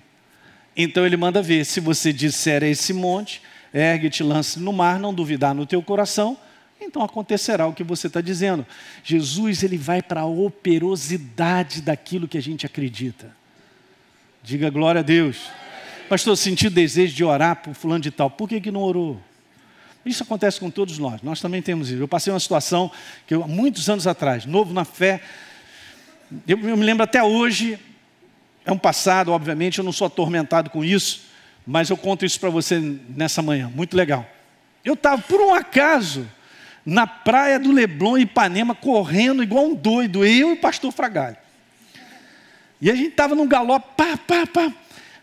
Então 0.76 1.06
ele 1.06 1.18
manda 1.18 1.42
ver, 1.42 1.66
se 1.66 1.80
você 1.80 2.12
disser 2.12 2.64
a 2.64 2.68
esse 2.68 2.94
monte, 2.94 3.42
ergue-te, 3.74 4.24
lance 4.24 4.60
no 4.60 4.74
mar, 4.74 5.00
não 5.00 5.14
duvidar 5.14 5.54
no 5.54 5.66
teu 5.66 5.82
coração, 5.82 6.38
então 6.82 7.02
acontecerá 7.02 7.68
o 7.68 7.74
que 7.74 7.84
você 7.84 8.08
está 8.08 8.22
dizendo. 8.22 8.66
Jesus 9.04 9.64
ele 9.64 9.78
vai 9.78 10.02
para 10.02 10.22
a 10.22 10.26
operosidade 10.26 11.82
daquilo 11.82 12.28
que 12.28 12.38
a 12.38 12.42
gente 12.42 12.66
acredita. 12.66 13.32
Diga 14.42 14.70
glória 14.70 15.00
a 15.00 15.04
Deus. 15.04 15.50
Pastor, 16.10 16.36
senti 16.36 16.70
desejo 16.70 17.16
de 17.16 17.24
orar 17.24 17.58
por 17.58 17.74
fulano 17.74 18.02
de 18.02 18.12
tal. 18.12 18.30
Por 18.30 18.50
que, 18.50 18.60
que 18.60 18.72
não 18.72 18.82
orou? 18.82 19.22
Isso 20.06 20.22
acontece 20.22 20.60
com 20.60 20.70
todos 20.70 20.98
nós, 20.98 21.22
nós 21.22 21.40
também 21.40 21.62
temos 21.62 21.90
isso. 21.90 22.02
Eu 22.02 22.08
passei 22.08 22.34
uma 22.34 22.40
situação 22.40 22.92
que 23.26 23.34
eu, 23.34 23.44
há 23.44 23.48
muitos 23.48 23.90
anos 23.90 24.06
atrás, 24.06 24.46
novo 24.46 24.74
na 24.74 24.84
fé, 24.84 25.22
eu, 26.46 26.60
eu 26.60 26.76
me 26.76 26.84
lembro 26.84 27.04
até 27.04 27.24
hoje, 27.24 27.80
é 28.66 28.72
um 28.72 28.78
passado, 28.78 29.32
obviamente, 29.32 29.80
eu 29.80 29.84
não 29.84 29.92
sou 29.92 30.08
atormentado 30.08 30.70
com 30.70 30.84
isso, 30.84 31.24
mas 31.66 31.90
eu 31.90 31.98
conto 31.98 32.26
isso 32.26 32.40
para 32.40 32.50
você 32.50 32.80
nessa 33.10 33.42
manhã, 33.42 33.72
muito 33.74 33.96
legal. 33.96 34.26
Eu 34.84 34.94
estava, 34.94 35.22
por 35.22 35.40
um 35.42 35.54
acaso, 35.54 36.28
na 36.86 37.08
praia 37.08 37.60
do 37.60 37.72
Leblon, 37.72 38.18
Ipanema, 38.18 38.76
correndo 38.76 39.44
igual 39.44 39.66
um 39.66 39.76
doido, 39.76 40.26
eu 40.26 40.50
e 40.50 40.54
o 40.54 40.58
pastor 40.58 40.92
Fragalho. 40.92 41.38
E 42.82 42.92
a 42.92 42.96
gente 42.96 43.10
estava 43.10 43.34
num 43.34 43.48
galope, 43.48 43.88
pá, 43.96 44.18
pá, 44.18 44.46
pá. 44.46 44.74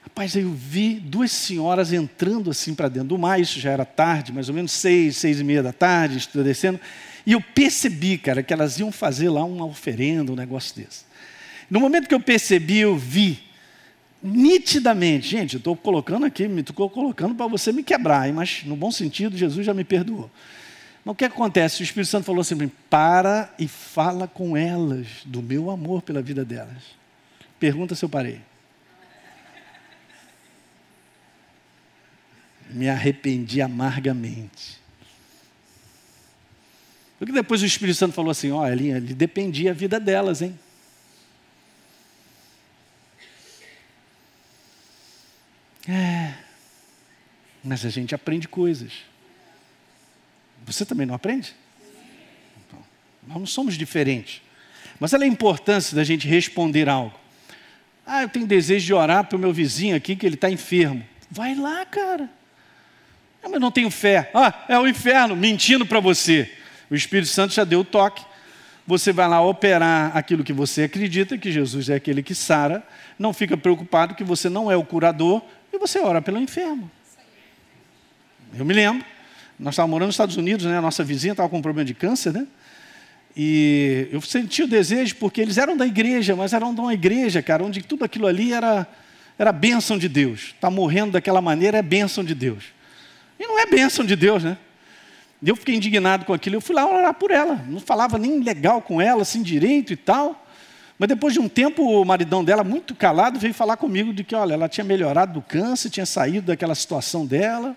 Rapaz, 0.02 0.34
aí 0.34 0.42
eu 0.42 0.52
vi 0.52 0.94
duas 0.94 1.30
senhoras 1.30 1.92
entrando 1.92 2.50
assim 2.50 2.74
para 2.74 2.88
dentro 2.88 3.08
do 3.08 3.18
mar, 3.18 3.38
isso 3.38 3.60
já 3.60 3.70
era 3.70 3.84
tarde, 3.84 4.32
mais 4.32 4.48
ou 4.48 4.54
menos 4.54 4.72
seis, 4.72 5.18
seis 5.18 5.40
e 5.40 5.44
meia 5.44 5.62
da 5.62 5.72
tarde, 5.72 6.26
descendo. 6.42 6.80
E 7.26 7.32
eu 7.32 7.40
percebi, 7.40 8.16
cara, 8.16 8.42
que 8.42 8.52
elas 8.52 8.78
iam 8.78 8.90
fazer 8.90 9.28
lá 9.28 9.44
uma 9.44 9.66
oferenda, 9.66 10.32
um 10.32 10.36
negócio 10.36 10.74
desse. 10.74 11.09
No 11.70 11.80
momento 11.80 12.08
que 12.08 12.14
eu 12.14 12.20
percebi, 12.20 12.78
eu 12.78 12.96
vi 12.96 13.42
nitidamente, 14.22 15.28
gente, 15.28 15.54
eu 15.54 15.58
estou 15.58 15.76
colocando 15.76 16.26
aqui, 16.26 16.42
estou 16.42 16.90
colocando 16.90 17.34
para 17.34 17.46
você 17.46 17.72
me 17.72 17.82
quebrar, 17.82 18.26
hein? 18.26 18.34
mas 18.34 18.62
no 18.64 18.76
bom 18.76 18.90
sentido, 18.90 19.36
Jesus 19.36 19.64
já 19.64 19.72
me 19.72 19.84
perdoou. 19.84 20.30
Mas 21.04 21.12
o 21.12 21.16
que 21.16 21.24
acontece? 21.24 21.80
O 21.80 21.84
Espírito 21.84 22.10
Santo 22.10 22.24
falou 22.24 22.42
assim: 22.42 22.70
para 22.90 23.54
e 23.58 23.66
fala 23.66 24.28
com 24.28 24.54
elas 24.56 25.06
do 25.24 25.40
meu 25.40 25.70
amor 25.70 26.02
pela 26.02 26.20
vida 26.20 26.44
delas. 26.44 26.82
Pergunta 27.58 27.94
se 27.94 28.04
eu 28.04 28.08
parei. 28.08 28.40
me 32.72 32.88
arrependi 32.88 33.60
amargamente. 33.60 34.78
Porque 37.18 37.32
depois 37.32 37.62
o 37.62 37.66
Espírito 37.66 37.96
Santo 37.96 38.14
falou 38.14 38.30
assim: 38.30 38.50
olha, 38.50 38.96
ele 38.96 39.14
dependia 39.14 39.70
a 39.70 39.74
vida 39.74 40.00
delas, 40.00 40.40
hein? 40.40 40.58
É, 45.88 46.34
mas 47.62 47.84
a 47.84 47.90
gente 47.90 48.14
aprende 48.14 48.48
coisas. 48.48 48.92
Você 50.66 50.84
também 50.84 51.06
não 51.06 51.14
aprende? 51.14 51.54
Então, 52.66 52.78
nós 53.26 53.38
não 53.38 53.46
somos 53.46 53.76
diferentes. 53.76 54.42
Mas 54.98 55.12
olha 55.12 55.24
a 55.24 55.28
importância 55.28 55.96
da 55.96 56.04
gente 56.04 56.28
responder 56.28 56.88
algo. 56.88 57.18
Ah, 58.06 58.22
eu 58.22 58.28
tenho 58.28 58.46
desejo 58.46 58.86
de 58.86 58.94
orar 58.94 59.24
para 59.24 59.36
o 59.36 59.40
meu 59.40 59.52
vizinho 59.52 59.96
aqui 59.96 60.16
que 60.16 60.26
ele 60.26 60.34
está 60.34 60.50
enfermo. 60.50 61.04
Vai 61.30 61.54
lá, 61.54 61.84
cara. 61.86 62.28
Ah, 63.42 63.48
mas 63.48 63.60
não 63.60 63.70
tenho 63.70 63.90
fé. 63.90 64.30
Ah, 64.34 64.64
é 64.68 64.78
o 64.78 64.86
inferno 64.86 65.36
mentindo 65.36 65.86
para 65.86 66.00
você. 66.00 66.50
O 66.90 66.94
Espírito 66.94 67.28
Santo 67.28 67.54
já 67.54 67.64
deu 67.64 67.80
o 67.80 67.84
toque. 67.84 68.24
Você 68.86 69.12
vai 69.12 69.28
lá 69.28 69.40
operar 69.40 70.16
aquilo 70.16 70.42
que 70.42 70.52
você 70.52 70.82
acredita, 70.82 71.38
que 71.38 71.52
Jesus 71.52 71.88
é 71.88 71.94
aquele 71.94 72.22
que 72.22 72.34
sara. 72.34 72.82
Não 73.18 73.32
fica 73.32 73.56
preocupado 73.56 74.14
que 74.14 74.24
você 74.24 74.48
não 74.48 74.70
é 74.70 74.76
o 74.76 74.84
curador 74.84 75.42
e 75.72 75.78
você 75.78 76.00
ora 76.00 76.20
pelo 76.20 76.38
enfermo. 76.38 76.90
Eu 78.54 78.64
me 78.64 78.74
lembro, 78.74 79.04
nós 79.58 79.74
estávamos 79.74 79.92
morando 79.92 80.08
nos 80.08 80.14
Estados 80.14 80.36
Unidos, 80.36 80.66
né? 80.66 80.78
a 80.78 80.82
nossa 80.82 81.04
vizinha 81.04 81.32
estava 81.32 81.48
com 81.48 81.58
um 81.58 81.62
problema 81.62 81.86
de 81.86 81.94
câncer, 81.94 82.32
né? 82.32 82.46
E 83.36 84.08
eu 84.10 84.20
senti 84.20 84.64
o 84.64 84.66
desejo, 84.66 85.16
porque 85.16 85.40
eles 85.40 85.56
eram 85.56 85.76
da 85.76 85.86
igreja, 85.86 86.34
mas 86.34 86.52
eram 86.52 86.74
de 86.74 86.80
uma 86.80 86.92
igreja, 86.92 87.40
cara, 87.40 87.62
onde 87.62 87.80
tudo 87.82 88.04
aquilo 88.04 88.26
ali 88.26 88.52
era, 88.52 88.86
era 89.38 89.52
bênção 89.52 89.96
de 89.96 90.08
Deus. 90.08 90.52
Está 90.54 90.68
morrendo 90.68 91.12
daquela 91.12 91.40
maneira 91.40 91.78
é 91.78 91.82
bênção 91.82 92.24
de 92.24 92.34
Deus. 92.34 92.64
E 93.38 93.46
não 93.46 93.58
é 93.58 93.66
bênção 93.66 94.04
de 94.04 94.16
Deus, 94.16 94.42
né? 94.42 94.58
Eu 95.42 95.56
fiquei 95.56 95.74
indignado 95.74 96.24
com 96.26 96.34
aquilo, 96.34 96.56
eu 96.56 96.60
fui 96.60 96.74
lá 96.74 96.86
orar 96.86 97.14
por 97.14 97.30
ela. 97.30 97.54
Não 97.66 97.80
falava 97.80 98.18
nem 98.18 98.42
legal 98.42 98.82
com 98.82 99.00
ela, 99.00 99.22
assim, 99.22 99.42
direito 99.42 99.92
e 99.92 99.96
tal. 99.96 100.46
Mas 101.00 101.08
depois 101.08 101.32
de 101.32 101.40
um 101.40 101.48
tempo, 101.48 101.82
o 101.82 102.04
maridão 102.04 102.44
dela, 102.44 102.62
muito 102.62 102.94
calado, 102.94 103.38
veio 103.38 103.54
falar 103.54 103.78
comigo 103.78 104.12
de 104.12 104.22
que, 104.22 104.34
olha, 104.34 104.52
ela 104.52 104.68
tinha 104.68 104.84
melhorado 104.84 105.32
do 105.32 105.40
câncer, 105.40 105.88
tinha 105.88 106.04
saído 106.04 106.48
daquela 106.48 106.74
situação 106.74 107.24
dela. 107.24 107.74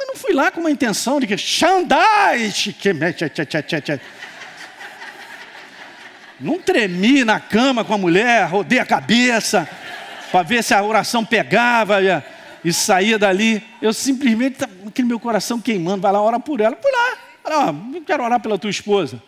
Eu 0.00 0.06
não 0.06 0.16
fui 0.16 0.32
lá 0.32 0.50
com 0.50 0.60
uma 0.60 0.70
intenção 0.70 1.20
de 1.20 1.26
que 1.26 1.36
Xandai! 1.36 2.50
Não 6.40 6.58
tremi 6.58 7.22
na 7.22 7.38
cama 7.38 7.84
com 7.84 7.92
a 7.92 7.98
mulher, 7.98 8.46
rodei 8.46 8.78
a 8.78 8.86
cabeça 8.86 9.68
para 10.32 10.42
ver 10.42 10.64
se 10.64 10.72
a 10.72 10.82
oração 10.82 11.22
pegava 11.22 11.98
e 12.64 12.72
saía 12.72 13.18
dali, 13.18 13.62
eu 13.82 13.92
simplesmente, 13.92 14.64
aquele 14.86 15.08
meu 15.08 15.20
coração 15.20 15.60
queimando, 15.60 16.00
vai 16.00 16.12
lá, 16.12 16.22
ora 16.22 16.40
por 16.40 16.60
ela. 16.60 16.78
Fui 16.80 16.90
lá, 16.90 17.74
eu 17.94 18.00
quero 18.06 18.24
orar 18.24 18.40
pela 18.40 18.58
tua 18.58 18.70
esposa. 18.70 19.22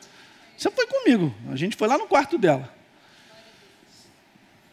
Você 0.63 0.71
foi 0.71 0.87
comigo, 0.87 1.35
a 1.51 1.57
gente 1.57 1.75
foi 1.75 1.89
lá 1.89 1.99
no 1.99 2.07
quarto 2.07 2.39
dela. 2.39 2.73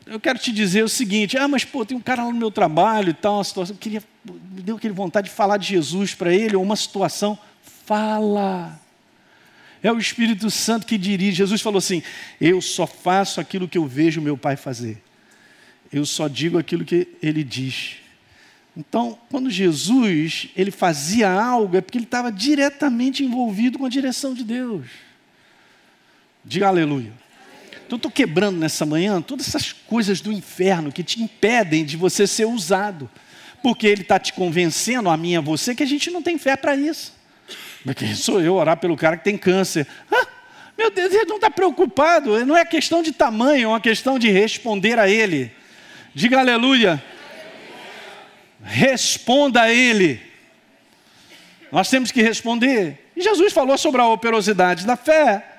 Eu 0.05 0.19
quero 0.19 0.37
te 0.37 0.51
dizer 0.51 0.83
o 0.83 0.89
seguinte: 0.89 1.35
ah, 1.35 1.47
mas 1.47 1.65
pô, 1.65 1.83
tem 1.83 1.97
um 1.97 2.01
cara 2.01 2.25
lá 2.25 2.31
no 2.31 2.37
meu 2.37 2.51
trabalho 2.51 3.09
e 3.09 3.13
tal, 3.13 3.37
uma 3.37 3.43
situação. 3.43 3.75
Eu 3.75 3.79
queria, 3.79 4.03
me 4.23 4.61
deu 4.61 4.75
aquele 4.75 4.93
vontade 4.93 5.29
de 5.29 5.35
falar 5.35 5.57
de 5.57 5.67
Jesus 5.67 6.13
para 6.13 6.31
ele, 6.31 6.55
ou 6.55 6.61
uma 6.61 6.75
situação. 6.75 7.39
Fala. 7.87 8.79
É 9.81 9.91
o 9.91 9.97
Espírito 9.97 10.51
Santo 10.51 10.85
que 10.85 10.95
dirige. 10.95 11.37
Jesus 11.37 11.59
falou 11.59 11.79
assim: 11.79 12.03
Eu 12.39 12.61
só 12.61 12.85
faço 12.85 13.41
aquilo 13.41 13.67
que 13.67 13.77
eu 13.77 13.87
vejo 13.87 14.21
meu 14.21 14.37
Pai 14.37 14.55
fazer. 14.55 15.01
Eu 15.91 16.05
só 16.05 16.27
digo 16.27 16.59
aquilo 16.59 16.85
que 16.85 17.07
ele 17.19 17.43
diz. 17.43 17.95
Então, 18.77 19.17
quando 19.31 19.49
Jesus 19.49 20.49
ele 20.55 20.69
fazia 20.69 21.31
algo, 21.31 21.75
é 21.75 21.81
porque 21.81 21.97
ele 21.97 22.05
estava 22.05 22.31
diretamente 22.31 23.23
envolvido 23.23 23.79
com 23.79 23.87
a 23.87 23.89
direção 23.89 24.35
de 24.35 24.43
Deus. 24.43 25.08
Diga 26.43 26.67
aleluia. 26.67 27.11
Então, 27.85 27.95
estou 27.95 28.11
quebrando 28.11 28.57
nessa 28.57 28.85
manhã 28.85 29.21
todas 29.21 29.47
essas 29.47 29.73
coisas 29.73 30.21
do 30.21 30.31
inferno 30.31 30.91
que 30.91 31.03
te 31.03 31.21
impedem 31.21 31.83
de 31.83 31.97
você 31.97 32.27
ser 32.27 32.45
usado. 32.45 33.09
Porque 33.63 33.87
ele 33.87 34.03
está 34.03 34.19
te 34.19 34.31
convencendo, 34.33 35.09
a 35.09 35.17
mim 35.17 35.31
e 35.31 35.37
a 35.37 35.41
você, 35.41 35.75
que 35.75 35.83
a 35.83 35.87
gente 35.87 36.09
não 36.11 36.21
tem 36.21 36.37
fé 36.37 36.55
para 36.55 36.75
isso. 36.75 37.13
Mas 37.83 37.95
quem 37.95 38.13
sou 38.13 38.39
eu 38.39 38.55
orar 38.55 38.77
pelo 38.77 38.95
cara 38.95 39.17
que 39.17 39.23
tem 39.23 39.37
câncer? 39.37 39.87
Ah, 40.11 40.27
meu 40.77 40.91
Deus, 40.91 41.13
ele 41.13 41.25
não 41.25 41.37
está 41.37 41.49
preocupado. 41.49 42.45
Não 42.45 42.55
é 42.55 42.63
questão 42.63 43.01
de 43.01 43.11
tamanho, 43.11 43.63
é 43.63 43.67
uma 43.67 43.81
questão 43.81 44.19
de 44.19 44.29
responder 44.29 44.99
a 44.99 45.09
ele. 45.09 45.51
Diga 46.13 46.39
aleluia 46.39 47.03
responda 48.63 49.63
a 49.63 49.73
Ele. 49.73 50.21
Nós 51.71 51.89
temos 51.89 52.11
que 52.11 52.21
responder. 52.21 53.11
E 53.15 53.21
Jesus 53.21 53.53
falou 53.53 53.77
sobre 53.77 54.01
a 54.01 54.07
operosidade 54.07 54.85
da 54.85 54.95
fé, 54.95 55.58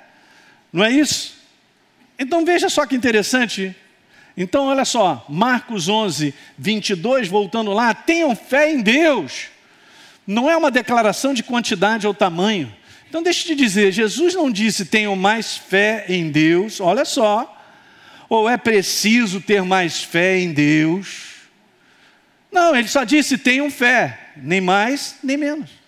não 0.72 0.84
é 0.84 0.92
isso? 0.92 1.34
Então 2.18 2.44
veja 2.44 2.68
só 2.68 2.86
que 2.86 2.94
interessante. 2.94 3.74
Então, 4.36 4.66
olha 4.66 4.84
só, 4.84 5.24
Marcos 5.28 5.88
11, 5.88 6.32
22, 6.56 7.28
voltando 7.28 7.72
lá, 7.72 7.92
tenham 7.92 8.34
fé 8.36 8.72
em 8.72 8.80
Deus. 8.80 9.48
Não 10.26 10.50
é 10.50 10.56
uma 10.56 10.70
declaração 10.70 11.34
de 11.34 11.42
quantidade 11.42 12.06
ou 12.06 12.14
tamanho. 12.14 12.74
Então, 13.08 13.22
deixa 13.22 13.42
eu 13.42 13.46
te 13.48 13.54
dizer, 13.56 13.90
Jesus 13.90 14.34
não 14.34 14.50
disse 14.50 14.84
tenham 14.84 15.16
mais 15.16 15.56
fé 15.56 16.04
em 16.08 16.30
Deus, 16.30 16.80
olha 16.80 17.04
só, 17.04 17.60
ou 18.28 18.48
é 18.48 18.56
preciso 18.56 19.40
ter 19.40 19.62
mais 19.62 20.02
fé 20.02 20.38
em 20.38 20.52
Deus. 20.52 21.30
Não, 22.52 22.74
ele 22.76 22.86
só 22.86 23.02
disse 23.02 23.36
tenham 23.36 23.70
fé, 23.70 24.30
nem 24.36 24.60
mais, 24.60 25.16
nem 25.22 25.36
menos. 25.36 25.79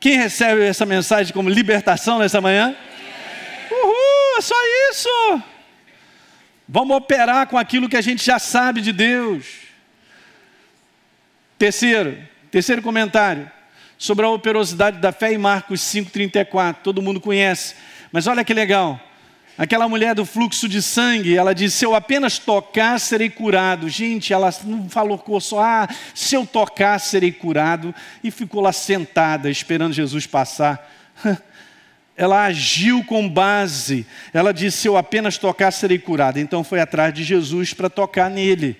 Quem 0.00 0.16
recebe 0.16 0.64
essa 0.64 0.86
mensagem 0.86 1.32
como 1.32 1.50
libertação 1.50 2.18
nessa 2.18 2.40
manhã? 2.40 2.74
Uhul, 3.70 4.38
é 4.38 4.40
só 4.40 4.54
isso. 4.90 5.42
Vamos 6.66 6.96
operar 6.96 7.46
com 7.46 7.58
aquilo 7.58 7.88
que 7.88 7.96
a 7.98 8.00
gente 8.00 8.24
já 8.24 8.38
sabe 8.38 8.80
de 8.80 8.92
Deus. 8.92 9.44
Terceiro, 11.58 12.16
terceiro 12.50 12.80
comentário 12.80 13.50
sobre 13.98 14.24
a 14.24 14.30
operosidade 14.30 14.96
da 14.96 15.12
fé 15.12 15.34
em 15.34 15.38
Marcos 15.38 15.82
5:34. 15.82 16.76
Todo 16.82 17.02
mundo 17.02 17.20
conhece. 17.20 17.74
Mas 18.10 18.26
olha 18.26 18.42
que 18.42 18.54
legal. 18.54 18.98
Aquela 19.60 19.86
mulher 19.86 20.14
do 20.14 20.24
fluxo 20.24 20.66
de 20.66 20.80
sangue, 20.80 21.36
ela 21.36 21.54
disse: 21.54 21.76
Se 21.76 21.84
eu 21.84 21.94
apenas 21.94 22.38
tocar, 22.38 22.98
serei 22.98 23.28
curado. 23.28 23.90
Gente, 23.90 24.32
ela 24.32 24.50
não 24.64 24.88
falou 24.88 25.22
só, 25.38 25.60
ah, 25.60 25.88
se 26.14 26.34
eu 26.34 26.46
tocar, 26.46 26.98
serei 26.98 27.30
curado. 27.30 27.94
E 28.24 28.30
ficou 28.30 28.62
lá 28.62 28.72
sentada, 28.72 29.50
esperando 29.50 29.92
Jesus 29.92 30.26
passar. 30.26 30.90
Ela 32.16 32.44
agiu 32.44 33.04
com 33.04 33.28
base. 33.28 34.06
Ela 34.32 34.52
disse: 34.52 34.78
Se 34.78 34.88
eu 34.88 34.96
apenas 34.96 35.36
tocar, 35.36 35.70
serei 35.70 35.98
curado. 35.98 36.38
Então 36.38 36.64
foi 36.64 36.80
atrás 36.80 37.12
de 37.12 37.22
Jesus 37.22 37.74
para 37.74 37.90
tocar 37.90 38.30
nele. 38.30 38.78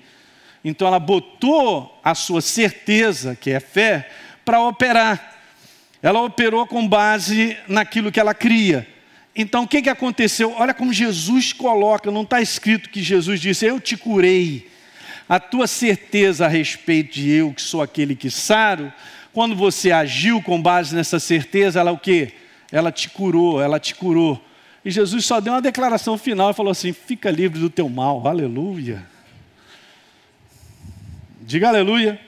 Então 0.65 0.89
ela 0.89 0.99
botou 0.99 2.01
a 2.03 2.15
sua 2.15 2.41
certeza, 2.41 3.35
que 3.35 3.51
é 3.51 3.61
fé, 3.61 4.11
para 4.47 4.63
operar. 4.63 5.41
Ela 6.03 6.23
operou 6.23 6.67
com 6.67 6.89
base 6.89 7.55
naquilo 7.69 8.11
que 8.11 8.21
ela 8.21 8.33
cria. 8.33 8.87
Então 9.35 9.63
o 9.65 9.69
que, 9.69 9.83
que 9.83 9.89
aconteceu? 9.89 10.53
Olha 10.57 10.75
como 10.75 10.93
Jesus 10.93 11.53
coloca, 11.53 12.11
não 12.11 12.23
está 12.23 12.41
escrito 12.41 12.91
que 12.91 13.03
Jesus 13.03 13.41
disse: 13.41 13.67
Eu 13.67 13.81
te 13.81 13.97
curei. 13.97 14.69
A 15.29 15.39
tua 15.39 15.69
certeza 15.69 16.47
a 16.47 16.49
respeito 16.49 17.15
de 17.15 17.31
eu, 17.31 17.55
que 17.55 17.63
sou 17.63 17.81
aquele 17.81 18.17
que 18.17 18.29
saro, 18.29 18.93
quando 19.33 19.55
você 19.55 19.93
agiu 19.93 20.43
com 20.43 20.61
base 20.61 20.95
nessa 20.95 21.21
certeza, 21.21 21.79
ela 21.79 21.93
o 21.93 21.99
quê? 21.99 22.33
Ela 22.73 22.91
te 22.91 23.09
curou, 23.09 23.63
ela 23.63 23.79
te 23.79 23.95
curou. 23.95 24.45
E 24.85 24.91
Jesus 24.91 25.25
só 25.25 25.41
deu 25.41 25.53
uma 25.53 25.63
declaração 25.63 26.19
final 26.19 26.51
e 26.51 26.55
falou 26.55 26.73
assim: 26.73 26.93
fica 26.93 27.31
livre 27.31 27.61
do 27.61 27.71
teu 27.71 27.89
mal, 27.89 28.27
aleluia. 28.27 29.07
Diga 31.43 31.69
aleluia. 31.69 32.21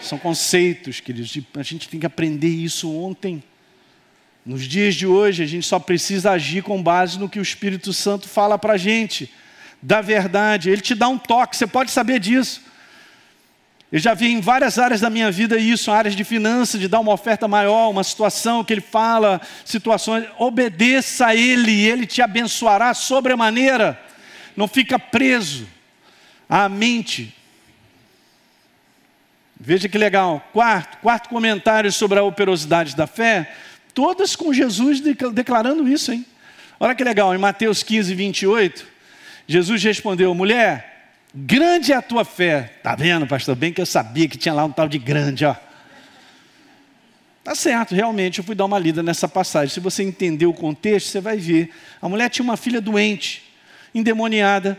São 0.00 0.18
conceitos, 0.18 1.00
queridos, 1.00 1.38
a 1.54 1.62
gente 1.62 1.88
tem 1.88 1.98
que 1.98 2.06
aprender 2.06 2.48
isso 2.48 2.92
ontem. 2.92 3.42
Nos 4.46 4.62
dias 4.62 4.94
de 4.94 5.08
hoje, 5.08 5.42
a 5.42 5.46
gente 5.46 5.66
só 5.66 5.76
precisa 5.80 6.30
agir 6.30 6.62
com 6.62 6.80
base 6.80 7.18
no 7.18 7.28
que 7.28 7.40
o 7.40 7.42
Espírito 7.42 7.92
Santo 7.92 8.28
fala 8.28 8.56
para 8.56 8.74
a 8.74 8.76
gente, 8.76 9.28
da 9.82 10.00
verdade. 10.00 10.70
Ele 10.70 10.80
te 10.80 10.94
dá 10.94 11.08
um 11.08 11.18
toque, 11.18 11.56
você 11.56 11.66
pode 11.66 11.90
saber 11.90 12.20
disso. 12.20 12.62
Eu 13.90 13.98
já 13.98 14.14
vi 14.14 14.28
em 14.28 14.40
várias 14.40 14.78
áreas 14.78 15.00
da 15.00 15.10
minha 15.10 15.32
vida 15.32 15.58
isso, 15.58 15.90
áreas 15.90 16.14
de 16.14 16.22
finanças, 16.22 16.80
de 16.80 16.86
dar 16.86 17.00
uma 17.00 17.12
oferta 17.12 17.48
maior, 17.48 17.90
uma 17.90 18.04
situação 18.04 18.62
que 18.62 18.72
ele 18.72 18.80
fala, 18.80 19.40
situações, 19.64 20.26
obedeça 20.38 21.26
a 21.26 21.34
ele, 21.34 21.72
e 21.72 21.88
ele 21.88 22.06
te 22.06 22.22
abençoará 22.22 22.94
sobremaneira. 22.94 24.00
Não 24.56 24.68
fica 24.68 24.96
preso 24.96 25.66
à 26.48 26.68
mente. 26.68 27.34
Veja 29.58 29.88
que 29.88 29.98
legal. 29.98 30.48
Quarto, 30.52 30.98
quarto 30.98 31.28
comentário 31.28 31.90
sobre 31.90 32.20
a 32.20 32.22
operosidade 32.22 32.94
da 32.94 33.08
fé 33.08 33.52
todas 33.96 34.36
com 34.36 34.52
Jesus 34.52 35.00
declarando 35.32 35.88
isso, 35.88 36.12
hein? 36.12 36.22
Olha 36.78 36.94
que 36.94 37.02
legal, 37.02 37.34
em 37.34 37.38
Mateus 37.38 37.82
15, 37.82 38.14
28, 38.14 38.86
Jesus 39.48 39.82
respondeu: 39.82 40.34
mulher, 40.34 41.14
grande 41.34 41.94
é 41.94 41.96
a 41.96 42.02
tua 42.02 42.22
fé. 42.22 42.74
Tá 42.82 42.94
vendo, 42.94 43.26
pastor? 43.26 43.56
Bem 43.56 43.72
que 43.72 43.80
eu 43.80 43.86
sabia 43.86 44.28
que 44.28 44.36
tinha 44.36 44.52
lá 44.52 44.66
um 44.66 44.70
tal 44.70 44.86
de 44.86 44.98
grande, 44.98 45.46
ó. 45.46 45.56
Tá 47.42 47.54
certo, 47.54 47.94
realmente, 47.94 48.38
eu 48.38 48.44
fui 48.44 48.54
dar 48.54 48.66
uma 48.66 48.78
lida 48.78 49.02
nessa 49.02 49.26
passagem. 49.26 49.72
Se 49.72 49.80
você 49.80 50.02
entender 50.02 50.44
o 50.44 50.52
contexto, 50.52 51.08
você 51.08 51.20
vai 51.20 51.38
ver. 51.38 51.70
A 52.02 52.08
mulher 52.08 52.28
tinha 52.28 52.44
uma 52.44 52.56
filha 52.58 52.82
doente, 52.82 53.44
endemoniada, 53.94 54.78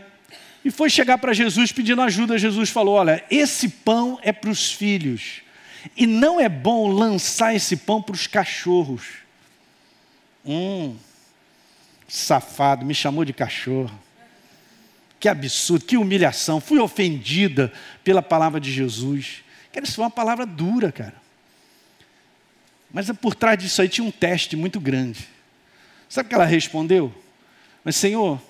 e 0.64 0.70
foi 0.70 0.92
chegar 0.92 1.18
para 1.18 1.34
Jesus 1.34 1.72
pedindo 1.72 2.04
ajuda. 2.04 2.38
Jesus 2.38 2.70
falou: 2.70 2.94
Olha, 2.94 3.24
esse 3.32 3.68
pão 3.68 4.20
é 4.22 4.32
para 4.32 4.52
os 4.52 4.72
filhos 4.72 5.42
e 5.96 6.08
não 6.08 6.40
é 6.40 6.50
bom 6.50 6.88
lançar 6.92 7.56
esse 7.56 7.78
pão 7.78 8.02
para 8.02 8.16
os 8.16 8.28
cachorros. 8.28 9.04
Hum, 10.46 10.96
safado, 12.08 12.86
me 12.86 12.94
chamou 12.94 13.24
de 13.26 13.34
cachorro. 13.34 13.98
Que 15.20 15.28
absurdo, 15.28 15.86
que 15.86 15.98
humilhação. 15.98 16.62
Fui 16.62 16.80
ofendida 16.80 17.72
pela 18.04 18.22
palavra 18.22 18.60
de 18.60 18.72
Jesus. 18.72 19.44
Cara, 19.72 19.86
isso 19.86 19.96
foi 19.96 20.04
uma 20.04 20.12
palavra 20.12 20.46
dura, 20.46 20.92
cara. 20.92 21.16
Mas 22.92 23.12
por 23.12 23.36
trás 23.36 23.58
disso 23.58 23.82
aí 23.82 23.90
tinha 23.90 24.06
um 24.06 24.12
teste 24.12 24.56
muito 24.56 24.80
grande. 24.80 25.28
Sabe 26.08 26.28
o 26.28 26.30
que 26.30 26.36
ela 26.36 26.46
respondeu? 26.46 27.14
Mas, 27.84 27.96
Senhor, 27.96 28.42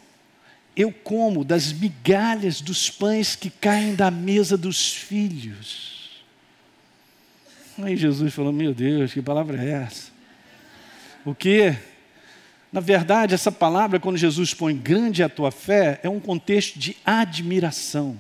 eu 0.75 0.91
como 0.91 1.43
das 1.43 1.71
migalhas 1.73 2.61
dos 2.61 2.89
pães 2.89 3.35
que 3.35 3.49
caem 3.49 3.95
da 3.95 4.11
mesa 4.11 4.55
dos 4.55 4.93
filhos. 4.93 5.96
Aí 7.81 7.95
Jesus 7.95 8.33
falou: 8.33 8.51
Meu 8.51 8.73
Deus, 8.73 9.13
que 9.13 9.21
palavra 9.21 9.63
é 9.63 9.83
essa? 9.83 10.11
O 11.25 11.35
que? 11.35 11.75
Na 12.71 12.79
verdade, 12.79 13.33
essa 13.33 13.51
palavra, 13.51 13.99
quando 13.99 14.17
Jesus 14.17 14.53
põe 14.53 14.75
grande 14.75 15.21
é 15.21 15.25
a 15.25 15.29
tua 15.29 15.51
fé, 15.51 15.99
é 16.03 16.09
um 16.09 16.19
contexto 16.19 16.77
de 16.77 16.97
admiração. 17.05 18.17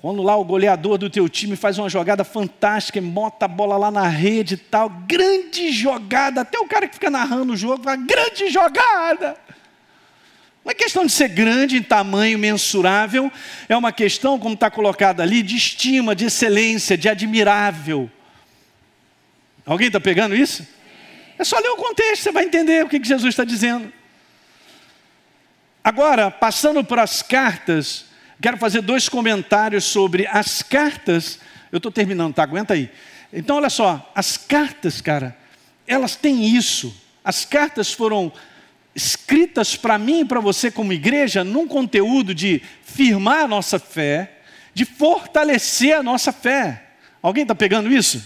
Quando 0.00 0.22
lá 0.22 0.36
o 0.36 0.44
goleador 0.44 0.98
do 0.98 1.08
teu 1.08 1.28
time 1.28 1.56
faz 1.56 1.78
uma 1.78 1.88
jogada 1.88 2.24
fantástica, 2.24 2.98
e 2.98 3.02
bota 3.02 3.46
a 3.46 3.48
bola 3.48 3.76
lá 3.76 3.90
na 3.90 4.06
rede 4.06 4.54
e 4.54 4.58
tal, 4.58 4.88
grande 4.90 5.72
jogada, 5.72 6.42
até 6.42 6.58
o 6.58 6.68
cara 6.68 6.86
que 6.86 6.94
fica 6.94 7.10
narrando 7.10 7.54
o 7.54 7.56
jogo 7.56 7.82
fala, 7.82 7.96
grande 7.96 8.50
jogada. 8.50 9.36
Não 10.64 10.70
é 10.70 10.74
questão 10.74 11.04
de 11.04 11.12
ser 11.12 11.28
grande 11.28 11.76
em 11.76 11.82
tamanho 11.82 12.38
mensurável, 12.38 13.30
é 13.68 13.76
uma 13.76 13.92
questão, 13.92 14.38
como 14.38 14.54
está 14.54 14.70
colocado 14.70 15.20
ali, 15.20 15.42
de 15.42 15.56
estima, 15.56 16.16
de 16.16 16.24
excelência, 16.24 16.96
de 16.96 17.06
admirável. 17.06 18.10
Alguém 19.66 19.88
está 19.88 20.00
pegando 20.00 20.34
isso? 20.34 20.66
É 21.38 21.44
só 21.44 21.58
ler 21.58 21.68
o 21.68 21.76
contexto, 21.76 22.22
você 22.22 22.32
vai 22.32 22.44
entender 22.44 22.82
o 22.82 22.88
que 22.88 23.02
Jesus 23.02 23.34
está 23.34 23.44
dizendo. 23.44 23.92
Agora, 25.82 26.30
passando 26.30 26.82
para 26.82 27.02
as 27.02 27.20
cartas, 27.20 28.06
quero 28.40 28.56
fazer 28.56 28.80
dois 28.80 29.06
comentários 29.06 29.84
sobre 29.84 30.26
as 30.28 30.62
cartas. 30.62 31.38
Eu 31.70 31.76
estou 31.76 31.92
terminando, 31.92 32.32
tá? 32.32 32.42
Aguenta 32.42 32.72
aí. 32.72 32.90
Então, 33.30 33.56
olha 33.56 33.68
só, 33.68 34.10
as 34.14 34.38
cartas, 34.38 35.02
cara, 35.02 35.36
elas 35.86 36.16
têm 36.16 36.56
isso. 36.56 36.94
As 37.22 37.44
cartas 37.44 37.92
foram 37.92 38.32
escritas 38.94 39.76
para 39.76 39.98
mim 39.98 40.20
e 40.20 40.24
para 40.24 40.40
você 40.40 40.70
como 40.70 40.92
igreja 40.92 41.42
num 41.42 41.66
conteúdo 41.66 42.34
de 42.34 42.62
firmar 42.82 43.40
a 43.40 43.48
nossa 43.48 43.78
fé, 43.78 44.38
de 44.72 44.84
fortalecer 44.84 45.96
a 45.96 46.02
nossa 46.02 46.32
fé. 46.32 46.82
Alguém 47.20 47.42
está 47.42 47.54
pegando 47.54 47.92
isso? 47.92 48.22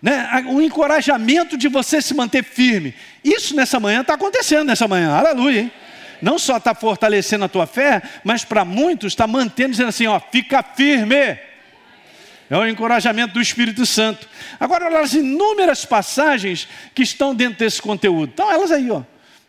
Né? 0.00 0.44
Um 0.46 0.60
encorajamento 0.60 1.56
de 1.56 1.68
você 1.68 2.00
se 2.00 2.14
manter 2.14 2.42
firme. 2.42 2.94
Isso 3.22 3.54
nessa 3.54 3.78
manhã 3.78 4.00
está 4.00 4.14
acontecendo 4.14 4.64
nessa 4.64 4.88
manhã. 4.88 5.12
Aleluia, 5.12 5.60
hein? 5.60 5.72
Não 6.20 6.38
só 6.38 6.56
está 6.56 6.74
fortalecendo 6.74 7.44
a 7.44 7.48
tua 7.48 7.66
fé, 7.66 8.00
mas 8.22 8.44
para 8.44 8.64
muitos 8.64 9.12
está 9.12 9.26
mantendo, 9.26 9.72
dizendo 9.72 9.88
assim: 9.88 10.06
ó, 10.06 10.20
fica 10.20 10.62
firme. 10.62 11.38
É 12.48 12.56
o 12.56 12.66
encorajamento 12.66 13.34
do 13.34 13.40
Espírito 13.40 13.84
Santo. 13.86 14.28
Agora, 14.60 14.86
olha 14.86 15.00
as 15.00 15.14
inúmeras 15.14 15.84
passagens 15.84 16.68
que 16.94 17.02
estão 17.02 17.34
dentro 17.34 17.58
desse 17.58 17.80
conteúdo. 17.80 18.30
Então, 18.34 18.50
elas 18.50 18.70
aí, 18.70 18.90
ó. 18.90 19.02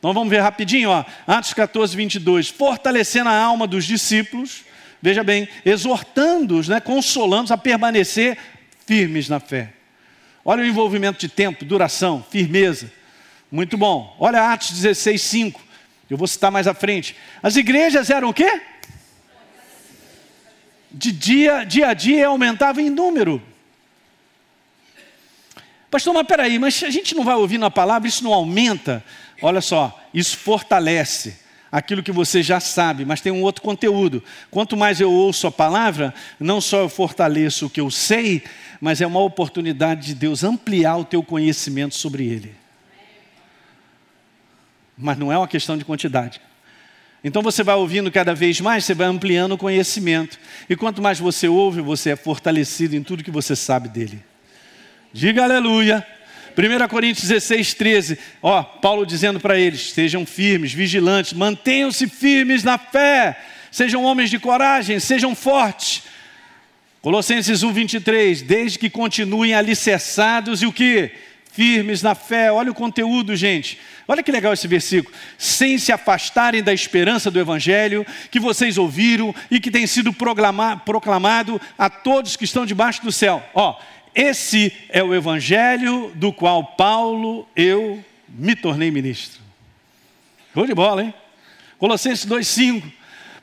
Então 0.03 0.13
vamos 0.13 0.29
ver 0.29 0.41
rapidinho, 0.41 0.89
ó. 0.89 1.05
Atos 1.25 1.53
14, 1.53 1.95
22. 1.95 2.49
Fortalecendo 2.49 3.29
a 3.29 3.37
alma 3.37 3.65
dos 3.65 3.85
discípulos, 3.85 4.65
veja 5.01 5.23
bem, 5.23 5.47
exortando-os, 5.63 6.67
né, 6.67 6.81
consolando-os 6.81 7.51
a 7.51 7.57
permanecer 7.57 8.37
firmes 8.85 9.29
na 9.29 9.39
fé. 9.39 9.71
Olha 10.43 10.61
o 10.61 10.65
envolvimento 10.65 11.21
de 11.21 11.29
tempo, 11.29 11.63
duração, 11.63 12.21
firmeza. 12.29 12.91
Muito 13.49 13.77
bom. 13.77 14.13
Olha 14.19 14.51
Atos 14.51 14.71
16, 14.71 15.21
5. 15.21 15.61
Eu 16.09 16.17
vou 16.17 16.27
citar 16.27 16.51
mais 16.51 16.67
à 16.67 16.73
frente. 16.73 17.15
As 17.41 17.55
igrejas 17.55 18.09
eram 18.09 18.27
o 18.27 18.33
quê? 18.33 18.61
De 20.91 21.13
dia, 21.13 21.63
dia 21.63 21.87
a 21.87 21.93
dia 21.93 22.27
aumentavam 22.27 22.83
em 22.83 22.89
número. 22.89 23.41
Pastor, 25.89 26.13
mas 26.13 26.27
peraí, 26.27 26.59
mas 26.59 26.83
a 26.83 26.89
gente 26.89 27.15
não 27.15 27.23
vai 27.23 27.35
ouvir 27.35 27.57
na 27.57 27.71
palavra, 27.71 28.09
isso 28.09 28.21
não 28.21 28.33
aumenta? 28.33 29.01
Olha 29.43 29.61
só, 29.61 30.01
isso 30.13 30.37
fortalece 30.37 31.43
aquilo 31.69 32.01
que 32.01 32.11
você 32.11 32.41
já 32.41 32.59
sabe, 32.59 33.03
mas 33.03 33.19
tem 33.19 33.31
um 33.31 33.41
outro 33.41 33.61
conteúdo. 33.61 34.23
Quanto 34.49 34.77
mais 34.77 35.01
eu 35.01 35.11
ouço 35.11 35.45
a 35.47 35.51
palavra, 35.51 36.13
não 36.39 36.61
só 36.61 36.79
eu 36.79 36.87
fortaleço 36.87 37.65
o 37.65 37.69
que 37.69 37.81
eu 37.81 37.91
sei, 37.91 38.43
mas 38.79 39.01
é 39.01 39.07
uma 39.07 39.19
oportunidade 39.19 40.07
de 40.07 40.15
Deus 40.15 40.43
ampliar 40.43 40.97
o 40.97 41.03
teu 41.03 41.21
conhecimento 41.21 41.95
sobre 41.95 42.25
Ele. 42.25 42.55
Mas 44.97 45.17
não 45.17 45.31
é 45.31 45.37
uma 45.37 45.47
questão 45.47 45.77
de 45.77 45.83
quantidade. 45.83 46.39
Então 47.23 47.41
você 47.41 47.63
vai 47.63 47.75
ouvindo 47.75 48.11
cada 48.11 48.33
vez 48.33 48.61
mais, 48.61 48.85
você 48.85 48.93
vai 48.93 49.07
ampliando 49.07 49.53
o 49.53 49.57
conhecimento. 49.57 50.39
E 50.69 50.75
quanto 50.75 51.01
mais 51.01 51.19
você 51.19 51.47
ouve, 51.47 51.81
você 51.81 52.11
é 52.11 52.15
fortalecido 52.15 52.95
em 52.95 53.03
tudo 53.03 53.23
que 53.23 53.31
você 53.31 53.55
sabe 53.55 53.89
dele. 53.89 54.23
Diga 55.11 55.43
aleluia. 55.43 56.05
1 56.55 56.87
Coríntios 56.87 57.27
16, 57.27 57.73
13. 57.73 58.19
Ó, 58.41 58.63
Paulo 58.63 59.05
dizendo 59.05 59.39
para 59.39 59.57
eles: 59.57 59.91
sejam 59.91 60.25
firmes, 60.25 60.73
vigilantes, 60.73 61.33
mantenham-se 61.33 62.07
firmes 62.07 62.63
na 62.63 62.77
fé, 62.77 63.39
sejam 63.71 64.03
homens 64.03 64.29
de 64.29 64.39
coragem, 64.39 64.99
sejam 64.99 65.35
fortes. 65.35 66.03
Colossenses 67.01 67.63
1, 67.63 67.73
23. 67.73 68.41
Desde 68.43 68.79
que 68.79 68.89
continuem 68.89 69.53
alicerçados 69.53 70.61
e 70.61 70.65
o 70.65 70.71
que? 70.71 71.11
Firmes 71.51 72.01
na 72.01 72.15
fé. 72.15 72.51
Olha 72.51 72.71
o 72.71 72.75
conteúdo, 72.75 73.35
gente. 73.35 73.77
Olha 74.07 74.23
que 74.23 74.31
legal 74.31 74.53
esse 74.53 74.67
versículo. 74.67 75.15
Sem 75.37 75.77
se 75.77 75.91
afastarem 75.91 76.63
da 76.63 76.73
esperança 76.73 77.29
do 77.29 77.39
Evangelho 77.39 78.05
que 78.31 78.39
vocês 78.39 78.77
ouviram 78.77 79.35
e 79.51 79.59
que 79.59 79.69
tem 79.69 79.85
sido 79.85 80.13
proclamado 80.13 81.59
a 81.77 81.89
todos 81.89 82.37
que 82.37 82.45
estão 82.45 82.65
debaixo 82.65 83.03
do 83.03 83.11
céu. 83.11 83.43
Ó, 83.53 83.77
esse 84.15 84.71
é 84.89 85.03
o 85.03 85.13
Evangelho 85.13 86.11
do 86.15 86.31
qual 86.31 86.63
Paulo, 86.63 87.47
eu, 87.55 88.03
me 88.29 88.55
tornei 88.55 88.91
ministro. 88.91 89.41
Show 90.53 90.67
de 90.67 90.73
bola, 90.73 91.03
hein? 91.03 91.13
Colossenses 91.77 92.25
2,5. 92.25 92.83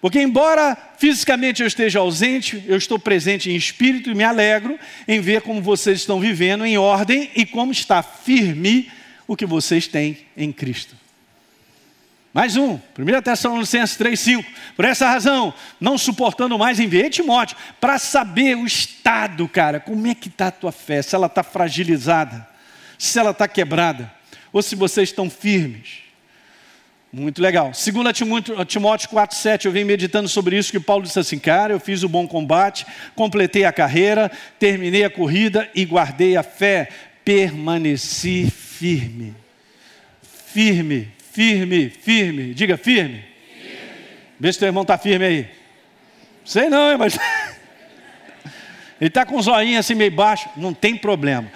Porque, 0.01 0.21
embora 0.21 0.77
fisicamente 0.97 1.61
eu 1.61 1.67
esteja 1.67 1.99
ausente, 1.99 2.65
eu 2.67 2.77
estou 2.77 2.99
presente 2.99 3.51
em 3.51 3.57
espírito 3.57 4.11
e 4.11 4.15
me 4.15 4.25
alegro 4.25 4.79
em 5.07 5.21
ver 5.21 5.43
como 5.43 5.61
vocês 5.61 5.99
estão 5.99 6.19
vivendo 6.19 6.65
em 6.65 6.79
ordem 6.79 7.31
e 7.35 7.45
como 7.45 7.71
está 7.71 8.03
firme 8.03 8.91
o 9.27 9.37
que 9.37 9.45
vocês 9.45 9.87
têm 9.87 10.19
em 10.37 10.51
Cristo. 10.53 11.00
Mais 12.33 12.57
um, 12.57 12.79
1 12.97 13.23
Tessalonicenses 13.23 13.99
3,5. 13.99 14.45
Por 14.77 14.85
essa 14.85 15.09
razão, 15.09 15.53
não 15.81 15.99
suportando 15.99 16.57
mais, 16.57 16.79
enviei 16.79 17.11
Timóteo 17.11 17.57
para 17.81 17.99
saber 17.99 18.57
o 18.57 18.65
estado, 18.65 19.49
cara, 19.49 19.81
como 19.81 20.07
é 20.07 20.15
que 20.15 20.29
está 20.29 20.47
a 20.47 20.53
tua 20.53 20.71
fé, 20.71 21.03
se 21.03 21.15
ela 21.15 21.27
está 21.27 21.43
fragilizada, 21.43 22.47
se 22.97 23.19
ela 23.19 23.33
está 23.33 23.49
quebrada, 23.49 24.13
ou 24.53 24.63
se 24.63 24.77
vocês 24.77 25.09
estão 25.09 25.29
firmes. 25.29 26.11
Muito 27.13 27.43
legal. 27.43 27.73
2 27.73 28.17
Timóteo 28.17 29.11
4,7, 29.11 29.65
eu 29.65 29.73
venho 29.73 29.87
meditando 29.87 30.29
sobre 30.29 30.57
isso, 30.57 30.71
que 30.71 30.79
Paulo 30.79 31.03
disse 31.03 31.19
assim, 31.19 31.41
cara, 31.41 31.73
eu 31.73 31.81
fiz 31.81 32.05
o 32.05 32.09
bom 32.09 32.29
combate, 32.29 32.87
completei 33.17 33.65
a 33.65 33.73
carreira, 33.73 34.31
terminei 34.61 35.03
a 35.03 35.11
corrida 35.11 35.69
e 35.75 35.85
guardei 35.85 36.37
a 36.37 36.45
fé, 36.45 36.89
permaneci 37.25 38.49
firme. 38.49 39.35
Firme, 40.53 41.13
firme, 41.33 41.91
firme. 41.91 42.55
Diga 42.55 42.77
firme. 42.77 43.25
Vê 44.39 44.53
se 44.53 44.59
teu 44.59 44.67
irmão 44.67 44.83
está 44.83 44.97
firme 44.97 45.25
aí. 45.25 45.49
Sei 46.45 46.69
não, 46.69 46.97
mas. 46.99 47.19
Ele 49.01 49.09
está 49.09 49.25
com 49.25 49.37
um 49.37 49.43
zoinho 49.43 49.79
assim 49.79 49.95
meio 49.95 50.11
baixo. 50.11 50.49
Não 50.57 50.75
tem 50.75 50.97
problema. 50.97 51.51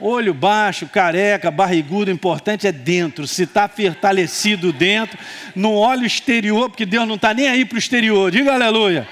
Olho 0.00 0.34
baixo, 0.34 0.86
careca, 0.88 1.50
barrigudo, 1.50 2.10
o 2.10 2.14
importante 2.14 2.66
é 2.66 2.72
dentro. 2.72 3.26
Se 3.26 3.44
está 3.44 3.68
fortalecido 3.68 4.72
dentro, 4.72 5.18
não 5.54 5.74
olha 5.76 6.02
o 6.02 6.06
exterior, 6.06 6.68
porque 6.68 6.84
Deus 6.84 7.06
não 7.06 7.14
está 7.14 7.32
nem 7.32 7.48
aí 7.48 7.64
para 7.64 7.76
o 7.76 7.78
exterior. 7.78 8.30
Diga 8.30 8.54
aleluia. 8.54 9.08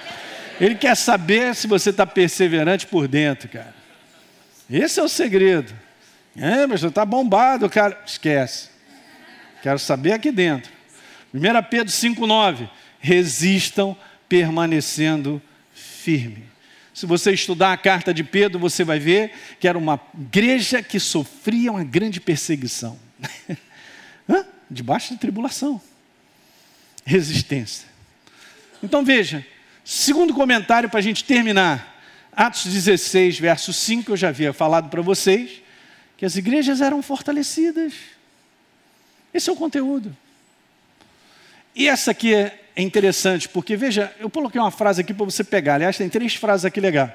Ele 0.60 0.74
quer 0.74 0.96
saber 0.96 1.54
se 1.54 1.66
você 1.66 1.90
está 1.90 2.06
perseverante 2.06 2.86
por 2.86 3.08
dentro, 3.08 3.48
cara. 3.48 3.74
Esse 4.68 5.00
é 5.00 5.02
o 5.02 5.08
segredo. 5.08 5.72
É, 6.36 6.66
mas 6.66 6.82
está 6.82 7.04
bombado, 7.04 7.68
cara. 7.68 8.00
Esquece. 8.06 8.71
Quero 9.62 9.78
saber 9.78 10.12
aqui 10.12 10.32
dentro. 10.32 10.72
1 11.32 11.40
Pedro 11.70 11.92
5,9. 11.92 12.68
Resistam 12.98 13.96
permanecendo 14.28 15.40
firme. 15.72 16.44
Se 16.92 17.06
você 17.06 17.32
estudar 17.32 17.72
a 17.72 17.76
carta 17.76 18.12
de 18.12 18.22
Pedro, 18.22 18.58
você 18.58 18.84
vai 18.84 18.98
ver 18.98 19.32
que 19.58 19.66
era 19.66 19.78
uma 19.78 20.00
igreja 20.18 20.82
que 20.82 21.00
sofria 21.00 21.70
uma 21.70 21.84
grande 21.84 22.20
perseguição. 22.20 22.98
Debaixo 24.70 25.14
de 25.14 25.20
tribulação. 25.20 25.80
Resistência. 27.04 27.88
Então 28.82 29.04
veja, 29.04 29.46
segundo 29.84 30.34
comentário 30.34 30.90
para 30.90 30.98
a 30.98 31.02
gente 31.02 31.24
terminar. 31.24 32.00
Atos 32.34 32.64
16, 32.64 33.38
verso 33.38 33.72
5, 33.72 34.12
eu 34.12 34.16
já 34.16 34.28
havia 34.28 34.52
falado 34.52 34.88
para 34.88 35.02
vocês 35.02 35.62
que 36.16 36.24
as 36.24 36.36
igrejas 36.36 36.80
eram 36.80 37.02
fortalecidas. 37.02 37.92
Esse 39.32 39.48
é 39.48 39.52
o 39.52 39.56
conteúdo. 39.56 40.14
E 41.74 41.88
essa 41.88 42.10
aqui 42.10 42.34
é 42.34 42.58
interessante, 42.76 43.48
porque 43.48 43.76
veja, 43.76 44.14
eu 44.18 44.28
coloquei 44.28 44.60
uma 44.60 44.70
frase 44.70 45.00
aqui 45.00 45.14
para 45.14 45.24
você 45.24 45.42
pegar. 45.42 45.74
Aliás, 45.74 45.96
tem 45.96 46.08
três 46.08 46.34
frases 46.34 46.64
aqui 46.64 46.80
legais. 46.80 47.12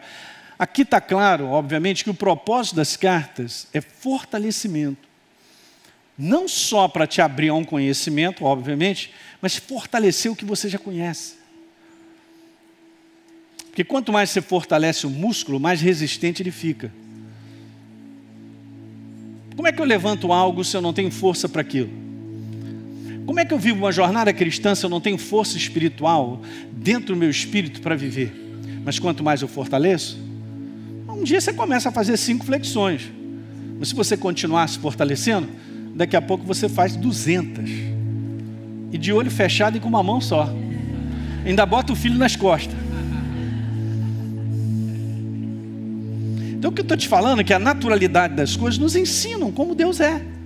Aqui 0.58 0.82
está 0.82 1.00
claro, 1.00 1.48
obviamente, 1.48 2.04
que 2.04 2.10
o 2.10 2.16
propósito 2.16 2.76
das 2.76 2.98
cartas 2.98 3.68
é 3.72 3.80
fortalecimento. 3.80 5.08
Não 6.18 6.48
só 6.48 6.88
para 6.88 7.06
te 7.06 7.22
abrir 7.22 7.50
a 7.50 7.54
um 7.54 7.64
conhecimento, 7.64 8.44
obviamente, 8.44 9.14
mas 9.40 9.56
fortalecer 9.56 10.32
o 10.32 10.36
que 10.36 10.44
você 10.44 10.68
já 10.68 10.80
conhece. 10.80 11.36
Porque 13.68 13.84
quanto 13.84 14.12
mais 14.12 14.32
você 14.32 14.42
fortalece 14.42 15.06
o 15.06 15.10
músculo, 15.12 15.60
mais 15.60 15.80
resistente 15.80 16.42
ele 16.42 16.50
fica. 16.50 16.92
Como 19.56 19.68
é 19.68 19.72
que 19.72 19.80
eu 19.80 19.86
levanto 19.86 20.34
algo 20.34 20.64
se 20.64 20.76
eu 20.76 20.82
não 20.82 20.94
tenho 20.94 21.12
força 21.12 21.48
para 21.48 21.62
aquilo? 21.62 22.07
Como 23.28 23.42
é 23.42 23.46
que 23.46 23.54
eu 23.54 23.60
vivo 23.60 23.80
uma 23.80 23.92
jornada 23.92 24.32
cristã 24.32 24.74
se 24.74 24.86
eu 24.86 24.90
não 24.90 25.02
tenho 25.02 25.18
força 25.18 25.58
espiritual 25.58 26.42
dentro 26.72 27.14
do 27.14 27.20
meu 27.20 27.30
espírito 27.30 27.82
para 27.82 27.94
viver? 27.94 28.34
Mas 28.86 29.00
quanto 29.00 29.22
mais 29.22 29.42
eu 29.42 29.50
fortaleço, 29.50 30.18
um 31.10 31.24
dia 31.24 31.42
você 31.42 31.52
começa 31.52 31.90
a 31.90 31.92
fazer 31.92 32.16
cinco 32.16 32.46
flexões. 32.46 33.12
Mas 33.78 33.90
se 33.90 33.96
você 33.96 34.16
continuar 34.16 34.70
se 34.70 34.80
fortalecendo, 34.80 35.50
daqui 35.94 36.16
a 36.16 36.22
pouco 36.22 36.46
você 36.46 36.70
faz 36.70 36.96
duzentas. 36.96 37.70
E 38.94 38.98
de 38.98 39.12
olho 39.12 39.30
fechado 39.30 39.76
e 39.76 39.80
com 39.82 39.90
uma 39.90 40.02
mão 40.02 40.22
só. 40.22 40.50
Ainda 41.46 41.66
bota 41.66 41.92
o 41.92 41.98
filho 41.98 42.18
nas 42.18 42.38
costas. 42.38 42.78
Então 46.54 46.72
o 46.72 46.74
que 46.74 46.80
eu 46.80 46.84
estou 46.84 46.96
te 46.96 47.10
falando 47.10 47.42
é 47.42 47.44
que 47.44 47.54
a 47.54 47.60
naturalidade 47.60 48.36
das 48.36 48.56
coisas 48.56 48.80
nos 48.80 48.96
ensinam 48.96 49.52
como 49.52 49.76
Deus 49.76 50.00
é. 50.00 50.37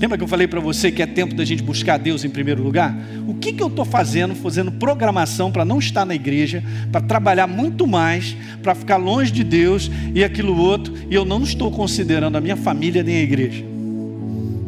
Lembra 0.00 0.16
que 0.16 0.24
eu 0.24 0.28
falei 0.28 0.48
para 0.48 0.60
você 0.60 0.90
que 0.90 1.02
é 1.02 1.06
tempo 1.06 1.34
da 1.34 1.44
gente 1.44 1.62
buscar 1.62 1.98
Deus 1.98 2.24
em 2.24 2.30
primeiro 2.30 2.62
lugar? 2.62 2.96
O 3.28 3.34
que, 3.34 3.52
que 3.52 3.62
eu 3.62 3.66
estou 3.66 3.84
fazendo? 3.84 4.34
Fazendo 4.34 4.72
programação 4.72 5.52
para 5.52 5.62
não 5.62 5.78
estar 5.78 6.06
na 6.06 6.14
igreja, 6.14 6.64
para 6.90 7.02
trabalhar 7.02 7.46
muito 7.46 7.86
mais, 7.86 8.34
para 8.62 8.74
ficar 8.74 8.96
longe 8.96 9.30
de 9.30 9.44
Deus 9.44 9.90
e 10.14 10.24
aquilo 10.24 10.56
outro, 10.56 10.94
e 11.10 11.14
eu 11.14 11.26
não 11.26 11.42
estou 11.42 11.70
considerando 11.70 12.36
a 12.36 12.40
minha 12.40 12.56
família 12.56 13.02
nem 13.02 13.16
a 13.16 13.22
igreja. 13.22 13.62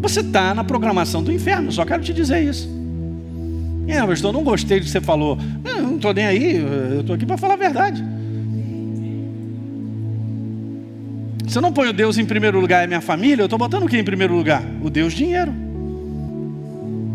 Você 0.03 0.21
está 0.21 0.53
na 0.53 0.65
programação 0.65 1.23
do 1.23 1.33
inferno, 1.33 1.73
só 1.73 1.87
quero 1.87 2.03
te 2.03 2.13
dizer 2.13 2.45
isso. 2.45 2.69
É, 3.89 4.01
não 4.33 4.45
gostei 4.45 4.81
do 4.81 4.85
que 4.85 4.91
você 4.91 5.01
falou. 5.01 5.39
Não 5.65 5.97
estou 5.97 6.13
nem 6.13 6.27
aí, 6.27 6.57
eu 6.57 7.01
estou 7.01 7.17
aqui 7.17 7.25
para 7.25 7.39
falar 7.39 7.55
a 7.55 7.57
verdade. 7.57 8.05
Se 11.49 11.59
eu 11.59 11.63
não 11.63 11.73
ponho 11.73 11.93
Deus 11.93 12.19
em 12.19 12.25
primeiro 12.25 12.61
lugar 12.61 12.85
e 12.85 12.87
minha 12.87 13.01
família, 13.01 13.43
eu 13.43 13.47
estou 13.47 13.59
botando 13.59 13.85
o 13.85 13.89
que 13.89 13.99
em 13.99 14.05
primeiro 14.05 14.35
lugar? 14.35 14.63
O 14.83 14.89
Deus 14.89 15.13
dinheiro. 15.13 15.53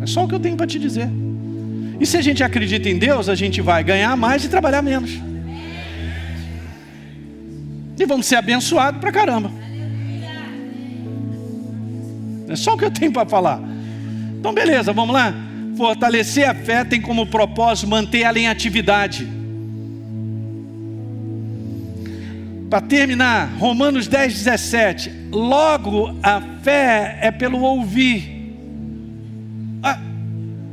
É 0.02 0.06
só 0.06 0.26
o 0.26 0.28
que 0.28 0.36
eu 0.36 0.40
tenho 0.40 0.56
para 0.56 0.68
te 0.68 0.78
dizer. 0.78 1.10
E 2.00 2.06
se 2.06 2.18
a 2.18 2.22
gente 2.22 2.44
acredita 2.44 2.88
em 2.90 2.98
Deus, 2.98 3.30
a 3.30 3.36
gente 3.36 3.62
vai 3.62 3.84
ganhar 3.84 4.16
mais 4.16 4.44
e 4.46 4.50
trabalhar 4.50 4.82
menos. 4.82 5.12
E 8.00 8.06
vamos 8.06 8.28
ser 8.28 8.36
abençoados 8.36 9.02
pra 9.02 9.12
caramba. 9.12 9.52
É 12.48 12.56
só 12.56 12.76
o 12.76 12.78
que 12.78 12.86
eu 12.86 12.92
tenho 12.92 13.12
para 13.12 13.28
falar. 13.28 13.60
Então, 14.40 14.54
beleza, 14.54 14.94
vamos 14.94 15.14
lá. 15.14 15.34
Fortalecer 15.76 16.50
a 16.50 16.54
fé 16.54 16.84
tem 16.84 17.02
como 17.02 17.26
propósito 17.26 17.88
manter 17.88 18.22
ela 18.22 18.40
em 18.40 18.48
atividade. 18.48 19.37
Para 22.70 22.82
terminar, 22.82 23.56
Romanos 23.58 24.08
10, 24.08 24.34
17. 24.44 25.12
Logo 25.32 26.14
a 26.22 26.42
fé 26.62 27.18
é 27.22 27.32
pelo 27.32 27.62
ouvir. 27.62 28.54
Ah, 29.82 29.98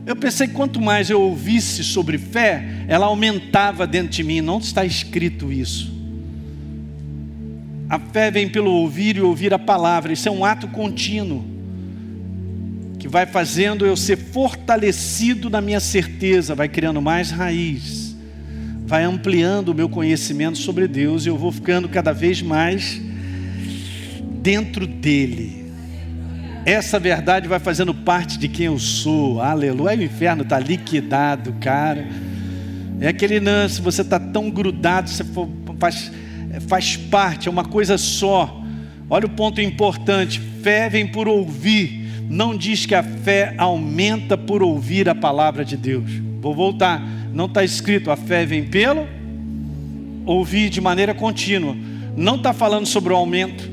eu 0.05 0.17
pensei 0.17 0.49
que 0.49 0.55
quanto 0.55 0.81
mais 0.81 1.09
eu 1.09 1.21
ouvisse 1.21 1.85
sobre 1.85 2.19
fé, 2.19 2.85
ela 2.89 3.07
aumentava 3.07 3.87
dentro 3.87 4.11
de 4.11 4.25
mim. 4.25 4.41
Não 4.41 4.59
está 4.59 4.85
escrito 4.85 5.53
isso. 5.53 5.95
A 7.89 7.99
fé 8.01 8.29
vem 8.29 8.49
pelo 8.49 8.73
ouvir 8.73 9.17
e 9.17 9.21
ouvir 9.21 9.55
a 9.55 9.59
palavra. 9.59 10.13
Isso 10.13 10.29
é 10.29 10.33
um 10.33 10.45
ato 10.45 10.67
contínuo. 10.69 11.55
que 12.99 13.07
vai 13.07 13.27
fazendo 13.27 13.85
eu 13.85 13.97
ser 13.97 14.17
fortalecido 14.17 15.51
na 15.51 15.61
minha 15.61 15.79
certeza, 15.79 16.55
vai 16.55 16.71
criando 16.71 17.03
mais 17.03 17.31
raiz, 17.31 18.04
vai 18.95 19.03
ampliando 19.03 19.71
o 19.71 19.75
meu 19.75 19.89
conhecimento 19.89 20.57
sobre 20.57 20.87
Deus 20.87 21.27
e 21.27 21.29
eu 21.29 21.37
vou 21.37 21.51
ficando 21.51 21.89
cada 21.89 22.13
vez 22.13 22.41
mais 22.41 23.03
dentro 24.41 24.87
dele. 24.87 25.73
Essa 26.65 27.01
verdade 27.01 27.49
vai 27.49 27.59
fazendo 27.59 27.93
parte 27.93 28.39
de 28.39 28.47
quem 28.47 28.67
eu 28.67 28.79
sou. 28.79 29.43
Aleluia. 29.43 29.99
O 29.99 30.03
inferno 30.05 30.45
está 30.45 30.61
liquidado, 30.61 31.55
cara. 31.55 32.07
É 33.01 33.09
aquele 33.09 33.41
lance, 33.41 33.83
você 33.83 34.03
está 34.03 34.21
tão 34.21 34.49
grudado, 34.49 35.11
você 35.11 35.25
faz, 35.81 36.13
faz 36.69 36.97
parte, 36.97 37.49
é 37.49 37.51
uma 37.51 37.65
coisa 37.65 37.99
só. 37.99 38.63
Olha 39.11 39.27
o 39.27 39.31
ponto 39.31 39.61
importante: 39.61 40.39
fé 40.63 40.89
vem 40.89 41.05
por 41.05 41.27
ouvir. 41.27 42.23
Não 42.31 42.57
diz 42.57 42.87
que 42.87 42.95
a 42.95 43.03
fé 43.03 43.55
aumenta 43.59 44.39
por 44.39 44.63
ouvir 44.63 45.09
a 45.09 45.17
palavra 45.17 45.65
de 45.65 45.77
Deus. 45.77 46.09
Vou 46.41 46.55
voltar. 46.55 47.24
Não 47.35 47.47
está 47.47 47.65
escrito 47.65 48.13
a 48.13 48.17
fé 48.17 48.47
vem 48.47 48.63
pelo 48.63 49.09
ouvir 50.25 50.71
de 50.71 50.81
maneira 50.81 51.13
contínua. 51.13 51.77
Não 52.17 52.37
está 52.37 52.53
falando 52.53 52.87
sobre 52.87 53.13
o 53.13 53.17
aumento. 53.17 53.69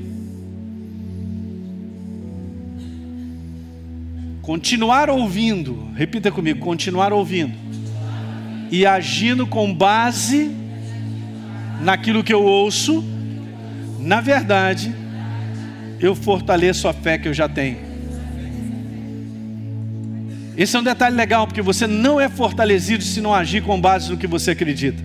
Continuar 4.41 5.11
ouvindo, 5.11 5.91
repita 5.95 6.31
comigo: 6.31 6.59
continuar 6.59 7.13
ouvindo 7.13 7.53
e 8.71 8.83
agindo 8.83 9.45
com 9.45 9.71
base 9.71 10.49
naquilo 11.81 12.23
que 12.23 12.33
eu 12.33 12.43
ouço, 12.43 13.03
na 13.99 14.21
verdade, 14.21 14.91
eu 15.99 16.15
fortaleço 16.15 16.87
a 16.87 16.93
fé 16.93 17.19
que 17.19 17.27
eu 17.27 17.33
já 17.33 17.47
tenho. 17.47 17.90
Esse 20.57 20.75
é 20.75 20.79
um 20.79 20.83
detalhe 20.83 21.15
legal, 21.15 21.47
porque 21.47 21.61
você 21.61 21.87
não 21.87 22.19
é 22.19 22.27
fortalecido 22.27 23.03
se 23.03 23.21
não 23.21 23.33
agir 23.33 23.63
com 23.63 23.79
base 23.79 24.11
no 24.11 24.17
que 24.17 24.27
você 24.27 24.51
acredita. 24.51 25.01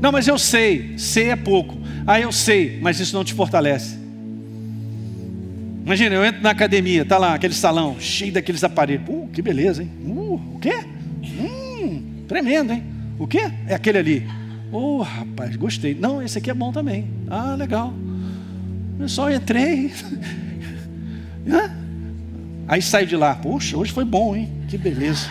Não, 0.00 0.10
mas 0.10 0.26
eu 0.26 0.36
sei, 0.38 0.98
sei 0.98 1.30
é 1.30 1.36
pouco. 1.36 1.78
Ah, 2.06 2.20
eu 2.20 2.32
sei, 2.32 2.78
mas 2.82 2.98
isso 2.98 3.14
não 3.14 3.24
te 3.24 3.32
fortalece. 3.32 3.96
Imagina, 5.84 6.14
eu 6.14 6.24
entro 6.24 6.42
na 6.42 6.50
academia, 6.50 7.04
tá 7.04 7.18
lá 7.18 7.34
aquele 7.34 7.54
salão 7.54 7.96
cheio 8.00 8.32
daqueles 8.32 8.64
aparelhos. 8.64 9.08
Uh, 9.08 9.28
que 9.32 9.40
beleza, 9.40 9.82
hein? 9.82 9.90
Uh, 10.04 10.34
o 10.54 10.58
quê? 10.60 10.84
Hum, 11.22 12.24
tremendo, 12.26 12.72
hein? 12.72 12.82
O 13.18 13.26
quê? 13.26 13.50
É 13.68 13.74
aquele 13.74 13.98
ali. 13.98 14.26
Oh, 14.72 15.02
rapaz, 15.02 15.54
gostei. 15.54 15.94
Não, 15.94 16.22
esse 16.22 16.38
aqui 16.38 16.50
é 16.50 16.54
bom 16.54 16.72
também. 16.72 17.06
Ah, 17.28 17.54
legal. 17.54 17.92
Eu 18.98 19.08
só 19.08 19.30
entrei. 19.30 19.92
Aí 22.68 22.80
saio 22.80 23.06
de 23.06 23.16
lá. 23.16 23.34
Poxa, 23.34 23.76
hoje 23.76 23.92
foi 23.92 24.04
bom, 24.04 24.34
hein? 24.36 24.50
Que 24.68 24.78
beleza. 24.78 25.28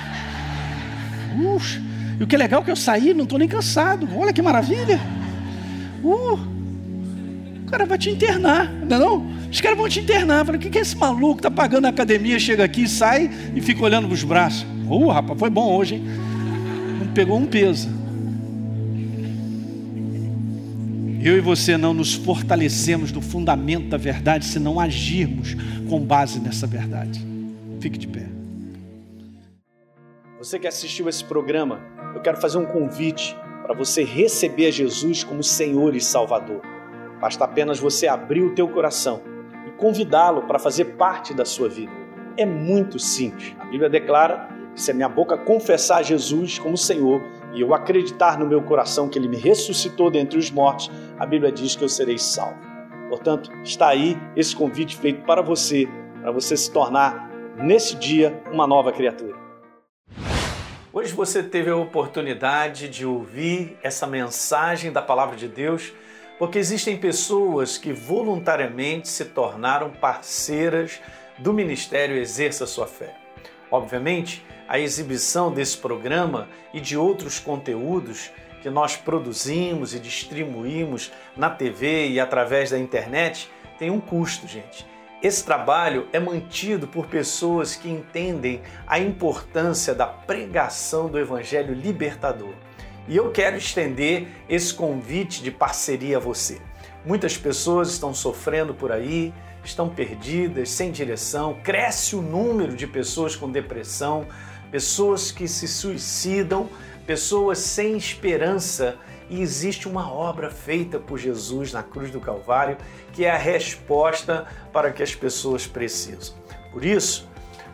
Puxa. 1.35 1.81
E 2.19 2.23
o 2.23 2.27
que 2.27 2.35
é 2.35 2.37
legal 2.37 2.61
é 2.61 2.65
que 2.65 2.71
eu 2.71 2.75
saí, 2.75 3.13
não 3.13 3.23
estou 3.23 3.39
nem 3.39 3.47
cansado. 3.47 4.07
Olha 4.15 4.31
que 4.31 4.41
maravilha. 4.41 4.99
Uh, 6.03 6.39
o 7.65 7.69
cara 7.69 7.85
vai 7.85 7.97
te 7.97 8.09
internar, 8.09 8.71
não 8.71 8.97
é 8.97 8.99
não? 8.99 9.27
Os 9.49 9.59
caras 9.61 9.77
vão 9.77 9.89
te 9.89 9.99
internar. 9.99 10.45
Falei, 10.45 10.59
o 10.59 10.61
que 10.61 10.77
é 10.77 10.81
esse 10.81 10.95
maluco? 10.95 11.37
Está 11.37 11.49
pagando 11.49 11.85
a 11.85 11.89
academia, 11.89 12.39
chega 12.39 12.63
aqui, 12.63 12.87
sai 12.87 13.29
e 13.55 13.61
fica 13.61 13.83
olhando 13.83 14.07
para 14.07 14.13
os 14.13 14.23
braços. 14.23 14.65
Uh, 14.87 15.07
rapaz, 15.07 15.39
foi 15.39 15.49
bom 15.49 15.75
hoje, 15.75 15.95
hein? 15.95 16.03
Não 16.99 17.07
pegou 17.13 17.37
um 17.37 17.45
peso. 17.45 18.00
Eu 21.23 21.37
e 21.37 21.39
você 21.39 21.77
não 21.77 21.93
nos 21.93 22.15
fortalecemos 22.15 23.11
do 23.11 23.21
fundamento 23.21 23.89
da 23.89 23.97
verdade 23.97 24.43
se 24.43 24.57
não 24.57 24.79
agirmos 24.79 25.55
com 25.87 25.99
base 25.99 26.39
nessa 26.39 26.65
verdade. 26.65 27.23
Fique 27.79 27.99
de 27.99 28.07
pé. 28.07 28.27
Você 30.39 30.57
que 30.57 30.67
assistiu 30.67 31.07
esse 31.07 31.23
programa, 31.23 31.79
eu 32.15 32.21
quero 32.21 32.37
fazer 32.41 32.57
um 32.57 32.65
convite 32.65 33.37
para 33.61 33.75
você 33.75 34.03
receber 34.03 34.71
Jesus 34.71 35.23
como 35.23 35.43
Senhor 35.43 35.95
e 35.95 36.01
Salvador. 36.01 36.61
Basta 37.19 37.45
apenas 37.45 37.77
você 37.79 38.07
abrir 38.07 38.41
o 38.41 38.55
teu 38.55 38.67
coração 38.67 39.21
e 39.67 39.71
convidá-lo 39.77 40.41
para 40.47 40.57
fazer 40.57 40.85
parte 40.95 41.35
da 41.35 41.45
sua 41.45 41.69
vida. 41.69 41.91
É 42.35 42.47
muito 42.47 42.97
simples. 42.97 43.55
A 43.59 43.65
Bíblia 43.65 43.91
declara 43.91 44.49
que 44.73 44.81
se 44.81 44.89
a 44.89 44.93
minha 44.95 45.09
boca 45.09 45.37
confessar 45.37 46.03
Jesus 46.03 46.57
como 46.57 46.75
Senhor 46.75 47.21
e 47.53 47.61
eu 47.61 47.73
acreditar 47.73 48.37
no 48.37 48.45
meu 48.45 48.61
coração 48.61 49.09
que 49.09 49.19
Ele 49.19 49.27
me 49.27 49.37
ressuscitou 49.37 50.09
dentre 50.09 50.37
os 50.37 50.49
mortos, 50.49 50.89
a 51.19 51.25
Bíblia 51.25 51.51
diz 51.51 51.75
que 51.75 51.83
eu 51.83 51.89
serei 51.89 52.17
salvo. 52.17 52.59
Portanto, 53.09 53.51
está 53.63 53.89
aí 53.89 54.17
esse 54.35 54.55
convite 54.55 54.95
feito 54.95 55.23
para 55.25 55.41
você, 55.41 55.87
para 56.21 56.31
você 56.31 56.55
se 56.55 56.71
tornar, 56.71 57.29
nesse 57.57 57.95
dia, 57.95 58.41
uma 58.51 58.65
nova 58.65 58.91
criatura. 58.91 59.35
Hoje 60.93 61.13
você 61.13 61.41
teve 61.41 61.69
a 61.69 61.75
oportunidade 61.75 62.89
de 62.89 63.05
ouvir 63.05 63.77
essa 63.81 64.05
mensagem 64.05 64.91
da 64.91 65.01
Palavra 65.01 65.37
de 65.37 65.47
Deus, 65.47 65.93
porque 66.37 66.59
existem 66.59 66.97
pessoas 66.97 67.77
que 67.77 67.93
voluntariamente 67.93 69.07
se 69.07 69.25
tornaram 69.25 69.89
parceiras 69.89 70.99
do 71.37 71.53
Ministério 71.53 72.17
Exerça 72.17 72.65
Sua 72.65 72.87
Fé. 72.87 73.15
Obviamente, 73.69 74.45
a 74.71 74.79
exibição 74.79 75.51
desse 75.51 75.77
programa 75.77 76.47
e 76.73 76.79
de 76.79 76.95
outros 76.95 77.37
conteúdos 77.39 78.31
que 78.61 78.69
nós 78.69 78.95
produzimos 78.95 79.93
e 79.93 79.99
distribuímos 79.99 81.11
na 81.35 81.49
TV 81.49 82.07
e 82.07 82.21
através 82.21 82.71
da 82.71 82.79
internet 82.79 83.49
tem 83.77 83.91
um 83.91 83.99
custo, 83.99 84.47
gente. 84.47 84.87
Esse 85.21 85.43
trabalho 85.43 86.07
é 86.13 86.21
mantido 86.21 86.87
por 86.87 87.07
pessoas 87.07 87.75
que 87.75 87.89
entendem 87.89 88.61
a 88.87 88.97
importância 88.97 89.93
da 89.93 90.07
pregação 90.07 91.09
do 91.09 91.19
Evangelho 91.19 91.73
libertador. 91.73 92.53
E 93.09 93.17
eu 93.17 93.29
quero 93.29 93.57
estender 93.57 94.29
esse 94.47 94.73
convite 94.73 95.43
de 95.43 95.51
parceria 95.51 96.15
a 96.15 96.21
você. 96.21 96.61
Muitas 97.05 97.37
pessoas 97.37 97.89
estão 97.89 98.13
sofrendo 98.13 98.73
por 98.73 98.89
aí, 98.89 99.33
estão 99.65 99.89
perdidas, 99.89 100.69
sem 100.69 100.91
direção, 100.91 101.59
cresce 101.61 102.15
o 102.15 102.21
número 102.21 102.73
de 102.73 102.87
pessoas 102.87 103.35
com 103.35 103.51
depressão, 103.51 104.25
pessoas 104.71 105.31
que 105.31 105.47
se 105.47 105.67
suicidam, 105.67 106.69
pessoas 107.05 107.59
sem 107.59 107.97
esperança. 107.97 108.97
E 109.29 109.41
existe 109.41 109.87
uma 109.87 110.11
obra 110.11 110.49
feita 110.49 110.99
por 110.99 111.17
Jesus 111.17 111.71
na 111.71 111.81
cruz 111.81 112.11
do 112.11 112.19
Calvário 112.19 112.77
que 113.13 113.25
é 113.25 113.31
a 113.31 113.37
resposta 113.37 114.45
para 114.73 114.91
que 114.91 115.03
as 115.03 115.13
pessoas 115.13 115.67
precisam. 115.67 116.35
Por 116.71 116.83
isso, 116.83 117.29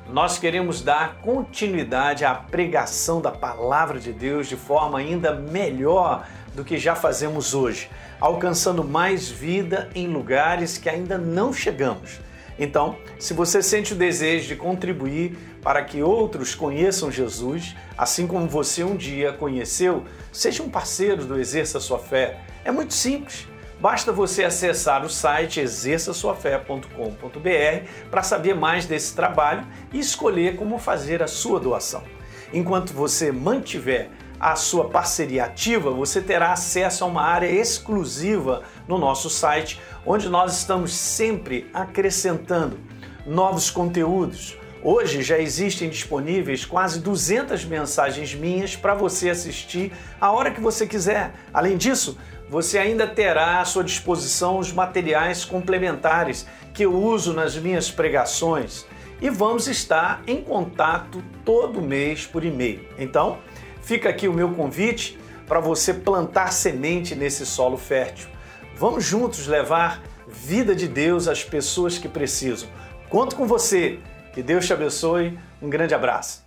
nós 0.09 0.39
queremos 0.39 0.81
dar 0.81 1.17
continuidade 1.17 2.23
à 2.23 2.33
pregação 2.33 3.19
da 3.19 3.31
palavra 3.31 3.99
de 3.99 4.13
Deus 4.13 4.47
de 4.47 4.55
forma 4.55 4.99
ainda 4.99 5.33
melhor 5.33 6.25
do 6.55 6.63
que 6.63 6.77
já 6.77 6.95
fazemos 6.95 7.53
hoje, 7.53 7.89
alcançando 8.19 8.83
mais 8.83 9.29
vida 9.29 9.89
em 9.93 10.07
lugares 10.07 10.77
que 10.77 10.89
ainda 10.89 11.17
não 11.17 11.53
chegamos. 11.53 12.19
Então, 12.59 12.97
se 13.19 13.33
você 13.33 13.61
sente 13.61 13.93
o 13.93 13.95
desejo 13.95 14.47
de 14.47 14.55
contribuir 14.55 15.37
para 15.61 15.83
que 15.83 16.01
outros 16.01 16.55
conheçam 16.55 17.11
Jesus, 17.11 17.75
assim 17.97 18.25
como 18.25 18.47
você 18.47 18.83
um 18.83 18.95
dia 18.95 19.33
conheceu, 19.33 20.03
seja 20.31 20.63
um 20.63 20.69
parceiro 20.69 21.25
do 21.25 21.39
Exerça 21.39 21.79
Sua 21.79 21.99
Fé. 21.99 22.39
É 22.65 22.71
muito 22.71 22.93
simples. 22.93 23.47
Basta 23.79 24.11
você 24.11 24.43
acessar 24.43 25.05
o 25.05 25.09
site 25.09 25.59
exerçaçoafé.com.br 25.59 28.09
para 28.09 28.23
saber 28.23 28.55
mais 28.55 28.87
desse 28.87 29.15
trabalho 29.15 29.67
e 29.93 29.99
escolher 29.99 30.55
como 30.55 30.79
fazer 30.79 31.21
a 31.21 31.27
sua 31.27 31.59
doação. 31.59 32.03
Enquanto 32.51 32.91
você 32.91 33.31
mantiver 33.31 34.09
a 34.39 34.55
sua 34.55 34.89
parceria 34.89 35.45
ativa, 35.45 35.91
você 35.91 36.21
terá 36.21 36.51
acesso 36.51 37.03
a 37.03 37.07
uma 37.07 37.23
área 37.23 37.47
exclusiva 37.47 38.63
no 38.87 38.97
nosso 38.97 39.29
site, 39.29 39.81
onde 40.05 40.29
nós 40.29 40.57
estamos 40.57 40.93
sempre 40.93 41.69
acrescentando 41.73 42.79
novos 43.25 43.69
conteúdos. 43.69 44.57
Hoje 44.83 45.23
já 45.23 45.39
existem 45.39 45.89
disponíveis 45.89 46.63
quase 46.63 46.99
200 46.99 47.65
mensagens 47.65 48.33
minhas 48.35 48.75
para 48.75 48.93
você 48.93 49.29
assistir 49.29 49.91
a 50.21 50.31
hora 50.31 50.51
que 50.51 50.61
você 50.61 50.85
quiser. 50.85 51.33
Além 51.51 51.75
disso, 51.75 52.17
você 52.47 52.77
ainda 52.77 53.07
terá 53.07 53.59
à 53.59 53.65
sua 53.65 53.83
disposição 53.83 54.59
os 54.59 54.71
materiais 54.71 55.43
complementares 55.43 56.47
que 56.73 56.83
eu 56.83 56.93
uso 56.93 57.33
nas 57.33 57.57
minhas 57.57 57.89
pregações 57.89 58.85
e 59.19 59.29
vamos 59.29 59.67
estar 59.67 60.21
em 60.27 60.41
contato 60.41 61.23
todo 61.43 61.81
mês 61.81 62.25
por 62.25 62.45
e-mail. 62.45 62.87
Então, 62.97 63.39
Fica 63.87 64.09
aqui 64.09 64.27
o 64.27 64.33
meu 64.33 64.53
convite 64.53 65.17
para 65.47 65.61
você 65.61 65.93
plantar 65.93 66.51
semente 66.51 67.15
nesse 67.15 67.45
solo 67.45 67.77
fértil. 67.77 68.27
Vamos 68.75 69.05
juntos 69.05 69.47
levar 69.47 70.03
vida 70.27 70.75
de 70.75 70.89
Deus 70.89 71.25
às 71.25 71.41
pessoas 71.41 71.97
que 71.97 72.09
precisam. 72.09 72.67
Conto 73.09 73.37
com 73.37 73.47
você. 73.47 73.97
Que 74.33 74.43
Deus 74.43 74.67
te 74.67 74.73
abençoe. 74.73 75.39
Um 75.61 75.69
grande 75.69 75.95
abraço. 75.95 76.46